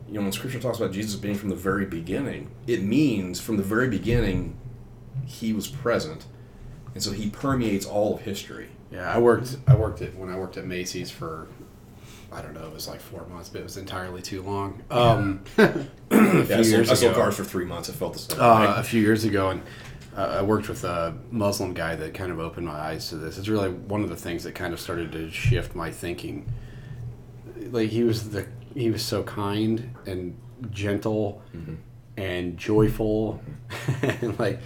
you 0.08 0.16
know 0.16 0.22
when 0.22 0.32
Scripture 0.32 0.60
talks 0.60 0.78
about 0.80 0.92
Jesus 0.92 1.16
being 1.16 1.36
from 1.36 1.50
the 1.50 1.56
very 1.56 1.86
beginning, 1.86 2.52
it 2.68 2.84
means 2.84 3.40
from 3.40 3.58
the 3.58 3.64
very 3.64 3.88
beginning 3.88 4.58
he 5.26 5.54
was 5.54 5.68
present, 5.68 6.26
and 6.94 7.02
so 7.04 7.12
he 7.12 7.30
permeates 7.30 7.86
all 7.86 8.16
of 8.16 8.22
history. 8.22 8.70
Yeah, 8.92 9.12
I 9.12 9.18
worked. 9.20 9.58
I 9.68 9.76
worked 9.76 10.02
at 10.02 10.16
when 10.16 10.30
I 10.30 10.38
worked 10.38 10.58
at 10.58 10.66
Macy's 10.66 11.10
for. 11.12 11.48
I 12.34 12.42
don't 12.42 12.54
know. 12.54 12.66
It 12.66 12.74
was 12.74 12.88
like 12.88 13.00
four 13.00 13.26
months, 13.28 13.50
but 13.50 13.60
it 13.62 13.64
was 13.64 13.78
entirely 13.78 14.22
too 14.22 14.42
long. 14.42 14.82
Um, 14.92 15.44
Yeah, 15.58 15.68
a 16.12 16.42
I 16.42 16.46
few 16.46 16.64
sold, 16.64 16.66
years 16.68 16.90
I 16.92 16.94
sold 16.96 17.12
ago. 17.14 17.22
cars 17.22 17.36
for 17.36 17.44
three 17.44 17.66
months. 17.66 17.90
It 17.90 17.94
felt 17.94 18.14
the 18.14 18.20
same. 18.20 18.40
uh, 18.42 18.76
a 18.78 18.84
few 18.84 19.02
years 19.02 19.24
ago, 19.24 19.50
and 19.50 19.62
uh, 20.16 20.38
I 20.40 20.42
worked 20.42 20.68
with 20.70 20.84
a 20.84 21.16
Muslim 21.32 21.74
guy 21.74 21.96
that 21.96 22.14
kind 22.14 22.32
of 22.32 22.40
opened 22.40 22.68
my 22.68 22.74
eyes 22.80 23.10
to 23.10 23.16
this. 23.18 23.38
It's 23.38 23.48
really 23.48 23.70
one 23.70 24.04
of 24.04 24.10
the 24.10 24.16
things 24.16 24.44
that 24.44 24.54
kind 24.54 24.74
of 24.74 24.80
started 24.80 25.12
to 25.14 25.30
shift 25.32 25.76
my 25.76 25.92
thinking. 25.92 26.52
Like 27.72 27.90
he 27.90 28.04
was 28.04 28.30
the 28.32 28.46
he 28.76 28.90
was 28.92 29.04
so 29.04 29.24
kind 29.24 29.94
and 30.06 30.36
gentle 30.72 31.42
and 32.18 32.58
joyful, 32.58 33.42
and 34.02 34.38
like 34.40 34.60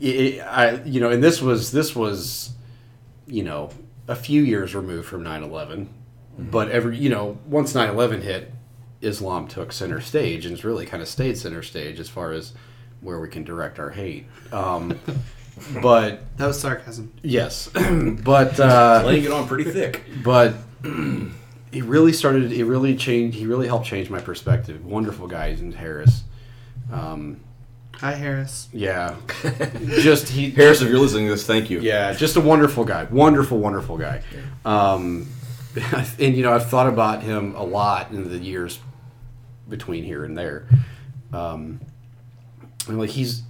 it, 0.00 0.40
I 0.40 0.82
you 0.84 1.00
know, 1.00 1.10
and 1.10 1.22
this 1.22 1.40
was 1.42 1.70
this 1.70 1.94
was 1.94 2.50
you 3.26 3.42
know 3.44 3.70
a 4.08 4.16
few 4.16 4.42
years 4.42 4.74
removed 4.74 5.06
from 5.06 5.22
9-11 5.22 5.86
but 6.38 6.70
every 6.70 6.96
you 6.96 7.08
know 7.08 7.36
once 7.46 7.72
9-11 7.72 8.22
hit 8.22 8.52
islam 9.00 9.46
took 9.48 9.72
center 9.72 10.00
stage 10.00 10.44
and 10.46 10.54
it's 10.54 10.64
really 10.64 10.86
kind 10.86 11.02
of 11.02 11.08
stayed 11.08 11.36
center 11.36 11.62
stage 11.62 11.98
as 12.00 12.08
far 12.08 12.32
as 12.32 12.52
where 13.00 13.18
we 13.20 13.28
can 13.28 13.44
direct 13.44 13.78
our 13.78 13.90
hate 13.90 14.26
um, 14.52 14.98
but 15.82 16.20
That 16.36 16.46
was 16.46 16.60
sarcasm. 16.60 17.12
yes 17.22 17.68
but 18.24 18.58
uh, 18.60 19.02
laying 19.04 19.24
it 19.24 19.32
on 19.32 19.46
pretty 19.48 19.70
thick. 19.70 20.04
but 20.24 20.54
he 21.72 21.82
really 21.82 22.12
started 22.12 22.50
he 22.50 22.62
really 22.62 22.96
changed 22.96 23.36
he 23.36 23.46
really 23.46 23.66
helped 23.66 23.86
change 23.86 24.08
my 24.10 24.20
perspective 24.20 24.84
wonderful 24.84 25.26
guy 25.26 25.50
he's 25.50 25.60
in 25.60 25.72
harris 25.72 26.22
um, 26.92 27.40
Hi, 27.96 28.12
Harris. 28.14 28.68
yeah 28.72 29.16
just 30.00 30.28
he 30.28 30.50
Harris, 30.50 30.80
if 30.80 30.88
you're 30.88 31.00
listening 31.00 31.26
to 31.26 31.32
this, 31.32 31.44
thank 31.44 31.68
you. 31.68 31.80
Yeah, 31.80 32.12
just 32.12 32.36
a 32.36 32.40
wonderful 32.40 32.84
guy. 32.84 33.02
Wonderful, 33.10 33.58
wonderful 33.58 33.98
guy. 33.98 34.22
Um, 34.64 35.26
and 36.18 36.36
you 36.36 36.42
know, 36.42 36.52
I've 36.52 36.68
thought 36.68 36.86
about 36.86 37.22
him 37.22 37.54
a 37.54 37.64
lot 37.64 38.10
in 38.10 38.28
the 38.28 38.38
years 38.38 38.80
between 39.68 40.04
here 40.04 40.24
and 40.24 40.36
there. 40.36 40.66
Um, 41.32 41.80
and 42.86 42.98
like 42.98 43.10
he's 43.10 43.42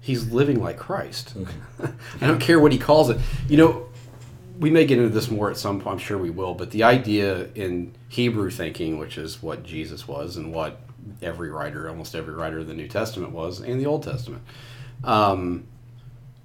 he's 0.00 0.30
living 0.30 0.62
like 0.62 0.78
Christ. 0.78 1.34
I 2.20 2.26
don't 2.26 2.40
care 2.40 2.60
what 2.60 2.72
he 2.72 2.78
calls 2.78 3.10
it. 3.10 3.18
You 3.48 3.56
know, 3.56 3.86
we 4.58 4.70
may 4.70 4.86
get 4.86 4.98
into 4.98 5.10
this 5.10 5.30
more 5.30 5.50
at 5.50 5.56
some 5.56 5.80
point. 5.80 5.94
I'm 5.94 5.98
sure 5.98 6.18
we 6.18 6.30
will. 6.30 6.54
But 6.54 6.70
the 6.70 6.84
idea 6.84 7.48
in 7.54 7.94
Hebrew 8.08 8.50
thinking, 8.50 8.98
which 8.98 9.18
is 9.18 9.42
what 9.42 9.62
Jesus 9.62 10.08
was 10.08 10.36
and 10.36 10.52
what 10.52 10.80
every 11.20 11.50
writer, 11.50 11.88
almost 11.88 12.14
every 12.14 12.34
writer 12.34 12.60
of 12.60 12.66
the 12.66 12.74
New 12.74 12.88
Testament 12.88 13.32
was, 13.32 13.60
and 13.60 13.80
the 13.80 13.86
Old 13.86 14.02
Testament. 14.02 14.42
Um, 15.04 15.66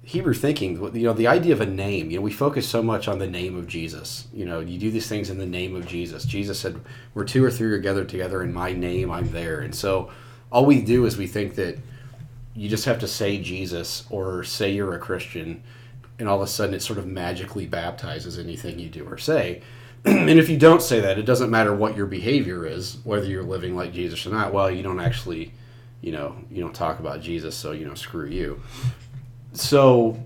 Hebrew 0.04 0.34
thinking, 0.34 0.82
you 0.96 1.04
know, 1.04 1.12
the 1.12 1.28
idea 1.28 1.52
of 1.52 1.60
a 1.60 1.66
name, 1.66 2.10
you 2.10 2.16
know, 2.16 2.22
we 2.22 2.32
focus 2.32 2.68
so 2.68 2.82
much 2.82 3.06
on 3.06 3.20
the 3.20 3.26
name 3.26 3.56
of 3.56 3.68
Jesus. 3.68 4.26
You 4.32 4.44
know, 4.44 4.58
you 4.58 4.76
do 4.78 4.90
these 4.90 5.08
things 5.08 5.30
in 5.30 5.38
the 5.38 5.46
name 5.46 5.76
of 5.76 5.86
Jesus. 5.86 6.24
Jesus 6.24 6.58
said, 6.58 6.80
Where 7.12 7.24
two 7.24 7.44
or 7.44 7.52
three 7.52 7.70
are 7.72 7.78
gathered 7.78 8.08
together 8.08 8.42
in 8.42 8.52
my 8.52 8.72
name, 8.72 9.12
I'm 9.12 9.30
there. 9.30 9.60
And 9.60 9.72
so 9.72 10.10
all 10.50 10.66
we 10.66 10.82
do 10.82 11.06
is 11.06 11.16
we 11.16 11.28
think 11.28 11.54
that 11.54 11.78
you 12.54 12.68
just 12.68 12.84
have 12.84 12.98
to 12.98 13.08
say 13.08 13.40
Jesus 13.40 14.04
or 14.10 14.42
say 14.42 14.72
you're 14.72 14.94
a 14.94 14.98
Christian, 14.98 15.62
and 16.18 16.28
all 16.28 16.42
of 16.42 16.42
a 16.42 16.50
sudden 16.50 16.74
it 16.74 16.82
sort 16.82 16.98
of 16.98 17.06
magically 17.06 17.66
baptizes 17.66 18.40
anything 18.40 18.80
you 18.80 18.88
do 18.88 19.06
or 19.06 19.18
say. 19.18 19.62
and 20.04 20.30
if 20.30 20.48
you 20.48 20.58
don't 20.58 20.82
say 20.82 20.98
that, 20.98 21.16
it 21.16 21.26
doesn't 21.26 21.48
matter 21.48 21.72
what 21.72 21.96
your 21.96 22.06
behavior 22.06 22.66
is, 22.66 22.98
whether 23.04 23.26
you're 23.26 23.44
living 23.44 23.76
like 23.76 23.92
Jesus 23.92 24.26
or 24.26 24.30
not. 24.30 24.52
Well, 24.52 24.68
you 24.68 24.82
don't 24.82 24.98
actually, 24.98 25.52
you 26.00 26.10
know, 26.10 26.36
you 26.50 26.60
don't 26.60 26.74
talk 26.74 26.98
about 26.98 27.22
Jesus, 27.22 27.56
so, 27.56 27.70
you 27.70 27.84
know, 27.84 27.94
screw 27.94 28.26
you 28.26 28.60
so 29.52 30.22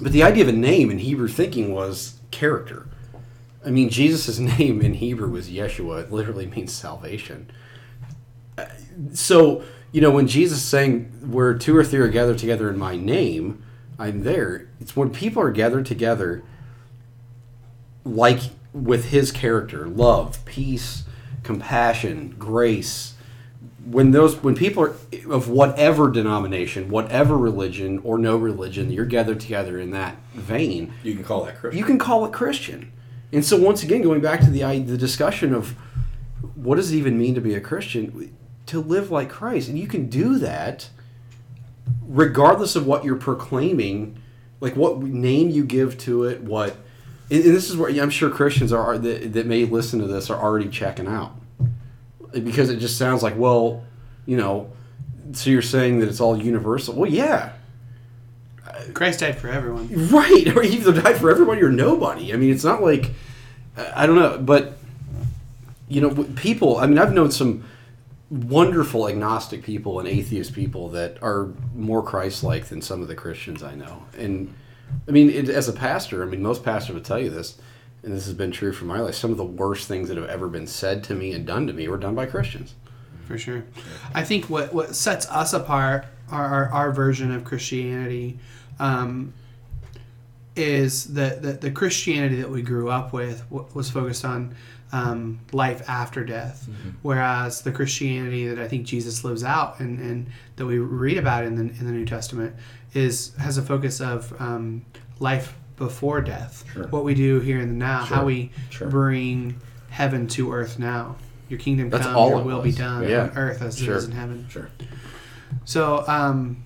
but 0.00 0.12
the 0.12 0.22
idea 0.22 0.42
of 0.44 0.48
a 0.48 0.52
name 0.52 0.90
in 0.90 0.98
hebrew 0.98 1.28
thinking 1.28 1.72
was 1.72 2.20
character. 2.30 2.86
I 3.64 3.70
mean 3.70 3.88
jesus' 3.88 4.38
name 4.58 4.80
in 4.80 4.94
hebrew 4.94 5.30
was 5.30 5.48
yeshua. 5.48 6.04
It 6.04 6.12
literally 6.12 6.46
means 6.46 6.72
salvation. 6.72 7.50
Uh, 8.56 8.66
so 9.12 9.62
you 9.92 10.00
know 10.00 10.10
when 10.10 10.26
jesus 10.26 10.58
is 10.58 10.64
saying 10.64 11.04
where 11.30 11.54
two 11.54 11.76
or 11.76 11.84
three 11.84 12.00
are 12.00 12.08
gathered 12.08 12.38
together 12.38 12.68
in 12.68 12.78
my 12.78 12.96
name 12.96 13.62
i'm 13.98 14.22
there 14.22 14.68
it's 14.80 14.96
when 14.96 15.10
people 15.10 15.42
are 15.42 15.50
gathered 15.50 15.86
together 15.86 16.42
like 18.04 18.40
with 18.72 19.06
his 19.06 19.32
character 19.32 19.86
love 19.86 20.44
peace 20.44 21.04
compassion 21.42 22.34
grace 22.38 23.14
when 23.90 24.10
those 24.10 24.36
when 24.42 24.54
people 24.54 24.82
are 24.82 24.94
of 25.30 25.48
whatever 25.48 26.10
denomination, 26.10 26.88
whatever 26.88 27.36
religion 27.36 28.00
or 28.04 28.18
no 28.18 28.36
religion, 28.36 28.90
you're 28.92 29.06
gathered 29.06 29.40
together 29.40 29.78
in 29.78 29.90
that 29.92 30.16
vein, 30.34 30.92
You 31.02 31.14
can 31.14 31.24
call 31.24 31.44
that 31.44 31.58
Christian. 31.58 31.78
you 31.78 31.84
can 31.84 31.98
call 31.98 32.24
it 32.26 32.32
Christian. 32.32 32.92
And 33.32 33.44
so 33.44 33.56
once 33.56 33.82
again, 33.82 34.02
going 34.02 34.20
back 34.20 34.40
to 34.40 34.50
the 34.50 34.60
the 34.80 34.98
discussion 34.98 35.54
of 35.54 35.74
what 36.54 36.76
does 36.76 36.92
it 36.92 36.96
even 36.96 37.18
mean 37.18 37.34
to 37.34 37.40
be 37.40 37.54
a 37.54 37.60
Christian, 37.60 38.34
to 38.66 38.80
live 38.80 39.10
like 39.10 39.28
Christ, 39.30 39.68
and 39.68 39.78
you 39.78 39.86
can 39.86 40.08
do 40.08 40.38
that 40.38 40.90
regardless 42.06 42.76
of 42.76 42.86
what 42.86 43.04
you're 43.04 43.16
proclaiming, 43.16 44.18
like 44.60 44.76
what 44.76 44.98
name 45.02 45.50
you 45.50 45.64
give 45.64 45.96
to 45.98 46.24
it, 46.24 46.42
what. 46.42 46.76
And 47.30 47.44
and 47.44 47.54
this 47.54 47.68
is 47.70 47.76
where 47.76 47.90
I'm 47.90 48.10
sure 48.10 48.30
Christians 48.30 48.72
are 48.72 48.98
that, 48.98 49.32
that 49.34 49.46
may 49.46 49.64
listen 49.64 50.00
to 50.00 50.06
this 50.06 50.30
are 50.30 50.40
already 50.40 50.68
checking 50.68 51.06
out 51.06 51.37
because 52.32 52.70
it 52.70 52.78
just 52.78 52.98
sounds 52.98 53.22
like, 53.22 53.36
well, 53.36 53.84
you 54.26 54.36
know, 54.36 54.70
so 55.32 55.50
you're 55.50 55.62
saying 55.62 56.00
that 56.00 56.08
it's 56.08 56.20
all 56.20 56.36
universal. 56.40 56.94
Well, 56.94 57.10
yeah, 57.10 57.52
Christ 58.94 59.20
died 59.20 59.38
for 59.38 59.48
everyone. 59.48 60.08
right. 60.08 60.46
Or 60.56 60.62
he 60.62 60.76
either 60.76 61.00
died 61.00 61.16
for 61.16 61.30
everybody 61.30 61.62
or 61.62 61.70
nobody. 61.70 62.32
I 62.32 62.36
mean, 62.36 62.52
it's 62.52 62.64
not 62.64 62.82
like 62.82 63.12
I 63.94 64.06
don't 64.06 64.16
know, 64.16 64.38
but 64.38 64.78
you 65.88 66.00
know, 66.00 66.24
people. 66.36 66.78
I 66.78 66.86
mean, 66.86 66.98
I've 66.98 67.12
known 67.12 67.30
some 67.30 67.64
wonderful 68.30 69.08
agnostic 69.08 69.62
people 69.62 69.98
and 69.98 70.08
atheist 70.08 70.52
people 70.52 70.90
that 70.90 71.16
are 71.22 71.48
more 71.74 72.02
Christ-like 72.02 72.66
than 72.66 72.82
some 72.82 73.00
of 73.00 73.08
the 73.08 73.14
Christians 73.14 73.62
I 73.62 73.74
know. 73.74 74.02
And 74.18 74.52
I 75.06 75.12
mean, 75.12 75.30
it, 75.30 75.48
as 75.48 75.68
a 75.68 75.72
pastor, 75.72 76.22
I 76.22 76.26
mean, 76.26 76.42
most 76.42 76.62
pastors 76.62 76.94
would 76.94 77.04
tell 77.04 77.18
you 77.18 77.30
this, 77.30 77.58
and 78.02 78.12
this 78.12 78.26
has 78.26 78.34
been 78.34 78.52
true 78.52 78.72
for 78.72 78.84
my 78.84 79.00
life. 79.00 79.14
Some 79.14 79.30
of 79.30 79.36
the 79.36 79.44
worst 79.44 79.88
things 79.88 80.08
that 80.08 80.16
have 80.16 80.28
ever 80.28 80.48
been 80.48 80.66
said 80.66 81.02
to 81.04 81.14
me 81.14 81.32
and 81.32 81.46
done 81.46 81.66
to 81.66 81.72
me 81.72 81.88
were 81.88 81.98
done 81.98 82.14
by 82.14 82.26
Christians. 82.26 82.74
for 83.26 83.36
sure. 83.36 83.64
I 84.14 84.24
think 84.24 84.48
what 84.48 84.72
what 84.72 84.94
sets 84.94 85.28
us 85.28 85.52
apart, 85.52 86.06
our 86.30 86.46
our, 86.46 86.68
our 86.70 86.92
version 86.92 87.32
of 87.32 87.44
Christianity, 87.44 88.38
um, 88.78 89.32
is 90.56 91.12
that 91.14 91.42
the, 91.42 91.52
the 91.52 91.70
Christianity 91.70 92.36
that 92.36 92.50
we 92.50 92.62
grew 92.62 92.88
up 92.88 93.12
with 93.12 93.44
was 93.50 93.90
focused 93.90 94.24
on 94.24 94.54
um, 94.90 95.40
life 95.52 95.86
after 95.88 96.24
death, 96.24 96.66
whereas 97.02 97.60
the 97.60 97.70
Christianity 97.70 98.48
that 98.48 98.58
I 98.58 98.66
think 98.66 98.86
Jesus 98.86 99.22
lives 99.22 99.44
out 99.44 99.80
and, 99.80 99.98
and 100.00 100.26
that 100.56 100.64
we 100.64 100.78
read 100.78 101.18
about 101.18 101.44
in 101.44 101.56
the 101.56 101.62
in 101.62 101.84
the 101.84 101.92
New 101.92 102.06
Testament 102.06 102.56
is 102.94 103.34
has 103.36 103.58
a 103.58 103.62
focus 103.62 104.00
of 104.00 104.32
um, 104.40 104.86
life 105.20 105.54
before 105.78 106.20
death. 106.20 106.64
Sure. 106.72 106.86
What 106.88 107.04
we 107.04 107.14
do 107.14 107.40
here 107.40 107.60
in 107.60 107.68
the 107.68 107.74
now, 107.74 107.98
how 108.04 108.24
we 108.24 108.50
Sure. 108.70 108.88
bring 108.88 109.60
heaven 109.90 110.26
to 110.28 110.52
earth 110.52 110.78
now. 110.78 111.16
Your 111.48 111.58
kingdom 111.58 111.88
That's 111.88 112.04
come, 112.06 112.16
all 112.16 112.30
your 112.30 112.42
will 112.42 112.56
was. 112.62 112.74
be 112.74 112.78
done 112.82 113.08
Yeah. 113.08 113.22
on 113.22 113.30
earth 113.36 113.62
as 113.62 113.78
Sure. 113.78 113.94
it 113.94 113.98
is 113.98 114.04
in 114.06 114.12
heaven. 114.12 114.46
Sure. 114.50 114.68
So, 115.64 116.04
um, 116.06 116.58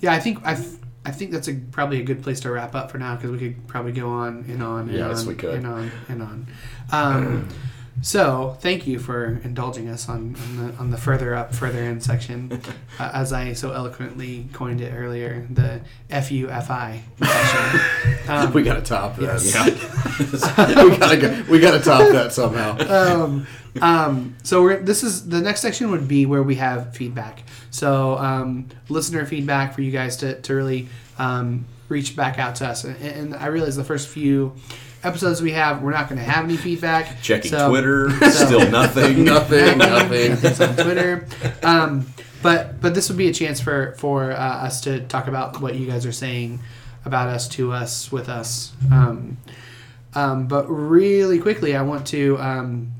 yeah, 0.00 0.12
I 0.12 0.20
think 0.20 0.40
I, 0.44 0.54
th- 0.54 0.68
I 1.06 1.10
think 1.10 1.30
that's 1.30 1.48
a 1.48 1.54
probably 1.54 2.00
a 2.00 2.04
good 2.04 2.22
place 2.22 2.40
to 2.40 2.50
wrap 2.50 2.74
up 2.74 2.90
for 2.90 2.98
now 2.98 3.14
because 3.16 3.30
we 3.30 3.38
could 3.38 3.66
probably 3.66 3.92
go 3.92 4.08
on 4.10 4.44
and 4.48 4.62
on 4.62 4.88
and 4.88 4.92
Yes, 4.98 5.22
on 5.22 5.28
we 5.28 5.34
could. 5.34 5.54
and 5.54 5.66
on 5.66 5.90
and 6.08 6.22
on. 6.22 6.46
Um, 6.92 7.48
so, 8.02 8.56
thank 8.60 8.86
you 8.86 8.98
for 8.98 9.40
indulging 9.44 9.88
us 9.88 10.08
on, 10.08 10.34
on 10.34 10.56
the 10.56 10.74
on 10.78 10.90
the 10.90 10.96
further 10.96 11.34
up, 11.34 11.54
further 11.54 11.82
in 11.82 12.00
section, 12.00 12.60
uh, 12.98 13.10
as 13.12 13.32
I 13.32 13.52
so 13.52 13.72
eloquently 13.72 14.48
coined 14.52 14.80
it 14.80 14.92
earlier, 14.94 15.46
the 15.50 15.80
FUFI 16.10 17.00
section. 17.22 17.80
Um, 18.28 18.52
we 18.52 18.62
got 18.62 18.74
to 18.74 18.82
top 18.82 19.16
that. 19.16 19.42
Yeah. 19.42 20.84
we 20.84 20.96
gotta 20.96 21.16
go, 21.16 21.44
we 21.50 21.58
gotta 21.58 21.80
top 21.80 22.12
that 22.12 22.32
somehow. 22.32 22.78
um, 22.88 23.46
um, 23.80 24.36
so 24.44 24.62
we're, 24.62 24.78
this 24.78 25.02
is 25.02 25.28
the 25.28 25.40
next 25.40 25.62
section 25.62 25.90
would 25.90 26.06
be 26.06 26.26
where 26.26 26.42
we 26.42 26.54
have 26.56 26.94
feedback. 26.94 27.42
So 27.72 28.16
um, 28.18 28.68
listener 28.88 29.26
feedback 29.26 29.74
for 29.74 29.82
you 29.82 29.90
guys 29.90 30.16
to, 30.18 30.40
to 30.42 30.54
really 30.54 30.88
um, 31.18 31.66
reach 31.88 32.14
back 32.14 32.38
out 32.38 32.54
to 32.56 32.68
us. 32.68 32.84
And, 32.84 32.96
and 33.02 33.34
I 33.34 33.46
realize 33.46 33.74
the 33.74 33.84
first 33.84 34.08
few 34.08 34.54
episodes 35.02 35.40
we 35.42 35.52
have, 35.52 35.82
we're 35.82 35.92
not 35.92 36.08
going 36.08 36.18
to 36.18 36.24
have 36.24 36.44
any 36.44 36.56
feedback. 36.56 37.20
Checking 37.22 37.50
So- 37.50 37.68
Twitter, 37.68 38.10
so- 38.20 38.30
still 38.46 38.70
nothing. 38.70 39.24
nothing, 39.24 39.78
nothing. 39.78 40.32
It's 40.42 40.60
on 40.60 40.74
Twitter. 40.76 41.26
Um, 41.62 42.06
but 42.42 42.80
but 42.80 42.94
this 42.94 43.08
would 43.08 43.18
be 43.18 43.28
a 43.28 43.32
chance 43.34 43.60
for 43.60 43.94
for 43.98 44.32
uh, 44.32 44.36
us 44.36 44.80
to 44.82 45.00
talk 45.00 45.26
about 45.28 45.60
what 45.60 45.74
you 45.74 45.86
guys 45.86 46.06
are 46.06 46.12
saying 46.12 46.60
about 47.04 47.28
us, 47.28 47.48
to 47.48 47.72
us, 47.72 48.10
with 48.12 48.28
us. 48.28 48.72
Um, 48.92 49.36
um, 50.14 50.48
but 50.48 50.66
really 50.66 51.38
quickly, 51.38 51.76
I 51.76 51.82
want 51.82 52.06
to 52.08 52.38
um, 52.38 52.92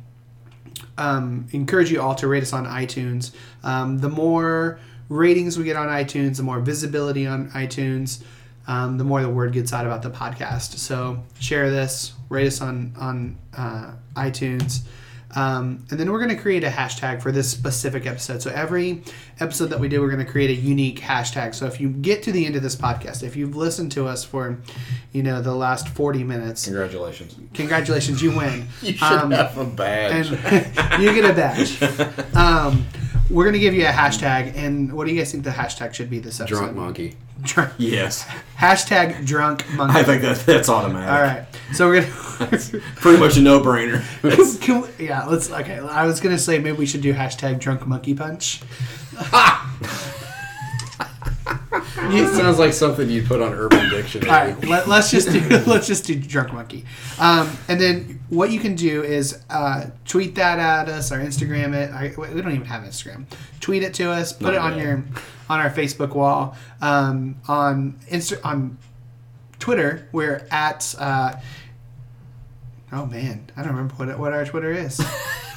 um, 0.97 1.47
encourage 1.53 1.91
you 1.91 2.01
all 2.01 2.15
to 2.17 2.29
rate 2.29 2.43
us 2.43 2.53
on 2.53 2.67
iTunes. 2.67 3.33
Um, 3.63 3.99
the 3.99 4.09
more 4.09 4.79
ratings 5.09 5.59
we 5.59 5.65
get 5.65 5.77
on 5.77 5.89
iTunes, 5.89 6.37
the 6.37 6.43
more 6.43 6.61
visibility 6.61 7.27
on 7.27 7.51
iTunes. 7.51 8.23
Um, 8.71 8.99
the 8.99 9.05
more 9.05 9.21
the 9.23 9.29
word 9.29 9.53
gets 9.53 9.73
out 9.73 9.85
about 9.87 10.03
the 10.03 10.11
podcast. 10.11 10.79
So 10.79 11.23
share 11.39 11.71
this, 11.71 12.13
rate 12.29 12.47
us 12.47 12.61
on 12.61 12.95
on 12.99 13.37
uh, 13.57 13.93
iTunes. 14.17 14.81
Um, 15.33 15.87
and 15.91 16.01
then 16.01 16.11
we're 16.11 16.19
going 16.19 16.35
to 16.37 16.43
create 16.43 16.65
a 16.65 16.69
hashtag 16.71 17.23
for 17.23 17.31
this 17.31 17.49
specific 17.49 18.05
episode. 18.05 18.43
So 18.43 18.51
every 18.51 19.05
episode 19.39 19.67
that 19.67 19.79
we 19.79 19.87
do, 19.89 20.01
we're 20.01 20.11
going 20.11 20.27
to 20.27 20.31
create 20.31 20.51
a 20.51 20.61
unique 20.61 20.99
hashtag. 20.99 21.55
So 21.55 21.67
if 21.67 21.81
you 21.81 21.89
get 21.89 22.25
to 22.25 22.33
the 22.33 22.45
end 22.47 22.57
of 22.57 22.65
this 22.65 22.75
podcast, 22.75 23.23
if 23.23 23.37
you've 23.37 23.55
listened 23.55 23.93
to 23.93 24.09
us 24.09 24.25
for, 24.25 24.59
you 25.13 25.23
know, 25.23 25.41
the 25.41 25.55
last 25.55 25.89
40 25.91 26.25
minutes, 26.25 26.65
Congratulations. 26.65 27.37
congratulations, 27.55 28.21
you 28.21 28.37
win. 28.37 28.67
You 28.83 28.95
should 28.95 29.03
Um, 29.05 29.31
have 29.31 29.57
a 29.57 29.65
badge. 29.67 30.33
and 30.33 31.03
you 31.03 31.15
get 31.15 31.25
a 31.31 31.33
badge. 31.33 31.81
Um, 32.35 32.85
we're 33.31 33.45
going 33.45 33.55
to 33.55 33.61
give 33.61 33.75
you 33.75 33.87
a 33.87 33.91
hashtag. 33.91 34.57
And 34.57 34.93
what 34.93 35.07
do 35.07 35.13
you 35.13 35.19
guys 35.19 35.33
think 35.33 35.45
the 35.45 35.51
hashtag 35.51 35.95
should 35.95 36.11
be 36.11 36.19
this 36.19 36.41
episode? 36.41 36.59
Drunk 36.59 36.77
monkey. 36.77 37.17
Drunk. 37.43 37.73
Yes. 37.79 38.25
Hashtag 38.59 39.25
drunk 39.25 39.65
monkey. 39.73 39.99
I 39.99 40.03
think 40.03 40.21
that 40.23 40.39
that's 40.41 40.69
automatic. 40.69 41.11
All 41.11 41.23
right. 41.23 41.47
So 41.73 41.89
we're 41.89 42.03
gonna. 42.03 42.13
Pretty 42.97 43.19
much 43.19 43.39
a 43.39 43.41
no-brainer. 43.41 44.99
Yeah, 44.99 45.25
let's. 45.25 45.51
Okay, 45.51 45.79
I 45.79 46.05
was 46.05 46.21
gonna 46.21 46.39
say 46.39 46.59
maybe 46.59 46.77
we 46.77 46.85
should 46.85 47.01
do 47.01 47.15
hashtag 47.15 47.59
drunk 47.59 47.87
monkey 47.87 48.15
punch. 48.15 48.61
It 52.13 52.35
sounds 52.35 52.59
like 52.59 52.73
something 52.73 53.09
you'd 53.09 53.27
put 53.27 53.41
on 53.41 53.53
Urban 53.53 53.89
Dictionary. 53.91 54.31
All 54.31 54.37
right, 54.37 54.65
let, 54.67 54.89
let's 54.89 55.11
just 55.11 55.31
do 55.31 55.41
let's 55.67 55.87
just 55.87 56.05
do 56.05 56.17
drunk 56.17 56.53
monkey, 56.53 56.85
um, 57.19 57.49
and 57.69 57.81
then 57.81 58.21
what 58.29 58.51
you 58.51 58.59
can 58.59 58.75
do 58.75 59.03
is 59.05 59.43
uh, 59.51 59.87
tweet 60.05 60.35
that 60.35 60.59
at 60.59 60.89
us 60.89 61.13
or 61.13 61.19
Instagram 61.19 61.75
it. 61.75 61.93
I, 61.93 62.13
we 62.17 62.41
don't 62.41 62.53
even 62.53 62.65
have 62.67 62.83
Instagram. 62.83 63.27
Tweet 63.61 63.83
it 63.83 63.95
to 63.95 64.11
us. 64.11 64.33
Put 64.33 64.55
Not 64.55 64.55
it 64.55 64.59
on 64.59 64.77
yet. 64.77 64.85
your 64.85 65.05
on 65.49 65.61
our 65.61 65.71
Facebook 65.71 66.15
wall. 66.15 66.57
Um, 66.81 67.37
on 67.47 67.99
Insta 68.11 68.41
on 68.45 68.79
Twitter, 69.59 70.09
we're 70.13 70.47
at. 70.51 70.93
Uh, 70.99 71.37
oh 72.93 73.07
man, 73.07 73.51
I 73.57 73.63
don't 73.63 73.73
remember 73.73 73.95
what 73.95 74.19
what 74.19 74.33
our 74.33 74.45
Twitter 74.45 74.73
is. 74.73 75.01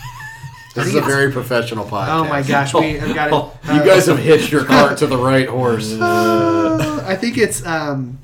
This 0.74 0.88
is 0.88 0.95
a 0.95 1.01
very 1.01 1.32
professional 1.32 1.86
podcast. 1.86 2.07
Oh 2.09 2.24
my 2.28 2.41
gosh, 2.41 2.74
we 2.74 2.93
have 2.93 3.13
got 3.13 3.28
it. 3.32 3.74
You 3.76 3.84
guys 3.84 4.07
have 4.07 4.17
hitched 4.19 4.51
your 4.51 4.65
cart 4.74 4.97
to 4.99 5.07
the 5.07 5.17
right 5.17 5.47
horse. 5.47 5.93
Uh, 5.93 7.03
I 7.07 7.15
think 7.15 7.38
it's 7.38 7.65
um, 7.65 8.17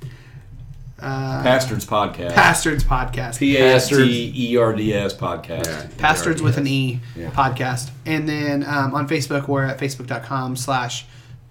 uh, 1.00 1.44
Bastards 1.44 1.86
podcast. 1.86 2.32
Pasterds 2.32 2.84
podcast. 2.84 3.38
P 3.40 3.56
A 3.58 3.76
S 3.76 3.90
T 3.90 4.34
E 4.36 4.58
R 4.58 4.74
D 4.74 4.94
S 4.94 5.14
podcast. 5.14 5.66
Yeah. 5.68 5.88
Pasterds 5.98 6.42
with 6.42 6.58
an 6.58 6.66
E 6.68 7.00
Yeah. 7.16 7.30
podcast. 7.32 7.92
And 8.06 8.28
then 8.28 8.64
um, 8.64 8.96
on 8.96 9.08
Facebook, 9.08 9.48
we're 9.48 9.64
at 9.66 9.78
facebook.com 9.80 10.56
slash 10.56 11.06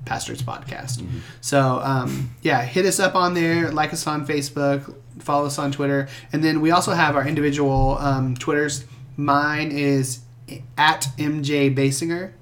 Pasterds 0.05 0.43
podcast. 0.43 0.99
Mm-hmm. 0.99 1.19
So, 1.41 1.81
um, 1.83 2.31
yeah, 2.43 2.63
hit 2.63 2.87
us 2.87 2.99
up 2.99 3.15
on 3.15 3.35
there, 3.35 3.71
like 3.71 3.93
us 3.93 4.07
on 4.07 4.27
Facebook, 4.27 4.95
follow 5.21 5.47
us 5.47 5.59
on 5.59 5.71
Twitter. 5.71 6.09
And 6.33 6.43
then 6.43 6.61
we 6.61 6.71
also 6.73 6.93
have 6.93 7.15
our 7.15 7.27
individual 7.27 7.99
um, 7.99 8.37
Twitters. 8.37 8.85
Mine 9.17 9.71
is 9.71 10.21
at 10.77 11.09
MJ 11.19 11.75
Baysinger. 11.75 12.33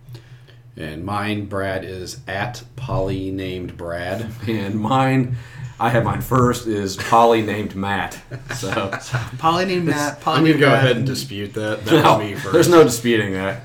And 0.76 1.04
mine, 1.04 1.46
Brad, 1.46 1.84
is 1.84 2.20
at 2.28 2.62
Polly 2.76 3.30
named 3.30 3.76
Brad. 3.78 4.30
And 4.46 4.78
mine, 4.78 5.36
I 5.80 5.88
have 5.88 6.04
mine 6.04 6.20
first, 6.20 6.66
is 6.66 6.96
Polly 6.96 7.40
named 7.42 7.74
Matt. 7.74 8.18
So 8.54 8.90
Polly 9.38 9.64
named 9.64 9.86
Matt. 9.86 10.20
Polly 10.20 10.36
I'm 10.38 10.42
going 10.44 10.54
to 10.54 10.60
go 10.60 10.68
Brad. 10.70 10.84
ahead 10.84 10.96
and 10.98 11.06
dispute 11.06 11.54
that. 11.54 11.84
That 11.86 12.02
no, 12.02 12.18
was 12.18 12.26
me 12.26 12.34
first. 12.34 12.52
there's 12.52 12.68
no 12.68 12.82
disputing 12.84 13.32
that. 13.32 13.62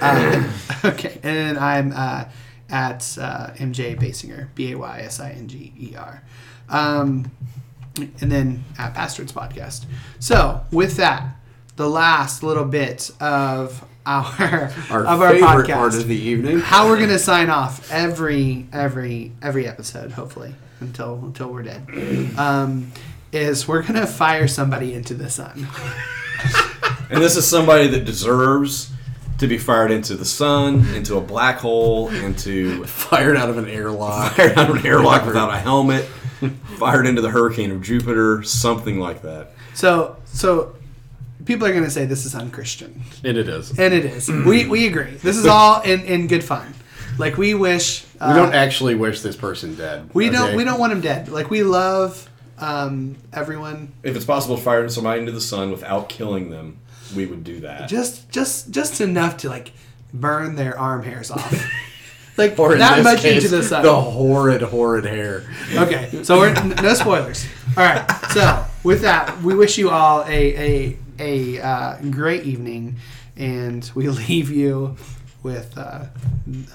Uh, 0.00 0.50
okay, 0.84 1.18
and 1.22 1.58
I'm 1.58 1.92
uh, 1.94 2.24
at 2.68 3.16
uh, 3.20 3.50
MJ 3.56 3.98
Baysinger, 3.98 4.48
B 4.54 4.72
A 4.72 4.78
Y 4.78 5.00
S 5.00 5.20
I 5.20 5.30
N 5.30 5.48
G 5.48 5.72
E 5.78 5.96
R, 5.96 6.22
um, 6.68 7.30
and 7.96 8.30
then 8.30 8.64
at 8.78 8.94
Bastards 8.94 9.32
Podcast. 9.32 9.86
So 10.18 10.62
with 10.70 10.96
that, 10.98 11.36
the 11.78 11.88
last 11.88 12.42
little 12.42 12.64
bit 12.64 13.08
of 13.20 13.84
our, 14.04 14.24
our 14.90 15.06
of 15.06 15.22
our 15.22 15.30
favorite 15.30 15.66
podcast, 15.68 15.74
part 15.74 15.94
of 15.94 16.08
the 16.08 16.16
evening. 16.16 16.58
how 16.58 16.88
we're 16.88 16.98
gonna 16.98 17.18
sign 17.20 17.48
off 17.48 17.90
every 17.92 18.66
every 18.72 19.30
every 19.40 19.66
episode, 19.68 20.10
hopefully 20.10 20.54
until 20.80 21.14
until 21.24 21.52
we're 21.52 21.62
dead, 21.62 21.86
um, 22.36 22.90
is 23.32 23.68
we're 23.68 23.82
gonna 23.82 24.08
fire 24.08 24.48
somebody 24.48 24.92
into 24.92 25.14
the 25.14 25.30
sun. 25.30 25.66
And 27.10 27.22
this 27.22 27.36
is 27.36 27.48
somebody 27.48 27.86
that 27.88 28.04
deserves 28.04 28.92
to 29.38 29.46
be 29.46 29.56
fired 29.56 29.90
into 29.90 30.14
the 30.14 30.26
sun, 30.26 30.86
into 30.94 31.16
a 31.16 31.22
black 31.22 31.56
hole, 31.56 32.10
into 32.10 32.84
Fired 32.84 33.34
out 33.34 33.48
of 33.48 33.56
an 33.56 33.66
airlock. 33.66 34.32
fired 34.36 34.58
out 34.58 34.68
of 34.68 34.76
an 34.76 34.86
airlock 34.86 35.24
without 35.24 35.50
a 35.50 35.56
helmet, 35.56 36.04
fired 36.76 37.06
into 37.06 37.22
the 37.22 37.30
hurricane 37.30 37.70
of 37.70 37.80
Jupiter, 37.80 38.42
something 38.42 39.00
like 39.00 39.22
that. 39.22 39.52
So 39.72 40.18
so 40.26 40.76
people 41.48 41.66
are 41.66 41.72
gonna 41.72 41.90
say 41.90 42.04
this 42.04 42.24
is 42.26 42.34
unchristian. 42.34 43.00
And 43.24 43.36
it 43.38 43.48
is. 43.48 43.76
And 43.76 43.92
it 43.92 44.04
is. 44.04 44.28
We, 44.28 44.68
we 44.68 44.86
agree. 44.86 45.14
This 45.14 45.36
is 45.36 45.46
all 45.46 45.80
in, 45.80 46.02
in 46.02 46.28
good 46.28 46.44
fun. 46.44 46.74
Like 47.18 47.36
we 47.36 47.54
wish. 47.54 48.04
Uh, 48.20 48.32
We 48.34 48.40
don't 48.40 48.54
actually 48.54 48.94
wish 48.94 49.22
this 49.22 49.34
person 49.34 49.74
dead. 49.74 50.10
We 50.14 50.28
don't. 50.30 50.54
We 50.54 50.62
don't 50.62 50.78
want 50.78 50.92
him 50.92 51.00
dead. 51.00 51.28
Like 51.28 51.50
we 51.50 51.64
love 51.64 52.28
um, 52.58 53.16
everyone. 53.32 53.92
If 54.04 54.14
it's 54.14 54.24
possible 54.26 54.56
to 54.56 54.62
fire 54.62 54.88
somebody 54.88 55.20
into 55.20 55.32
the 55.32 55.40
sun 55.40 55.70
without 55.72 56.08
killing 56.08 56.50
them, 56.50 56.78
we 57.16 57.26
would 57.26 57.42
do 57.42 57.60
that. 57.60 57.88
Just 57.88 58.28
just 58.30 58.70
just 58.70 59.00
enough 59.00 59.38
to 59.38 59.48
like 59.48 59.72
burn 60.12 60.54
their 60.54 60.78
arm 60.78 61.02
hairs 61.02 61.30
off. 61.30 61.66
like 62.36 62.58
Or 62.58 62.74
in 62.74 62.78
that 62.78 62.96
this 62.96 63.04
much 63.04 63.20
case, 63.22 63.42
into 63.44 63.56
the 63.56 63.62
sun. 63.62 63.82
The 63.82 64.00
horrid, 64.00 64.62
horrid 64.62 65.06
hair. 65.06 65.44
Okay, 65.74 66.22
so 66.22 66.38
we're 66.38 66.52
no 66.52 66.94
spoilers. 66.94 67.46
All 67.76 67.84
right. 67.84 68.08
So 68.32 68.64
with 68.84 69.00
that, 69.00 69.40
we 69.42 69.54
wish 69.54 69.78
you 69.78 69.90
all 69.90 70.24
a 70.24 70.54
a 70.56 70.98
a 71.18 71.60
uh, 71.60 71.96
great 72.10 72.44
evening, 72.44 72.96
and 73.36 73.90
we 73.94 74.08
leave 74.28 74.50
you 74.50 74.96
with 75.42 75.76
uh, 75.78 76.06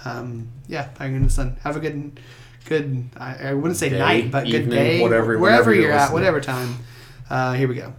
um, 0.06 0.48
yeah, 0.68 0.90
firing 0.90 1.16
in 1.16 1.24
the 1.24 1.30
sun. 1.30 1.58
Have 1.64 1.76
a 1.76 1.80
good 1.80 2.20
good. 2.66 3.10
I, 3.18 3.50
I 3.50 3.54
wouldn't 3.54 3.78
say 3.78 3.90
Day, 3.90 4.00
night, 4.00 4.32
but 4.32 4.46
good 4.46 4.70
day, 4.70 5.02
whatever- 5.02 5.38
wherever 5.38 5.42
whenever 5.42 5.74
you're, 5.74 5.84
you're 5.84 5.92
at, 5.92 6.14
whatever 6.14 6.40
time. 6.42 6.78
Uh, 7.30 7.54
here 7.54 7.68
we 7.68 7.76
go. 7.76 7.94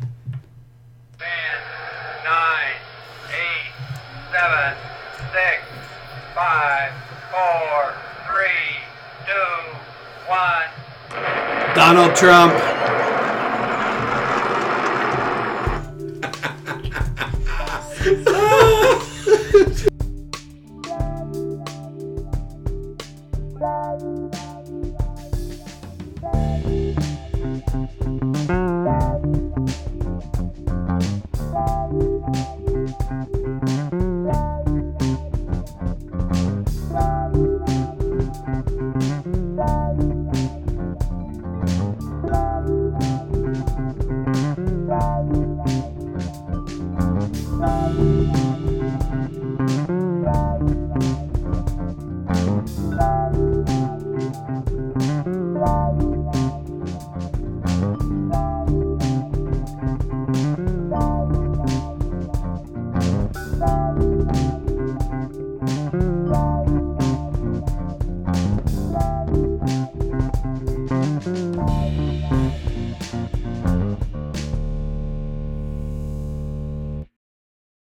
Ten, 1.18 1.28
nine, 2.24 2.74
eight, 3.30 3.72
seven, 4.32 4.76
six, 5.32 5.62
five, 6.34 6.92
four, 7.30 7.95
three, 8.26 8.76
two, 9.26 9.76
one. 10.28 11.74
Donald 11.74 12.14
Trump. 12.14 12.55